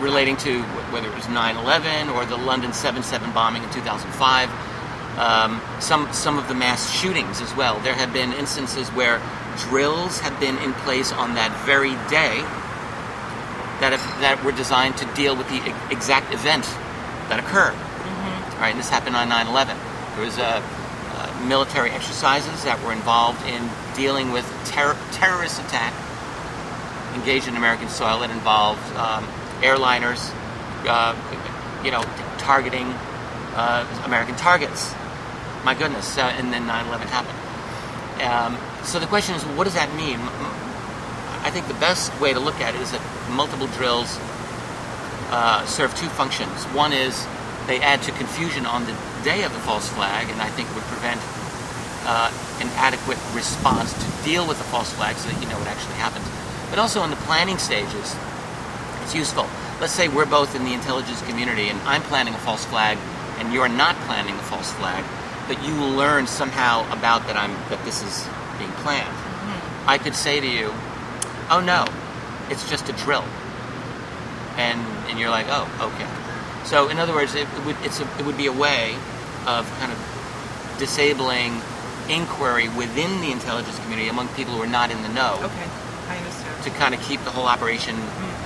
relating 0.00 0.38
to 0.38 0.62
whether 0.88 1.08
it 1.08 1.14
was 1.14 1.24
9/11 1.24 2.14
or 2.14 2.24
the 2.24 2.38
London 2.38 2.70
7/7 2.72 3.34
bombing 3.34 3.62
in 3.62 3.68
2005. 3.70 4.48
Um, 5.16 5.62
some 5.80 6.12
some 6.12 6.38
of 6.38 6.46
the 6.48 6.54
mass 6.54 6.90
shootings 6.90 7.40
as 7.40 7.54
well. 7.56 7.80
There 7.80 7.94
have 7.94 8.12
been 8.12 8.32
instances 8.34 8.88
where 8.90 9.20
drills 9.56 10.20
have 10.20 10.38
been 10.38 10.58
in 10.58 10.74
place 10.84 11.10
on 11.12 11.34
that 11.34 11.50
very 11.64 11.96
day 12.10 12.44
that 13.80 13.92
have, 13.92 14.20
that 14.20 14.42
were 14.44 14.52
designed 14.52 14.96
to 14.98 15.06
deal 15.14 15.36
with 15.36 15.48
the 15.48 15.74
exact 15.90 16.32
event 16.32 16.64
that 17.28 17.38
occurred. 17.40 17.76
Right, 18.60 18.70
and 18.70 18.78
this 18.78 18.88
happened 18.88 19.16
on 19.16 19.28
9/11. 19.28 19.76
There 20.16 20.24
was 20.24 20.38
uh, 20.38 20.62
uh, 21.14 21.44
military 21.46 21.90
exercises 21.90 22.64
that 22.64 22.82
were 22.84 22.92
involved 22.92 23.44
in 23.46 23.68
dealing 23.94 24.32
with 24.32 24.44
terror 24.64 24.96
terrorist 25.12 25.60
attack 25.60 25.92
engaged 27.14 27.48
in 27.48 27.56
American 27.56 27.88
soil 27.88 28.20
that 28.20 28.30
involved 28.30 28.80
um, 28.96 29.26
airliners, 29.60 30.32
uh, 30.86 31.16
you 31.84 31.90
know, 31.90 32.02
targeting 32.38 32.86
uh, 33.56 33.86
American 34.04 34.36
targets. 34.36 34.94
My 35.66 35.74
goodness, 35.74 36.16
uh, 36.16 36.20
and 36.38 36.52
then 36.52 36.64
9/11 36.64 37.08
happened. 37.08 37.34
Um, 38.22 38.56
so 38.84 39.00
the 39.00 39.06
question 39.08 39.34
is, 39.34 39.42
what 39.58 39.64
does 39.64 39.74
that 39.74 39.92
mean? 39.96 40.20
I 41.42 41.50
think 41.50 41.66
the 41.66 41.80
best 41.82 42.14
way 42.20 42.32
to 42.32 42.38
look 42.38 42.60
at 42.60 42.76
it 42.76 42.80
is 42.80 42.92
that 42.92 43.02
multiple 43.30 43.66
drills 43.74 44.16
uh, 45.32 45.66
serve 45.66 45.92
two 45.96 46.06
functions. 46.06 46.62
One 46.70 46.92
is 46.92 47.26
they 47.66 47.80
add 47.80 48.00
to 48.02 48.12
confusion 48.12 48.64
on 48.64 48.86
the 48.86 48.94
day 49.24 49.42
of 49.42 49.52
the 49.52 49.58
false 49.66 49.88
flag, 49.88 50.30
and 50.30 50.40
I 50.40 50.46
think 50.50 50.72
would 50.76 50.84
prevent 50.84 51.20
uh, 52.06 52.30
an 52.62 52.70
adequate 52.78 53.18
response 53.34 53.92
to 53.92 54.24
deal 54.24 54.46
with 54.46 54.58
the 54.58 54.68
false 54.70 54.92
flag 54.92 55.16
so 55.16 55.28
that 55.28 55.42
you 55.42 55.48
know 55.48 55.58
what 55.58 55.66
actually 55.66 55.98
happens. 55.98 56.30
But 56.70 56.78
also 56.78 57.02
in 57.02 57.10
the 57.10 57.22
planning 57.26 57.58
stages, 57.58 58.14
it's 59.02 59.16
useful. 59.16 59.50
Let's 59.80 59.92
say 59.92 60.06
we're 60.06 60.30
both 60.30 60.54
in 60.54 60.64
the 60.64 60.74
intelligence 60.74 61.22
community 61.22 61.70
and 61.70 61.80
I'm 61.82 62.02
planning 62.02 62.34
a 62.34 62.38
false 62.46 62.64
flag 62.66 62.98
and 63.38 63.52
you're 63.52 63.68
not 63.68 63.96
planning 64.06 64.36
a 64.36 64.42
false 64.46 64.70
flag, 64.72 65.04
but 65.48 65.62
you 65.64 65.74
learn 65.74 66.26
somehow 66.26 66.84
about 66.92 67.26
that 67.26 67.36
I'm 67.36 67.52
that 67.70 67.84
this 67.84 68.02
is 68.02 68.26
being 68.58 68.72
planned. 68.82 69.14
I 69.86 69.98
could 69.98 70.14
say 70.16 70.40
to 70.40 70.46
you, 70.46 70.72
"Oh 71.50 71.60
no, 71.60 71.84
it's 72.50 72.68
just 72.68 72.88
a 72.88 72.92
drill," 72.92 73.24
and 74.56 74.80
and 75.08 75.18
you're 75.18 75.30
like, 75.30 75.46
"Oh, 75.48 75.68
okay." 75.94 76.08
So 76.64 76.88
in 76.88 76.98
other 76.98 77.14
words, 77.14 77.34
it, 77.34 77.46
it 77.56 77.64
would 77.64 77.76
it's 77.82 78.00
a, 78.00 78.08
it 78.18 78.26
would 78.26 78.36
be 78.36 78.46
a 78.46 78.52
way 78.52 78.96
of 79.46 79.68
kind 79.78 79.92
of 79.92 79.98
disabling 80.78 81.60
inquiry 82.08 82.68
within 82.70 83.20
the 83.20 83.30
intelligence 83.32 83.78
community 83.80 84.08
among 84.08 84.28
people 84.28 84.54
who 84.54 84.62
are 84.62 84.66
not 84.66 84.90
in 84.90 85.02
the 85.02 85.08
know 85.08 85.38
Okay, 85.42 85.66
I 86.08 86.16
understand. 86.18 86.62
to 86.64 86.70
kind 86.70 86.94
of 86.94 87.00
keep 87.02 87.22
the 87.24 87.30
whole 87.30 87.46
operation 87.46 87.96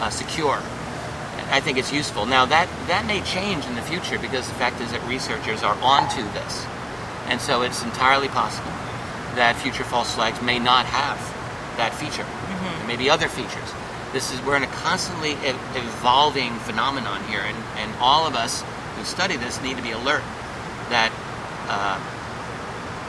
uh, 0.01 0.11
secure. 0.11 0.61
I 1.51 1.61
think 1.61 1.79
it's 1.79 1.93
useful. 1.93 2.27
Now 2.27 2.45
that 2.47 2.69
that 2.87 3.07
may 3.07 3.23
change 3.23 3.67
in 3.67 3.75
the 3.75 3.83
future 3.83 4.19
because 4.19 4.47
the 4.49 4.55
fact 4.55 4.81
is 4.81 4.93
that 4.93 5.03
researchers 5.09 5.63
are 5.63 5.77
onto 5.83 6.23
this, 6.33 6.65
and 7.31 7.41
so 7.41 7.63
it's 7.63 7.83
entirely 7.83 8.29
possible 8.29 8.73
that 9.37 9.55
future 9.57 9.85
false 9.85 10.15
flags 10.15 10.43
may 10.43 10.59
not 10.59 10.85
have 10.87 11.17
that 11.77 11.95
feature. 11.95 12.27
There 12.79 12.87
may 12.87 12.97
be 12.97 13.09
other 13.09 13.29
features. 13.29 13.71
This 14.13 14.33
is 14.35 14.43
we're 14.43 14.57
in 14.57 14.65
a 14.65 14.73
constantly 14.83 15.33
e- 15.33 15.55
evolving 15.75 16.53
phenomenon 16.67 17.23
here, 17.25 17.41
and, 17.41 17.57
and 17.79 17.95
all 18.01 18.27
of 18.27 18.35
us 18.35 18.63
who 18.97 19.05
study 19.05 19.37
this 19.37 19.63
need 19.63 19.77
to 19.77 19.83
be 19.83 19.93
alert 19.93 20.23
that 20.91 21.13
uh, 21.71 21.97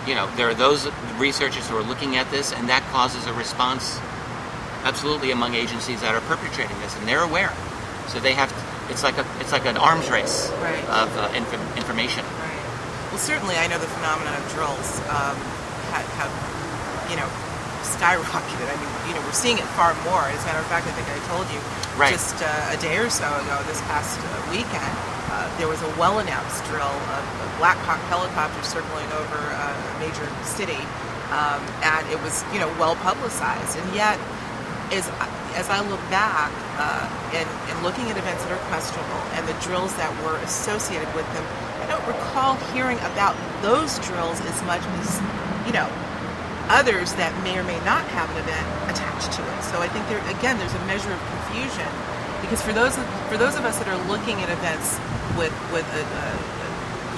you 0.07 0.13
know 0.15 0.29
there 0.37 0.47
are 0.49 0.53
those 0.53 0.87
researchers 1.17 1.67
who 1.67 1.75
are 1.75 1.83
looking 1.83 2.15
at 2.17 2.29
this, 2.29 2.53
and 2.53 2.69
that 2.69 2.83
causes 2.91 3.25
a 3.25 3.33
response 3.33 3.99
absolutely 4.83 5.31
among 5.31 5.53
agencies 5.55 6.01
that 6.01 6.13
are 6.15 6.21
perpetrating 6.21 6.77
this, 6.81 6.95
and 6.97 7.07
they're 7.07 7.23
aware. 7.23 7.51
So 8.07 8.19
they 8.19 8.33
have. 8.33 8.49
To, 8.49 8.91
it's 8.93 9.03
like 9.03 9.17
a 9.17 9.25
it's 9.39 9.51
like 9.51 9.65
an 9.65 9.77
arms 9.77 10.09
race 10.11 10.49
Right. 10.61 10.83
of 10.89 11.09
uh, 11.17 11.31
inf- 11.35 11.77
information. 11.77 12.23
Right. 12.25 12.50
Well, 13.11 13.19
certainly, 13.19 13.55
I 13.59 13.67
know 13.67 13.75
the 13.77 13.91
phenomenon 13.99 14.31
of 14.39 14.45
drills 14.55 14.99
um, 15.11 15.35
have, 15.91 16.07
have, 16.15 16.31
you 17.11 17.19
know, 17.19 17.27
skyrocketed. 17.83 18.67
I 18.71 18.75
mean, 18.79 18.91
you 19.11 19.13
know, 19.15 19.21
we're 19.27 19.35
seeing 19.35 19.59
it 19.59 19.67
far 19.75 19.91
more. 20.07 20.23
As 20.31 20.39
a 20.43 20.47
matter 20.47 20.63
of 20.63 20.69
fact, 20.71 20.87
I 20.87 20.95
think 20.95 21.07
I 21.11 21.19
told 21.27 21.43
you 21.51 21.59
Right. 21.99 22.15
just 22.15 22.39
uh, 22.39 22.47
a 22.71 22.77
day 22.79 22.95
or 23.03 23.11
so 23.11 23.27
ago, 23.27 23.59
this 23.67 23.83
past 23.91 24.15
uh, 24.15 24.27
weekend, 24.47 24.95
uh, 25.27 25.43
there 25.59 25.67
was 25.67 25.83
a 25.83 25.91
well-announced 25.99 26.63
drill 26.71 26.87
of, 26.87 27.23
of 27.43 27.47
Black 27.59 27.75
Hawk 27.83 27.99
helicopters 28.07 28.63
circling 28.71 29.07
over 29.11 29.35
uh, 29.35 29.75
a 29.75 29.93
major 29.99 30.23
city, 30.47 30.79
um, 31.35 31.59
and 31.83 32.07
it 32.07 32.19
was, 32.23 32.47
you 32.55 32.59
know, 32.63 32.71
well 32.79 32.95
publicized. 33.03 33.75
And 33.75 33.91
yet, 33.93 34.15
as 34.95 35.11
as 35.59 35.67
I 35.67 35.83
look 35.83 35.99
back 36.07 36.47
uh, 36.79 37.03
and, 37.35 37.43
and 37.67 37.75
looking 37.83 38.07
at 38.07 38.15
events 38.15 38.39
that 38.47 38.55
are 38.55 38.63
questionable 38.71 39.19
and 39.35 39.43
the 39.51 39.55
drills 39.59 39.91
that 39.99 40.07
were 40.23 40.39
associated 40.47 41.11
with 41.11 41.27
them, 41.35 41.43
don't 41.91 42.07
recall 42.07 42.55
hearing 42.71 42.97
about 43.11 43.35
those 43.61 43.99
drills 44.07 44.39
as 44.47 44.57
much 44.63 44.81
as 45.03 45.19
you 45.67 45.73
know 45.75 45.87
others 46.71 47.11
that 47.19 47.35
may 47.43 47.57
or 47.59 47.63
may 47.67 47.77
not 47.83 48.03
have 48.15 48.31
an 48.31 48.37
event 48.47 48.63
attached 48.87 49.27
to 49.35 49.41
it. 49.43 49.59
So 49.67 49.83
I 49.83 49.87
think 49.91 50.07
there 50.07 50.23
again 50.31 50.55
there's 50.57 50.73
a 50.73 50.83
measure 50.87 51.11
of 51.11 51.19
confusion 51.35 51.87
because 52.39 52.61
for 52.63 52.71
those 52.71 52.95
of, 52.97 53.03
for 53.27 53.35
those 53.37 53.55
of 53.59 53.65
us 53.67 53.77
that 53.79 53.87
are 53.91 53.99
looking 54.07 54.39
at 54.39 54.49
events 54.49 54.95
with 55.35 55.51
with 55.75 55.83
a, 55.91 56.03
a, 56.03 56.25
a 56.31 56.67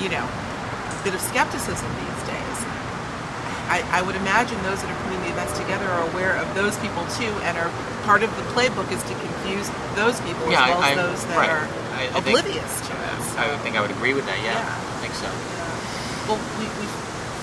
you 0.01 0.09
know 0.09 0.25
a 0.25 0.99
bit 1.05 1.13
of 1.13 1.21
skepticism 1.21 1.85
these 2.01 2.21
days, 2.25 2.57
I, 3.69 3.83
I 3.93 4.01
would 4.01 4.15
imagine 4.17 4.57
those 4.63 4.81
that 4.81 4.89
are 4.89 4.99
putting 5.05 5.21
the 5.21 5.31
events 5.37 5.53
together 5.59 5.85
are 5.85 6.03
aware 6.11 6.35
of 6.41 6.49
those 6.55 6.73
people 6.81 7.05
too, 7.13 7.29
and 7.45 7.57
are 7.61 7.69
part 8.09 8.23
of 8.23 8.33
the 8.41 8.45
playbook 8.57 8.89
is 8.91 9.03
to 9.05 9.13
confuse 9.21 9.69
those 9.95 10.17
people 10.25 10.49
Yeah, 10.49 10.65
as 10.65 10.69
well 10.73 10.81
I- 10.81 10.91
as 10.91 10.95
those 10.97 11.21
that 11.29 11.37
right. 11.37 11.49
are 11.53 11.65
I- 11.93 12.09
I 12.09 12.21
think- 12.25 12.39
oblivious 12.41 12.73
to 12.89 12.93
it. 12.95 13.19
I 13.35 13.49
would 13.49 13.59
think 13.61 13.75
I 13.75 13.81
would 13.81 13.91
agree 13.91 14.13
with 14.13 14.25
that. 14.25 14.37
Yeah, 14.39 14.53
Yeah. 14.57 14.65
I 14.65 14.97
think 15.01 15.13
so. 15.17 15.29
well, 16.29 16.39
we, 16.59 16.65
we 16.79 16.85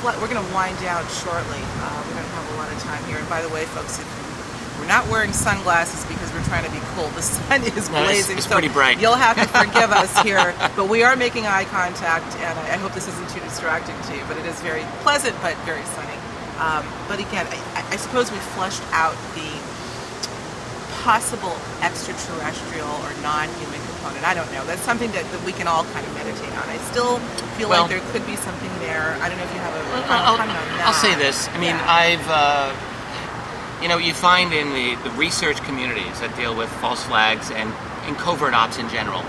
we're 0.01 0.33
going 0.33 0.41
to 0.41 0.53
wind 0.55 0.79
down 0.81 1.05
shortly. 1.21 1.61
Uh, 1.61 2.01
we 2.09 2.15
don't 2.17 2.33
have 2.33 2.47
a 2.55 2.57
lot 2.57 2.73
of 2.73 2.79
time 2.81 3.05
here. 3.05 3.19
And 3.21 3.29
by 3.29 3.43
the 3.43 3.51
way, 3.51 3.67
folks, 3.77 3.99
if 4.01 4.09
we're 4.81 4.89
not 4.89 5.05
wearing 5.13 5.33
sunglasses 5.35 6.09
because 6.09 6.33
we're 6.33 6.45
trying 6.49 6.65
to 6.65 6.71
be 6.73 6.81
cool. 6.97 7.09
The 7.13 7.21
sun 7.21 7.61
is 7.69 7.91
No, 7.93 8.01
it's- 8.01 8.25
blazing. 8.25 8.39
it's 8.39 8.47
so 8.49 8.53
pretty 8.57 8.73
bright. 8.73 8.99
You'll 8.99 9.13
have 9.21 9.37
to 9.37 9.45
forgive 9.53 9.93
us 9.93 10.09
here, 10.25 10.55
but 10.75 10.89
we 10.89 11.03
are 11.03 11.17
making 11.17 11.45
eye 11.47 11.65
contact, 11.69 12.33
and 12.41 12.59
I, 12.61 12.75
I 12.75 12.77
hope 12.81 12.95
this 12.95 13.09
isn't 13.09 13.29
too 13.29 13.41
distracting 13.41 13.95
to 14.09 14.17
you. 14.17 14.25
But 14.27 14.39
it 14.39 14.47
is 14.47 14.59
very 14.63 14.85
pleasant, 15.05 15.37
but 15.43 15.53
very 15.69 15.85
sunny. 15.93 16.17
Um, 16.57 16.85
but 17.07 17.21
again, 17.21 17.45
I, 17.77 17.85
I 17.93 17.97
suppose 17.97 18.33
we 18.33 18.39
flushed 18.57 18.83
out 18.93 19.17
the 19.37 19.49
possible 21.05 21.57
extraterrestrial 21.83 22.89
or 22.89 23.13
non-human 23.23 23.80
component. 24.01 24.25
I 24.27 24.35
don't 24.35 24.51
know. 24.53 24.65
That's 24.65 24.83
something 24.83 25.11
that, 25.13 25.25
that 25.31 25.43
we 25.45 25.53
can 25.53 25.69
all 25.69 25.85
kind 25.93 26.05
of 26.07 26.13
meditate 26.15 26.53
on. 26.57 26.69
I 26.69 26.77
still 26.91 27.19
feel 27.61 27.69
Well- 27.69 27.83
like 27.83 27.91
there 27.91 28.01
could 28.13 28.25
be 28.27 28.37
something 28.37 28.71
there. 28.81 29.17
I 29.21 29.29
don't 29.29 29.37
know 29.39 29.45
if 29.45 29.55
you 29.55 29.61
have 29.61 29.75
a 29.75 30.13
I'll, 30.13 30.37
comment 30.37 30.57
on 30.59 30.67
that. 30.79 30.87
I'll 30.87 30.93
say 30.97 31.15
this. 31.15 31.49
I 31.49 31.59
mean, 31.59 31.77
Yeah. 31.77 31.85
I've, 31.87 32.27
uh, 32.29 32.73
you 33.83 33.89
know, 33.89 33.99
you 33.99 34.15
find 34.15 34.53
in 34.53 34.73
the, 34.73 34.95
the 35.05 35.11
research 35.17 35.61
communities 35.65 36.21
that 36.21 36.35
deal 36.37 36.55
with 36.57 36.69
false 36.81 37.05
flags 37.05 37.51
and, 37.51 37.73
and 38.05 38.17
covert 38.17 38.55
ops 38.55 38.79
in 38.79 38.89
general, 38.89 39.21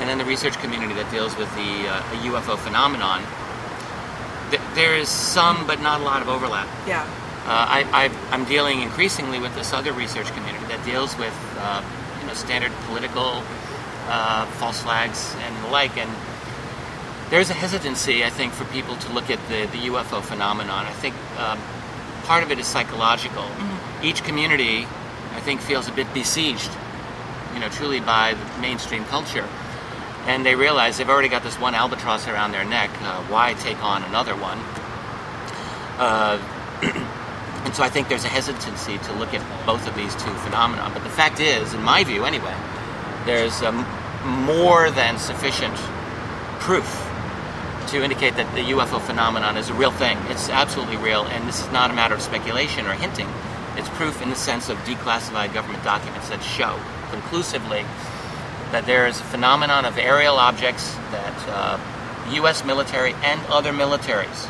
and 0.00 0.08
then 0.08 0.18
the 0.18 0.24
research 0.24 0.56
community 0.60 0.94
that 0.94 1.10
deals 1.10 1.36
with 1.36 1.48
the, 1.56 1.88
uh, 1.88 2.02
UFO 2.28 2.56
phenomenon, 2.58 3.22
th- 4.50 4.62
there 4.74 4.94
is 4.94 5.08
some 5.08 5.66
but 5.66 5.80
not 5.80 6.00
a 6.00 6.04
lot 6.04 6.22
of 6.22 6.28
overlap. 6.28 6.68
Yeah. 6.86 7.02
Uh, 7.48 7.64
I, 7.92 8.10
I'm 8.30 8.44
dealing 8.44 8.82
increasingly 8.82 9.40
with 9.40 9.54
this 9.54 9.72
other 9.72 9.92
research 9.94 10.28
community 10.32 10.66
that 10.66 10.84
deals 10.84 11.16
with, 11.16 11.32
uh, 11.58 11.82
you 12.20 12.26
know, 12.26 12.34
standard 12.34 12.72
political 12.86 13.42
uh, 14.08 14.46
false 14.58 14.82
flags 14.82 15.34
and 15.40 15.64
the 15.64 15.68
like. 15.68 15.96
And 15.96 16.10
there's 17.30 17.50
a 17.50 17.54
hesitancy, 17.54 18.24
I 18.24 18.30
think, 18.30 18.52
for 18.52 18.64
people 18.66 18.96
to 18.96 19.12
look 19.12 19.30
at 19.30 19.38
the, 19.48 19.66
the 19.66 19.88
UFO 19.88 20.22
phenomenon. 20.22 20.86
I 20.86 20.92
think 20.92 21.14
um, 21.38 21.58
part 22.24 22.42
of 22.42 22.50
it 22.50 22.58
is 22.58 22.66
psychological. 22.66 23.46
Each 24.02 24.24
community, 24.24 24.86
I 25.34 25.40
think, 25.40 25.60
feels 25.60 25.88
a 25.88 25.92
bit 25.92 26.12
besieged, 26.14 26.70
you 27.54 27.60
know, 27.60 27.68
truly 27.68 28.00
by 28.00 28.34
the 28.34 28.60
mainstream 28.60 29.04
culture. 29.04 29.46
And 30.26 30.44
they 30.44 30.54
realize 30.54 30.98
they've 30.98 31.08
already 31.08 31.28
got 31.28 31.42
this 31.42 31.58
one 31.58 31.74
albatross 31.74 32.28
around 32.28 32.52
their 32.52 32.64
neck. 32.64 32.90
Uh, 33.02 33.22
why 33.24 33.54
take 33.54 33.82
on 33.82 34.02
another 34.04 34.34
one? 34.34 34.58
Uh, 35.98 36.38
and 37.64 37.74
so 37.74 37.82
I 37.82 37.88
think 37.88 38.08
there's 38.08 38.24
a 38.24 38.28
hesitancy 38.28 38.98
to 38.98 39.12
look 39.14 39.32
at 39.34 39.66
both 39.66 39.86
of 39.88 39.94
these 39.96 40.14
two 40.14 40.32
phenomena. 40.44 40.90
But 40.92 41.02
the 41.02 41.10
fact 41.10 41.40
is, 41.40 41.74
in 41.74 41.82
my 41.82 42.04
view 42.04 42.24
anyway, 42.24 42.54
there's 43.28 43.60
um, 43.62 43.84
more 44.24 44.90
than 44.90 45.18
sufficient 45.18 45.76
proof 46.60 47.04
to 47.88 48.02
indicate 48.02 48.36
that 48.36 48.50
the 48.54 48.72
UFO 48.72 48.98
phenomenon 49.02 49.58
is 49.58 49.68
a 49.68 49.74
real 49.74 49.90
thing. 49.90 50.16
It's 50.28 50.48
absolutely 50.48 50.96
real, 50.96 51.24
and 51.26 51.46
this 51.46 51.60
is 51.60 51.70
not 51.70 51.90
a 51.90 51.94
matter 51.94 52.14
of 52.14 52.22
speculation 52.22 52.86
or 52.86 52.94
hinting. 52.94 53.28
It's 53.76 53.88
proof 53.90 54.22
in 54.22 54.30
the 54.30 54.34
sense 54.34 54.70
of 54.70 54.78
declassified 54.78 55.52
government 55.52 55.84
documents 55.84 56.30
that 56.30 56.42
show 56.42 56.80
conclusively 57.10 57.84
that 58.72 58.86
there 58.86 59.06
is 59.06 59.20
a 59.20 59.24
phenomenon 59.24 59.84
of 59.84 59.98
aerial 59.98 60.36
objects 60.36 60.94
that 61.12 61.48
uh, 61.48 61.78
U.S. 62.32 62.64
military 62.64 63.12
and 63.22 63.40
other 63.48 63.72
militaries 63.72 64.48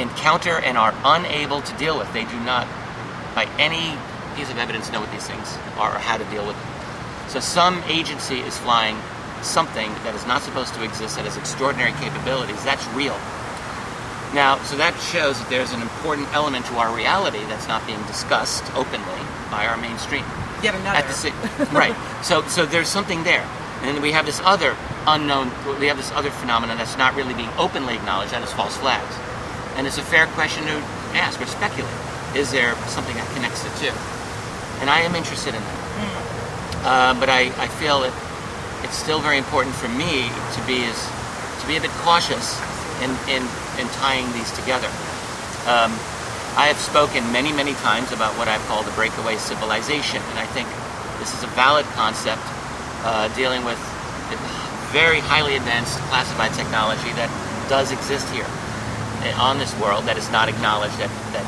encounter 0.00 0.58
and 0.58 0.76
are 0.76 0.94
unable 1.04 1.60
to 1.62 1.76
deal 1.76 1.96
with. 1.96 2.12
They 2.12 2.24
do 2.24 2.40
not, 2.40 2.66
by 3.36 3.46
any 3.56 3.96
piece 4.34 4.50
of 4.50 4.58
evidence, 4.58 4.90
know 4.90 5.00
what 5.00 5.12
these 5.12 5.28
things 5.28 5.56
are 5.78 5.94
or 5.94 5.98
how 5.98 6.16
to 6.16 6.24
deal 6.24 6.44
with 6.44 6.56
them. 6.56 6.75
So 7.28 7.40
some 7.40 7.82
agency 7.88 8.40
is 8.40 8.56
flying 8.58 8.96
something 9.42 9.92
that 10.04 10.14
is 10.14 10.26
not 10.26 10.42
supposed 10.42 10.74
to 10.74 10.82
exist 10.84 11.16
that 11.16 11.24
has 11.24 11.36
extraordinary 11.36 11.92
capabilities. 11.92 12.62
That's 12.64 12.86
real. 12.94 13.16
Now, 14.34 14.58
so 14.64 14.76
that 14.76 14.98
shows 15.00 15.38
that 15.38 15.48
there's 15.48 15.72
an 15.72 15.82
important 15.82 16.32
element 16.34 16.66
to 16.66 16.74
our 16.76 16.94
reality 16.94 17.38
that's 17.46 17.68
not 17.68 17.86
being 17.86 18.02
discussed 18.04 18.64
openly 18.74 19.22
by 19.50 19.66
our 19.66 19.76
mainstream. 19.76 20.24
Yet 20.62 20.74
another. 20.74 20.98
At 20.98 21.06
the 21.06 21.14
sa- 21.14 21.72
right. 21.72 21.94
So 22.24 22.42
so 22.48 22.66
there's 22.66 22.88
something 22.88 23.22
there, 23.24 23.46
and 23.82 23.94
then 23.94 24.02
we 24.02 24.12
have 24.12 24.26
this 24.26 24.40
other 24.44 24.76
unknown. 25.06 25.52
We 25.78 25.86
have 25.86 25.96
this 25.96 26.10
other 26.12 26.30
phenomenon 26.30 26.76
that's 26.78 26.96
not 26.96 27.14
really 27.14 27.34
being 27.34 27.50
openly 27.56 27.94
acknowledged. 27.94 28.32
That 28.32 28.42
is 28.42 28.52
false 28.52 28.76
flags, 28.76 29.14
and 29.76 29.86
it's 29.86 29.98
a 29.98 30.02
fair 30.02 30.26
question 30.28 30.64
to 30.64 30.76
ask 31.14 31.40
or 31.40 31.46
speculate. 31.46 31.92
Is 32.34 32.50
there 32.50 32.74
something 32.88 33.14
that 33.16 33.28
connects 33.34 33.62
the 33.62 33.70
two? 33.78 33.94
And 34.80 34.90
I 34.90 35.00
am 35.00 35.14
interested 35.14 35.54
in 35.54 35.60
that. 35.62 35.85
Uh, 36.84 37.18
but 37.18 37.28
I, 37.28 37.52
I 37.56 37.68
feel 37.80 38.00
that 38.00 38.12
it's 38.84 38.96
still 38.96 39.20
very 39.20 39.38
important 39.38 39.74
for 39.74 39.88
me 39.88 40.28
to 40.28 40.60
be 40.66 40.84
as 40.84 40.98
to 41.60 41.66
be 41.66 41.76
a 41.76 41.80
bit 41.80 41.90
cautious 42.02 42.58
in 43.02 43.10
in, 43.28 43.42
in 43.80 43.86
tying 43.96 44.26
these 44.32 44.52
together. 44.52 44.88
Um, 45.66 45.92
I 46.56 46.72
have 46.72 46.78
spoken 46.78 47.20
many, 47.32 47.52
many 47.52 47.74
times 47.84 48.12
about 48.12 48.32
what 48.38 48.48
I've 48.48 48.64
called 48.64 48.86
the 48.86 48.92
breakaway 48.92 49.36
civilization, 49.36 50.22
and 50.30 50.38
I 50.38 50.46
think 50.46 50.68
this 51.18 51.34
is 51.36 51.42
a 51.44 51.52
valid 51.52 51.84
concept 51.92 52.40
uh, 53.04 53.28
dealing 53.36 53.64
with 53.64 53.76
very 54.96 55.20
highly 55.20 55.56
advanced 55.56 55.98
classified 56.08 56.54
technology 56.54 57.12
that 57.20 57.28
does 57.68 57.92
exist 57.92 58.24
here 58.32 58.46
uh, 58.48 59.36
on 59.36 59.58
this 59.58 59.74
world 59.76 60.04
that 60.04 60.16
is 60.16 60.30
not 60.30 60.48
acknowledged, 60.48 60.96
that, 60.96 61.12
that 61.36 61.44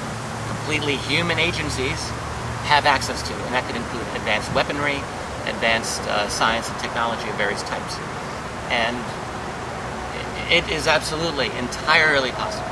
completely 0.52 0.96
human 1.08 1.38
agencies 1.38 1.96
have 2.68 2.84
access 2.84 3.22
to, 3.24 3.32
and 3.32 3.54
that 3.54 3.64
could 3.64 3.76
include 3.76 4.04
advanced 4.12 4.52
weaponry, 4.52 5.00
advanced 5.48 6.02
uh, 6.02 6.28
science 6.28 6.68
and 6.70 6.78
technology 6.78 7.28
of 7.28 7.36
various 7.36 7.62
types. 7.62 7.96
And 8.70 8.96
it 10.52 10.68
is 10.70 10.86
absolutely 10.86 11.46
entirely 11.58 12.30
possible 12.32 12.68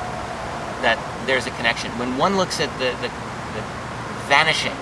that 0.82 0.98
there's 1.26 1.46
a 1.46 1.50
connection. 1.52 1.90
When 1.98 2.16
one 2.16 2.36
looks 2.36 2.60
at 2.60 2.70
the, 2.78 2.92
the, 3.00 3.08
the 3.08 3.62
vanishing 4.28 4.76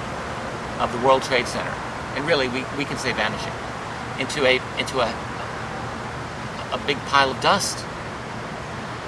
of 0.78 0.92
the 0.92 0.98
World 1.07 1.22
Trade 1.22 1.46
Center, 1.46 1.75
and 2.14 2.27
really 2.27 2.48
we, 2.48 2.64
we 2.77 2.85
can 2.85 2.98
say 2.98 3.12
vanishing, 3.12 3.52
into 4.18 4.46
a 4.46 4.60
into 4.79 5.00
a 5.00 5.10
a 6.73 6.79
big 6.87 6.98
pile 7.06 7.31
of 7.31 7.40
dust. 7.40 7.85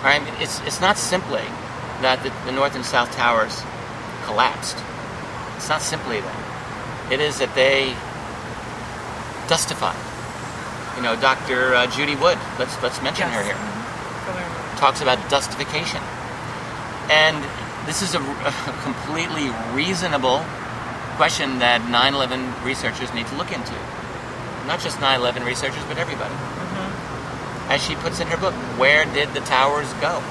Right? 0.03 0.21
I 0.21 0.25
mean, 0.25 0.35
it's 0.41 0.61
it's 0.63 0.81
not 0.81 0.97
simply 0.99 1.45
that 2.03 2.23
the, 2.23 2.33
the 2.45 2.53
North 2.53 2.75
and 2.75 2.85
South 2.85 3.11
Towers 3.13 3.63
collapsed. 4.25 4.77
It's 5.57 5.69
not 5.69 5.83
simply 5.83 6.21
that. 6.21 7.13
It 7.13 7.21
is 7.21 7.39
that 7.39 7.55
they 7.55 7.97
dustified. 9.49 9.97
You 10.97 11.03
know, 11.03 11.15
Dr. 11.17 11.75
Uh, 11.75 11.87
Judy 11.89 12.15
Wood. 12.17 12.39
Let's 12.59 12.81
let's 12.83 13.01
mention 13.03 13.29
her 13.29 13.43
Yes. 13.43 13.47
here 13.47 13.57
Mhm. 13.57 14.79
talks 14.79 15.01
about 15.01 15.19
dustification. 15.29 16.01
And 17.11 17.37
this 17.87 18.03
is 18.03 18.15
a, 18.15 18.21
a 18.51 18.53
completely 18.83 19.51
reasonable 19.73 20.45
question 21.17 21.59
that 21.61 21.89
9 21.89 22.15
11 22.15 22.53
researchers 22.65 23.13
need 23.15 23.27
to 23.29 23.35
look 23.37 23.53
into. 23.53 23.73
Not 24.67 24.81
just 24.81 25.01
9 25.01 25.21
11 25.21 25.45
researchers, 25.45 25.83
but 25.89 25.99
everybody. 25.99 26.35
as 27.69 27.83
she 27.83 27.97
puts 27.97 28.21
in 28.21 28.29
her 28.29 28.37
book, 28.37 28.55
where 28.79 29.05
did 29.07 29.35
the 29.35 29.41
towers 29.41 29.93
go? 29.95 30.23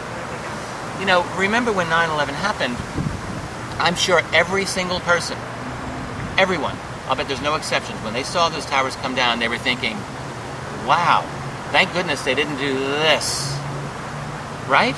You 1.02 1.06
know, 1.06 1.24
remember 1.36 1.74
when 1.74 1.90
9 1.90 2.10
11 2.10 2.34
happened? 2.36 2.78
I'm 3.78 3.96
sure 3.96 4.22
every 4.34 4.64
single 4.66 5.02
person, 5.02 5.38
everyone, 6.38 6.78
I'll 7.08 7.16
bet 7.16 7.28
there's 7.28 7.42
no 7.42 7.56
exceptions, 7.56 8.00
when 8.04 8.14
they 8.14 8.24
saw 8.24 8.50
those 8.50 8.66
towers 8.66 8.96
come 8.98 9.14
down, 9.16 9.40
they 9.40 9.48
were 9.48 9.58
thinking, 9.60 9.96
wow, 10.88 11.22
thank 11.72 11.94
goodness 11.94 12.24
they 12.24 12.34
didn't 12.36 12.58
do 12.58 12.74
this. 12.74 13.52
Right? 14.68 14.96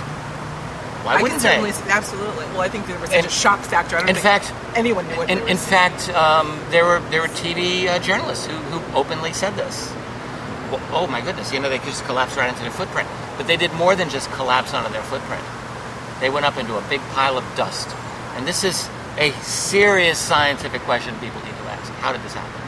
Why 1.04 1.18
I 1.18 1.22
wouldn't 1.22 1.42
they? 1.42 1.58
absolutely. 1.90 2.46
Well, 2.48 2.62
I 2.62 2.70
think 2.70 2.88
there 2.88 2.98
was 3.00 3.10
such 3.10 3.18
And- 3.18 3.26
a 3.26 3.30
shock 3.30 3.60
factor. 3.60 3.96
I 3.98 4.00
don't 4.00 4.10
in 4.10 4.16
think 4.16 4.24
fact- 4.44 4.54
anyone 4.76 5.08
knew 5.08 5.16
what 5.18 5.30
In, 5.30 5.40
in 5.48 5.58
fact, 5.58 6.10
um, 6.10 6.60
there 6.70 6.86
were 6.86 7.00
there 7.12 7.22
were 7.22 7.28
TV 7.30 7.88
uh, 7.88 8.00
journalists 8.00 8.46
who, 8.46 8.54
who 8.72 8.98
openly 8.98 9.32
said 9.34 9.56
this. 9.56 9.92
Well, 10.72 10.82
oh 10.92 11.08
my 11.08 11.22
goodness, 11.22 11.54
you 11.54 11.60
know 11.62 11.70
they 11.70 11.78
could 11.80 11.90
just 11.90 12.04
collapse 12.06 12.36
right 12.36 12.50
into 12.50 12.62
their 12.62 12.72
footprint. 12.72 13.08
But 13.38 13.48
they 13.48 13.56
did 13.58 13.72
more 13.74 13.96
than 13.96 14.10
just 14.10 14.30
collapse 14.32 14.74
onto 14.74 14.92
their 14.92 15.04
footprint. 15.04 15.44
They 16.20 16.30
went 16.30 16.46
up 16.46 16.58
into 16.58 16.76
a 16.78 16.82
big 16.90 17.00
pile 17.14 17.38
of 17.38 17.46
dust. 17.56 17.88
And 18.36 18.46
this 18.48 18.64
is 18.64 18.90
a 19.18 19.32
serious 19.44 20.18
scientific 20.18 20.82
question 20.82 21.16
people 21.20 21.40
need 21.46 21.57
How 22.02 22.12
did 22.12 22.22
this 22.24 22.34
happen? 22.34 22.62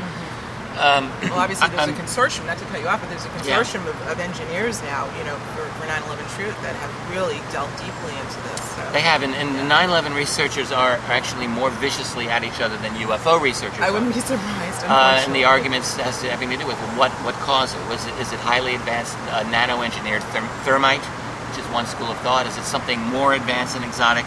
Um, 0.80 1.12
Well, 1.30 1.40
obviously, 1.44 1.68
there's 1.76 1.90
a 1.90 1.94
consortium, 1.94 2.46
not 2.48 2.58
to 2.58 2.66
cut 2.72 2.80
you 2.80 2.88
off, 2.88 3.02
but 3.02 3.10
there's 3.10 3.26
a 3.26 3.32
Yeah. 3.44 3.60
consortium 3.60 3.84
of, 3.88 3.98
of 4.08 4.20
engineers 4.20 4.82
now, 4.84 5.10
you 5.18 5.26
know, 5.26 5.36
for, 5.52 5.66
for 5.76 5.86
9 5.88 6.04
11 6.08 6.24
Truth 6.38 6.56
that 6.62 6.72
have 6.76 6.94
really 7.12 7.42
delved 7.52 7.76
deeply 7.84 8.16
into 8.16 8.40
this. 8.48 8.62
So. 8.80 8.82
They 8.94 9.02
have, 9.02 9.22
and, 9.24 9.36
and 9.36 9.56
the 9.60 9.68
9/11 9.68 10.16
researchers 10.16 10.72
are 10.72 10.94
actually 11.12 11.48
more 11.48 11.70
viciously 11.84 12.30
at 12.30 12.46
each 12.46 12.62
other 12.62 12.78
than 12.78 12.94
UFO 12.96 13.42
researchers. 13.42 13.82
I 13.82 13.92
wouldn't 13.92 14.14
be 14.14 14.22
surprised. 14.22 14.86
Uh, 14.88 15.20
and 15.26 15.36
the 15.36 15.44
arguments 15.44 15.98
has 15.98 16.22
to 16.22 16.30
having 16.32 16.50
to 16.52 16.56
do 16.58 16.66
with 16.66 16.78
what 16.96 17.12
what 17.28 17.36
caused 17.44 17.76
it. 17.76 17.84
Was 17.90 18.06
it 18.08 18.14
is 18.22 18.32
it 18.32 18.40
highly 18.40 18.76
advanced 18.76 19.18
uh, 19.36 19.44
nano-engineered 19.52 20.22
therm- 20.32 20.48
thermite, 20.64 21.04
which 21.50 21.60
is 21.60 21.66
one 21.74 21.88
school 21.88 22.08
of 22.08 22.18
thought? 22.20 22.48
Is 22.48 22.56
it 22.58 22.64
something 22.64 23.02
more 23.12 23.34
advanced 23.34 23.76
and 23.76 23.84
exotic? 23.84 24.24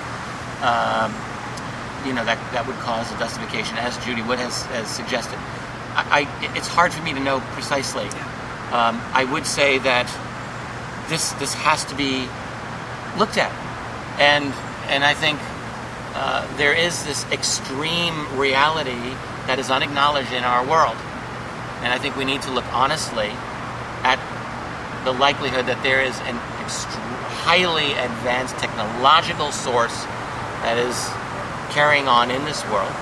Um, 0.60 1.14
you 2.06 2.12
know 2.12 2.24
that 2.24 2.38
that 2.52 2.66
would 2.66 2.76
cause 2.76 3.10
a 3.12 3.18
dustification, 3.18 3.76
as 3.78 3.96
Judy 4.04 4.22
Wood 4.22 4.38
has, 4.38 4.64
has 4.66 4.88
suggested. 4.88 5.38
I, 5.94 6.26
I 6.26 6.56
it's 6.56 6.68
hard 6.68 6.92
for 6.92 7.02
me 7.02 7.12
to 7.12 7.20
know 7.20 7.40
precisely. 7.52 8.06
Um, 8.72 9.00
I 9.12 9.28
would 9.30 9.46
say 9.46 9.78
that 9.78 10.08
this 11.08 11.32
this 11.34 11.54
has 11.54 11.84
to 11.86 11.94
be 11.94 12.28
looked 13.18 13.38
at, 13.38 13.52
and 14.18 14.52
and 14.88 15.04
I 15.04 15.14
think 15.14 15.38
uh, 16.14 16.46
there 16.56 16.74
is 16.74 17.04
this 17.04 17.24
extreme 17.30 18.38
reality 18.38 19.16
that 19.46 19.58
is 19.58 19.70
unacknowledged 19.70 20.32
in 20.32 20.44
our 20.44 20.64
world, 20.66 20.96
and 21.82 21.92
I 21.92 21.98
think 21.98 22.16
we 22.16 22.24
need 22.24 22.42
to 22.42 22.50
look 22.50 22.66
honestly 22.72 23.30
at 24.02 24.18
the 25.04 25.12
likelihood 25.12 25.66
that 25.66 25.82
there 25.82 26.00
is 26.00 26.18
an 26.20 26.36
highly 27.42 27.92
advanced 27.98 28.56
technological 28.58 29.50
source 29.50 30.04
that 30.62 30.78
is 30.78 30.94
carrying 31.72 32.06
on 32.08 32.30
in 32.30 32.44
this 32.44 32.60
world 32.68 32.92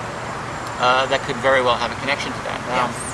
uh, 0.81 1.05
that 1.11 1.21
could 1.27 1.35
very 1.43 1.61
well 1.61 1.75
have 1.77 1.91
a 1.91 1.99
connection 2.01 2.31
to 2.31 2.41
that. 2.47 2.59
Now, 2.71 2.87
Yes. 2.89 3.09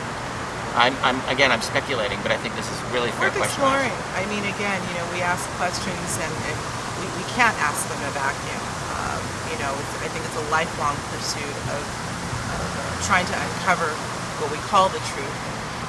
I'm, 0.78 0.94
I'm 1.02 1.18
again, 1.34 1.50
I'm 1.50 1.66
speculating, 1.66 2.22
but 2.22 2.30
I 2.30 2.38
think 2.38 2.54
this 2.54 2.70
is 2.70 2.78
really 2.94 3.10
fair 3.18 3.34
Worth 3.34 3.42
question. 3.42 3.66
exploring. 3.66 3.90
I 4.14 4.30
mean, 4.30 4.46
again, 4.46 4.78
you 4.78 4.94
know, 5.02 5.08
we 5.10 5.26
ask 5.26 5.42
questions 5.58 6.10
and, 6.22 6.30
and 6.46 6.58
we, 7.02 7.06
we 7.18 7.26
can't 7.34 7.58
ask 7.66 7.82
them 7.90 7.98
in 7.98 8.06
a 8.06 8.14
vacuum. 8.14 8.62
Um, 8.94 9.22
you 9.50 9.58
know, 9.58 9.74
I 10.06 10.08
think 10.14 10.22
it's 10.22 10.38
a 10.38 10.46
lifelong 10.54 10.94
pursuit 11.10 11.56
of, 11.74 11.82
of 11.82 12.62
uh, 12.62 12.94
trying 13.10 13.26
to 13.26 13.34
uncover 13.34 13.90
what 14.38 14.54
we 14.54 14.62
call 14.70 14.86
the 14.94 15.02
truth. 15.18 15.34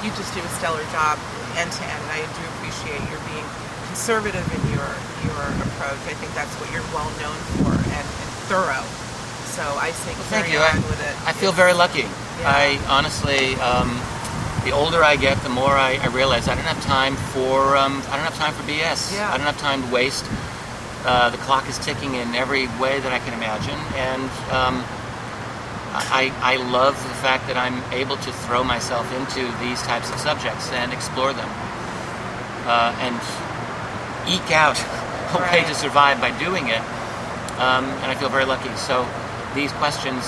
You 0.01 0.09
just 0.17 0.33
do 0.33 0.41
a 0.41 0.51
stellar 0.57 0.81
job 0.89 1.21
end 1.53 1.69
to 1.69 1.83
end, 1.85 2.01
and 2.09 2.11
I 2.17 2.25
do 2.25 2.41
appreciate 2.57 2.97
your 3.13 3.21
being 3.29 3.45
conservative 3.93 4.41
in 4.57 4.63
your 4.73 4.89
your 5.21 5.43
approach. 5.69 6.01
I 6.09 6.17
think 6.17 6.33
that's 6.33 6.53
what 6.57 6.65
you're 6.73 6.85
well 6.97 7.09
known 7.21 7.37
for 7.61 7.77
and, 7.77 8.05
and 8.09 8.29
thorough. 8.49 8.87
So 9.59 9.75
I 9.75 9.91
think 9.91 10.17
Well, 10.17 10.27
thank 10.31 10.53
you. 10.53 10.59
I, 10.59 10.73
with 10.87 11.03
it. 11.03 11.27
I 11.27 11.33
feel 11.33 11.51
very 11.51 11.73
lucky. 11.73 12.07
Yeah. 12.07 12.47
I 12.47 12.79
honestly, 12.87 13.55
um, 13.59 13.91
the 14.63 14.71
older 14.71 15.03
I 15.03 15.17
get, 15.17 15.35
the 15.43 15.49
more 15.49 15.75
I, 15.75 15.99
I 15.99 16.07
realize 16.07 16.47
I 16.47 16.55
don't 16.55 16.63
have 16.63 16.81
time 16.85 17.17
for 17.35 17.75
um, 17.75 17.99
I 18.07 18.15
don't 18.15 18.23
have 18.23 18.39
time 18.39 18.53
for 18.53 18.63
BS. 18.63 19.11
Yeah. 19.11 19.27
I 19.27 19.35
don't 19.35 19.45
have 19.45 19.59
time 19.59 19.83
to 19.83 19.91
waste. 19.91 20.23
Uh, 21.03 21.29
the 21.29 21.37
clock 21.43 21.67
is 21.67 21.77
ticking 21.79 22.15
in 22.15 22.35
every 22.35 22.67
way 22.79 23.01
that 23.03 23.11
I 23.11 23.19
can 23.19 23.33
imagine, 23.33 23.75
and 23.99 24.31
um, 24.55 24.79
I, 25.91 26.31
I 26.39 26.55
love 26.71 26.95
the 26.95 27.15
fact 27.19 27.47
that 27.47 27.57
I'm 27.57 27.83
able 27.91 28.15
to 28.15 28.31
throw 28.47 28.63
myself 28.63 29.11
into 29.11 29.43
these 29.59 29.81
types 29.83 30.09
of 30.09 30.19
subjects 30.19 30.71
and 30.71 30.93
explore 30.93 31.33
them, 31.33 31.49
uh, 32.63 32.95
and 33.03 33.15
eke 34.23 34.55
out 34.55 34.79
a 35.35 35.43
way 35.51 35.67
to 35.67 35.75
survive 35.75 36.21
by 36.21 36.31
doing 36.39 36.69
it. 36.69 36.83
Um, 37.59 37.91
and 37.99 38.07
I 38.07 38.15
feel 38.15 38.29
very 38.29 38.45
lucky. 38.45 38.71
So 38.75 39.03
these 39.59 39.75
questions 39.83 40.23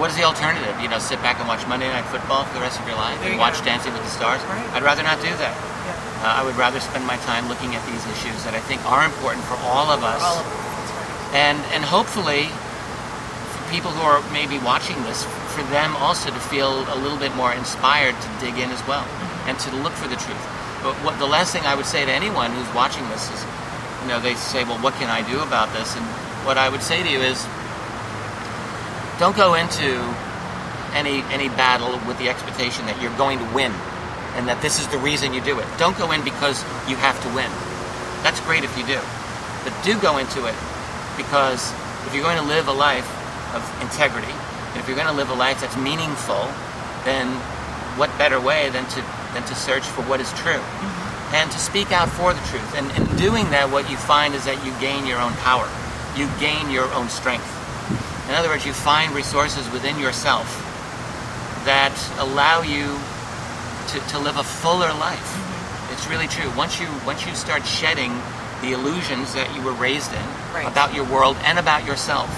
what 0.00 0.08
is 0.10 0.16
the 0.16 0.22
alternative? 0.22 0.78
You 0.80 0.86
know, 0.86 1.02
sit 1.02 1.18
back 1.26 1.42
and 1.42 1.48
watch 1.50 1.66
Monday 1.66 1.88
Night 1.90 2.06
Football 2.06 2.44
for 2.46 2.54
the 2.54 2.62
rest 2.62 2.78
of 2.78 2.86
your 2.86 2.94
life 2.94 3.18
There 3.18 3.34
and 3.34 3.34
you 3.34 3.40
watch 3.42 3.58
go. 3.58 3.64
Dancing 3.66 3.90
with 3.92 4.02
the 4.06 4.14
Stars? 4.14 4.38
Right. 4.46 4.62
I'd 4.78 4.86
rather 4.86 5.02
not 5.02 5.18
do 5.18 5.26
that. 5.42 5.50
Yeah. 5.58 6.22
Uh, 6.22 6.38
I 6.38 6.46
would 6.46 6.54
rather 6.54 6.78
spend 6.78 7.02
my 7.04 7.18
time 7.26 7.50
looking 7.50 7.74
at 7.74 7.82
these 7.90 8.06
issues 8.14 8.38
that 8.46 8.54
I 8.54 8.62
think 8.70 8.78
are 8.86 9.02
important 9.04 9.42
for 9.50 9.58
all 9.66 9.90
of 9.90 10.06
us, 10.06 10.22
All 10.22 10.38
of 10.38 10.46
us. 10.46 10.54
Right. 10.54 11.50
and 11.50 11.58
and 11.74 11.82
hopefully, 11.82 12.46
for 13.50 13.62
people 13.74 13.90
who 13.90 14.06
are 14.06 14.22
maybe 14.30 14.62
watching 14.62 14.94
this, 15.02 15.26
for 15.50 15.66
them 15.74 15.98
also 15.98 16.30
to 16.30 16.38
feel 16.46 16.86
a 16.94 16.98
little 17.02 17.18
bit 17.18 17.34
more 17.34 17.50
inspired 17.52 18.14
to 18.22 18.28
dig 18.38 18.54
in 18.62 18.70
as 18.70 18.78
well 18.86 19.02
Mm-hmm. 19.02 19.50
and 19.50 19.58
to 19.66 19.68
look 19.82 19.94
for 19.98 20.06
the 20.06 20.16
truth. 20.22 20.44
But 20.86 20.94
what 21.02 21.18
the 21.18 21.26
last 21.26 21.50
thing 21.50 21.66
I 21.66 21.74
would 21.74 21.90
say 21.90 22.06
to 22.06 22.12
anyone 22.14 22.54
who's 22.54 22.70
watching 22.70 23.02
this 23.10 23.26
is, 23.34 23.40
you 24.06 24.14
know, 24.14 24.22
they 24.22 24.38
say, 24.38 24.62
well, 24.62 24.78
what 24.78 24.94
can 25.02 25.10
I 25.10 25.26
do 25.26 25.42
about 25.42 25.74
this? 25.74 25.90
And 25.98 26.06
what 26.46 26.54
I 26.54 26.68
would 26.70 26.82
say 26.86 27.02
to 27.02 27.10
you 27.10 27.18
is, 27.18 27.42
don't 29.18 29.36
go 29.36 29.54
into 29.54 29.98
any 30.94 31.22
any 31.34 31.48
battle 31.58 31.98
with 32.06 32.18
the 32.18 32.28
expectation 32.28 32.86
that 32.86 33.00
you're 33.02 33.16
going 33.18 33.38
to 33.38 33.44
win 33.54 33.72
and 34.38 34.46
that 34.46 34.62
this 34.62 34.78
is 34.78 34.86
the 34.88 34.98
reason 34.98 35.34
you 35.34 35.42
do 35.42 35.58
it. 35.58 35.66
Don't 35.78 35.98
go 35.98 36.12
in 36.12 36.22
because 36.22 36.62
you 36.86 36.94
have 36.96 37.18
to 37.26 37.28
win. 37.34 37.50
That's 38.22 38.38
great 38.46 38.62
if 38.62 38.70
you 38.78 38.86
do. 38.86 39.00
But 39.66 39.74
do 39.82 39.98
go 39.98 40.18
into 40.18 40.46
it 40.46 40.54
because 41.18 41.74
if 42.06 42.14
you're 42.14 42.22
going 42.22 42.38
to 42.38 42.46
live 42.46 42.68
a 42.68 42.72
life 42.72 43.06
of 43.54 43.62
integrity, 43.82 44.30
and 44.30 44.78
if 44.78 44.86
you're 44.86 44.96
going 44.96 45.10
to 45.10 45.18
live 45.18 45.30
a 45.30 45.34
life 45.34 45.60
that's 45.60 45.76
meaningful, 45.76 46.46
then 47.02 47.26
what 47.98 48.14
better 48.16 48.40
way 48.40 48.70
than 48.70 48.86
to 48.94 49.02
than 49.34 49.42
to 49.44 49.54
search 49.54 49.82
for 49.82 50.02
what 50.02 50.20
is 50.20 50.30
true 50.38 50.62
mm-hmm. 50.62 51.34
and 51.34 51.50
to 51.50 51.58
speak 51.58 51.90
out 51.90 52.08
for 52.08 52.32
the 52.32 52.40
truth. 52.46 52.70
And 52.78 52.86
in 52.94 53.04
doing 53.16 53.50
that, 53.50 53.70
what 53.70 53.90
you 53.90 53.96
find 53.96 54.34
is 54.34 54.44
that 54.46 54.64
you 54.64 54.70
gain 54.78 55.04
your 55.04 55.18
own 55.18 55.32
power, 55.42 55.66
you 56.14 56.30
gain 56.38 56.70
your 56.70 56.86
own 56.94 57.08
strength. 57.08 57.57
In 58.28 58.34
other 58.34 58.48
words, 58.48 58.66
you 58.66 58.72
find 58.72 59.12
resources 59.14 59.70
within 59.72 59.98
yourself 59.98 60.46
that 61.64 61.96
allow 62.18 62.62
you 62.62 62.84
to, 63.92 64.00
to 64.12 64.18
live 64.18 64.36
a 64.36 64.44
fuller 64.44 64.92
life. 64.94 65.30
It's 65.92 66.06
really 66.08 66.28
true. 66.28 66.50
Once 66.56 66.78
you 66.80 66.86
once 67.06 67.26
you 67.26 67.34
start 67.34 67.64
shedding 67.66 68.12
the 68.60 68.72
illusions 68.72 69.32
that 69.34 69.48
you 69.56 69.62
were 69.62 69.72
raised 69.72 70.12
in 70.12 70.26
Right. 70.52 70.66
about 70.66 70.94
your 70.94 71.04
world 71.04 71.36
and 71.44 71.58
about 71.58 71.84
yourself, 71.86 72.28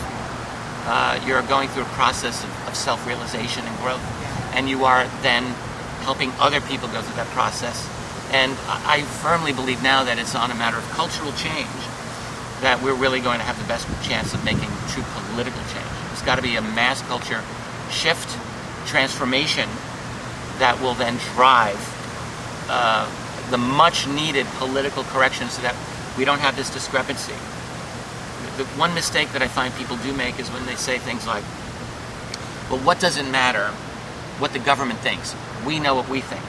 uh, 0.87 1.19
you're 1.27 1.43
going 1.43 1.69
through 1.69 1.83
a 1.83 1.93
process 1.97 2.43
of, 2.45 2.69
of 2.69 2.75
self-realization 2.77 3.65
and 3.67 3.77
growth, 3.79 4.03
Yeah. 4.23 4.59
and 4.59 4.69
you 4.69 4.85
are 4.85 5.07
then 5.23 5.45
helping 6.03 6.33
other 6.39 6.61
people 6.61 6.89
go 6.89 7.03
through 7.03 7.17
that 7.17 7.29
process. 7.29 7.77
And 8.33 8.53
I 8.69 8.99
I 8.99 9.03
firmly 9.03 9.53
believe 9.53 9.83
now 9.83 10.05
that 10.05 10.19
it's 10.19 10.35
on 10.37 10.51
a 10.51 10.55
matter 10.55 10.79
of 10.79 10.89
cultural 10.91 11.33
change 11.33 11.81
that 12.61 12.83
we're 12.83 12.95
really 12.95 13.21
going 13.21 13.39
to 13.39 13.45
have 13.45 13.59
the 13.59 13.69
best 13.69 13.89
chance 14.03 14.35
of 14.35 14.45
making 14.45 14.69
true 14.89 15.05
political 15.33 15.61
change. 15.73 15.89
It's 16.13 16.23
got 16.23 16.37
to 16.37 16.43
be 16.43 16.57
a 16.57 16.63
mass 16.63 17.03
culture 17.03 17.41
shift, 17.91 18.29
transformation 18.87 19.69
that 20.59 20.79
will 20.81 20.95
then 20.95 21.17
drive 21.35 21.81
uh, 22.69 23.09
the 23.51 23.59
much 23.59 24.07
needed 24.07 24.47
political 24.59 25.03
correction 25.05 25.49
so 25.49 25.63
that 25.63 25.75
we 26.19 26.25
don't 26.25 26.39
have 26.41 26.57
this 26.57 26.71
discrepancy. 26.71 27.33
The 28.57 28.65
one 28.77 28.95
mistake 28.95 29.33
that 29.33 29.43
I 29.43 29.49
find 29.49 29.73
people 29.75 29.97
do 29.99 30.13
make 30.13 30.39
is 30.39 30.51
when 30.51 30.67
they 30.67 30.75
say 30.75 30.99
things 30.99 31.27
like, 31.27 31.45
well, 32.71 32.81
what 32.85 33.01
does 33.01 33.17
it 33.17 33.25
matter 33.31 33.69
what 34.39 34.53
the 34.53 34.59
government 34.59 35.01
thinks? 35.01 35.35
We 35.67 35.81
know 35.81 35.95
what 35.95 36.09
we 36.09 36.21
think. 36.21 36.43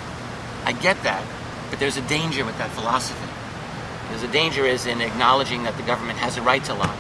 I 0.66 0.74
get 0.74 1.02
that, 1.04 1.24
but 1.70 1.80
there's 1.80 1.98
a 1.98 2.08
danger 2.08 2.44
with 2.44 2.58
that 2.58 2.70
philosophy. 2.72 3.31
There's 4.12 4.24
a 4.24 4.32
danger 4.32 4.66
is 4.66 4.86
in 4.86 5.00
acknowledging 5.00 5.64
that 5.64 5.78
the 5.78 5.84
government 5.84 6.20
has 6.20 6.36
a 6.38 6.42
right 6.42 6.64
to 6.66 6.74
lie. 6.74 7.00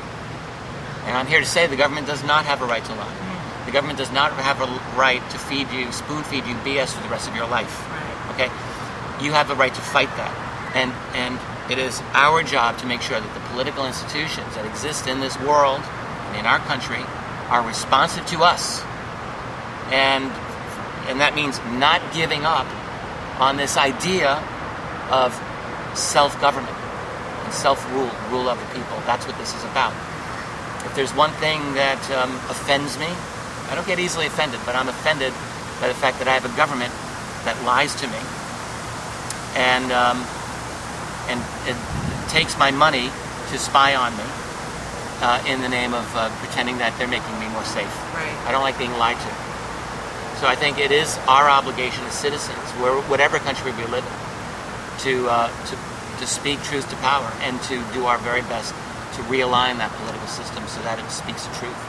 And 1.05 1.18
I'm 1.18 1.28
here 1.28 1.41
to 1.41 1.45
say 1.45 1.68
the 1.68 1.76
government 1.76 2.07
does 2.07 2.24
not 2.24 2.45
have 2.45 2.62
a 2.62 2.66
right 2.66 2.84
to 2.86 2.95
lie. 2.95 3.14
The 3.66 3.72
government 3.72 3.99
does 3.99 4.12
not 4.12 4.32
have 4.34 4.62
a 4.62 4.97
right 4.97 5.22
to 5.32 5.38
feed 5.38 5.70
you, 5.72 5.91
spoon 5.91 6.24
feed 6.24 6.45
you 6.45 6.55
BS 6.64 6.93
for 6.93 7.03
the 7.03 7.09
rest 7.09 7.28
of 7.28 7.36
your 7.36 7.47
life. 7.47 7.88
Right. 7.89 8.47
Okay? 8.47 9.26
You 9.26 9.34
have 9.34 9.51
a 9.51 9.55
right 9.55 9.74
to 9.74 9.82
fight 9.82 10.09
that. 10.16 10.32
And 10.74 10.91
and 11.14 11.38
it 11.70 11.78
is 11.78 12.01
our 12.14 12.43
job 12.43 12.78
to 12.80 12.86
make 12.86 13.01
sure 13.01 13.20
that 13.20 13.34
the 13.34 13.39
political 13.51 13.86
institutions 13.86 14.55
that 14.55 14.66
exist 14.66 15.07
in 15.07 15.20
this 15.20 15.38
world 15.41 15.82
and 15.82 16.38
in 16.38 16.45
our 16.45 16.59
country 16.59 17.03
are 17.49 17.66
responsive 17.68 18.26
to 18.28 18.43
us. 18.43 18.82
And 19.91 20.32
and 21.12 21.20
that 21.20 21.36
means 21.36 21.59
not 21.76 22.01
giving 22.14 22.45
up 22.45 22.68
on 23.39 23.57
this 23.57 23.76
idea 23.76 24.39
of 25.12 25.36
self-government 25.93 26.74
and 26.74 26.81
self-rule, 27.52 28.10
rule 28.32 28.49
of 28.49 28.60
the 28.60 28.70
people. 28.74 28.97
That's 29.06 29.28
what 29.28 29.38
this 29.38 29.54
is 29.54 29.64
about. 29.66 29.93
If 30.86 30.95
there's 30.95 31.14
one 31.14 31.32
thing 31.43 31.62
that 31.76 32.02
um, 32.12 32.34
offends 32.49 32.97
me, 32.97 33.08
I 33.70 33.76
don't 33.76 33.88
get 33.88 33.99
easily 33.99 34.26
offended, 34.26 34.60
but 34.66 34.76
I'm 34.76 34.89
offended 34.89 35.32
by 35.80 35.88
the 35.88 35.95
fact 35.95 36.20
that 36.20 36.28
I 36.28 36.34
have 36.34 36.45
a 36.45 36.56
government 36.58 36.91
that 37.45 37.56
lies 37.64 37.93
to 38.02 38.08
me 38.08 38.20
and 39.56 39.91
um, 39.91 40.24
and 41.28 41.39
it 41.68 41.76
takes 42.30 42.58
my 42.58 42.72
money 42.72 43.10
to 43.52 43.58
spy 43.58 43.95
on 43.95 44.16
me 44.16 44.24
uh, 45.22 45.43
in 45.47 45.62
the 45.62 45.70
name 45.70 45.93
of 45.93 46.08
uh, 46.16 46.30
pretending 46.39 46.78
that 46.80 46.95
they're 46.97 47.08
making 47.08 47.38
me 47.39 47.47
more 47.49 47.64
safe. 47.64 47.91
Right. 48.16 48.32
I 48.47 48.52
don't 48.52 48.64
like 48.64 48.78
being 48.78 48.95
lied 48.95 49.18
to. 49.20 49.32
So 50.39 50.47
I 50.47 50.56
think 50.56 50.80
it 50.80 50.91
is 50.91 51.20
our 51.28 51.49
obligation 51.49 52.04
as 52.06 52.14
citizens, 52.14 52.58
where, 52.82 52.95
whatever 53.06 53.38
country 53.39 53.72
we 53.74 53.86
live 53.93 54.02
in, 54.02 54.18
to, 55.06 55.30
uh, 55.30 55.47
to, 55.70 55.78
to 56.22 56.28
speak 56.28 56.61
truth 56.61 56.88
to 56.89 56.95
power 56.97 57.34
and 57.41 57.59
to 57.63 57.82
do 57.93 58.05
our 58.05 58.17
very 58.19 58.45
best 58.45 58.74
to 59.17 59.22
realign 59.26 59.82
that 59.82 59.91
political 59.99 60.30
system 60.30 60.63
so 60.69 60.80
that 60.86 61.01
it 61.01 61.09
speaks 61.09 61.43
the 61.49 61.53
truth. 61.57 61.82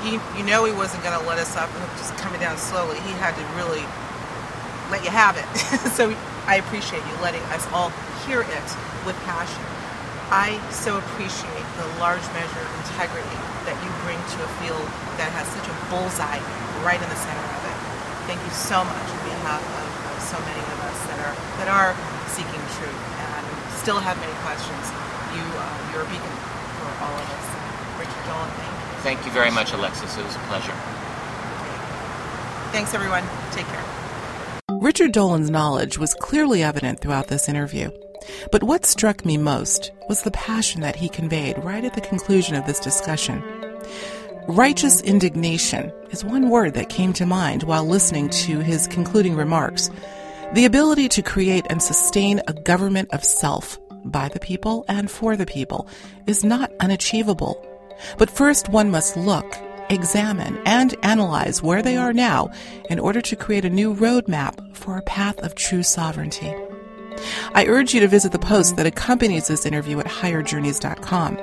He, 0.00 0.18
you 0.38 0.46
know 0.46 0.64
he 0.64 0.72
wasn't 0.72 1.02
going 1.02 1.18
to 1.18 1.26
let 1.26 1.38
us 1.38 1.54
up 1.58 1.70
just 1.98 2.14
coming 2.22 2.40
down 2.40 2.56
slowly. 2.56 2.98
He 3.02 3.12
had 3.18 3.34
to 3.34 3.44
really 3.58 3.82
let 4.94 5.02
you 5.02 5.10
have 5.10 5.34
it. 5.36 5.46
so 5.98 6.14
I 6.46 6.62
appreciate 6.62 7.02
you 7.02 7.14
letting 7.22 7.42
us 7.50 7.66
all 7.74 7.90
hear 8.26 8.42
it 8.42 8.68
with 9.06 9.18
passion. 9.26 9.62
I 10.30 10.56
so 10.70 10.96
appreciate 10.96 11.66
the 11.76 11.86
large 12.00 12.24
measure 12.32 12.62
of 12.62 12.72
integrity 12.88 13.38
that 13.68 13.76
you 13.84 13.90
bring 14.06 14.16
to 14.16 14.38
a 14.40 14.50
field 14.62 14.86
that 15.20 15.28
has 15.34 15.46
such 15.50 15.66
a 15.68 15.76
bullseye 15.92 16.40
right 16.82 16.98
in 16.98 17.08
the 17.10 17.20
center 17.20 17.46
of 17.52 17.62
it. 17.68 17.78
Thank 18.26 18.40
you 18.42 18.54
so 18.54 18.80
much 18.80 19.08
on 19.12 19.20
behalf 19.28 19.60
of, 19.60 19.86
of 20.08 20.18
so 20.24 20.38
many 20.40 20.62
of 20.72 20.78
us 20.88 20.98
that 21.10 21.18
are 21.20 21.34
that 21.60 21.68
are 21.68 21.92
seeking 22.32 22.64
truth 22.80 23.02
and 23.20 23.44
still 23.76 24.00
have 24.00 24.16
many 24.18 24.32
questions. 24.40 24.84
You 25.36 25.44
uh, 25.56 25.92
you're 25.92 26.04
a 26.04 26.10
beacon 26.10 26.34
for 26.80 26.88
all 27.04 27.12
of 27.12 27.28
us. 27.28 27.46
Richard 28.00 28.24
Dolan, 28.24 28.50
thank 28.56 28.72
you. 28.72 29.02
Thank 29.04 29.20
you 29.26 29.32
very 29.32 29.50
much, 29.50 29.72
Alexis. 29.72 30.16
It 30.16 30.24
was 30.24 30.36
a 30.36 30.44
pleasure. 30.48 30.74
Thanks, 32.72 32.94
everyone. 32.94 33.24
Take 33.52 33.66
care. 33.66 33.84
Richard 34.80 35.12
Dolan's 35.12 35.50
knowledge 35.50 35.98
was 35.98 36.14
clearly 36.14 36.62
evident 36.62 37.00
throughout 37.00 37.28
this 37.28 37.48
interview. 37.48 37.90
But 38.50 38.62
what 38.62 38.86
struck 38.86 39.24
me 39.24 39.36
most 39.36 39.90
was 40.08 40.22
the 40.22 40.30
passion 40.30 40.80
that 40.80 40.96
he 40.96 41.08
conveyed 41.08 41.62
right 41.62 41.84
at 41.84 41.94
the 41.94 42.00
conclusion 42.00 42.54
of 42.54 42.66
this 42.66 42.80
discussion. 42.80 43.42
Righteous 44.48 45.00
indignation 45.02 45.92
is 46.10 46.24
one 46.24 46.48
word 46.48 46.74
that 46.74 46.88
came 46.88 47.12
to 47.14 47.26
mind 47.26 47.62
while 47.62 47.84
listening 47.84 48.28
to 48.30 48.60
his 48.60 48.88
concluding 48.88 49.36
remarks. 49.36 49.90
The 50.54 50.66
ability 50.66 51.08
to 51.08 51.22
create 51.22 51.66
and 51.70 51.82
sustain 51.82 52.42
a 52.46 52.52
government 52.52 53.08
of 53.14 53.24
self 53.24 53.78
by 54.04 54.28
the 54.28 54.38
people 54.38 54.84
and 54.86 55.10
for 55.10 55.34
the 55.34 55.46
people 55.46 55.88
is 56.26 56.44
not 56.44 56.70
unachievable. 56.78 57.66
But 58.18 58.28
first 58.28 58.68
one 58.68 58.90
must 58.90 59.16
look, 59.16 59.56
examine, 59.88 60.60
and 60.66 60.94
analyze 61.02 61.62
where 61.62 61.80
they 61.80 61.96
are 61.96 62.12
now 62.12 62.50
in 62.90 62.98
order 62.98 63.22
to 63.22 63.36
create 63.36 63.64
a 63.64 63.70
new 63.70 63.94
roadmap 63.94 64.76
for 64.76 64.98
a 64.98 65.02
path 65.02 65.38
of 65.38 65.54
true 65.54 65.82
sovereignty. 65.82 66.54
I 67.54 67.66
urge 67.66 67.94
you 67.94 68.00
to 68.00 68.08
visit 68.08 68.32
the 68.32 68.38
post 68.38 68.76
that 68.76 68.86
accompanies 68.86 69.48
this 69.48 69.66
interview 69.66 69.98
at 70.00 70.06
higherjourneys.com. 70.06 71.38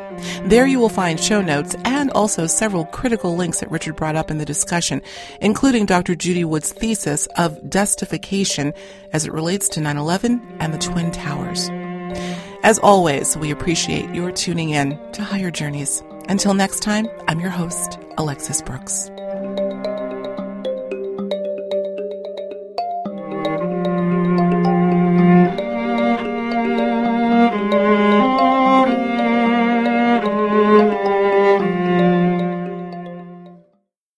There 0.49 0.67
you 0.67 0.79
will 0.79 0.89
find 0.89 1.19
show 1.19 1.41
notes 1.41 1.75
and 1.85 2.09
also 2.11 2.47
several 2.47 2.85
critical 2.85 3.35
links 3.35 3.59
that 3.59 3.71
Richard 3.71 3.95
brought 3.95 4.15
up 4.15 4.31
in 4.31 4.37
the 4.37 4.45
discussion, 4.45 5.01
including 5.41 5.85
Dr. 5.85 6.15
Judy 6.15 6.43
Wood's 6.43 6.73
thesis 6.73 7.27
of 7.37 7.69
dustification 7.69 8.73
as 9.13 9.25
it 9.25 9.33
relates 9.33 9.69
to 9.69 9.81
9 9.81 9.97
11 9.97 10.57
and 10.59 10.73
the 10.73 10.77
Twin 10.77 11.11
Towers. 11.11 11.69
As 12.63 12.79
always, 12.79 13.37
we 13.37 13.51
appreciate 13.51 14.13
your 14.13 14.31
tuning 14.31 14.71
in 14.71 14.99
to 15.13 15.23
Higher 15.23 15.51
Journeys. 15.51 16.03
Until 16.27 16.53
next 16.53 16.81
time, 16.81 17.07
I'm 17.27 17.39
your 17.39 17.49
host, 17.49 17.97
Alexis 18.17 18.61
Brooks. 18.61 19.09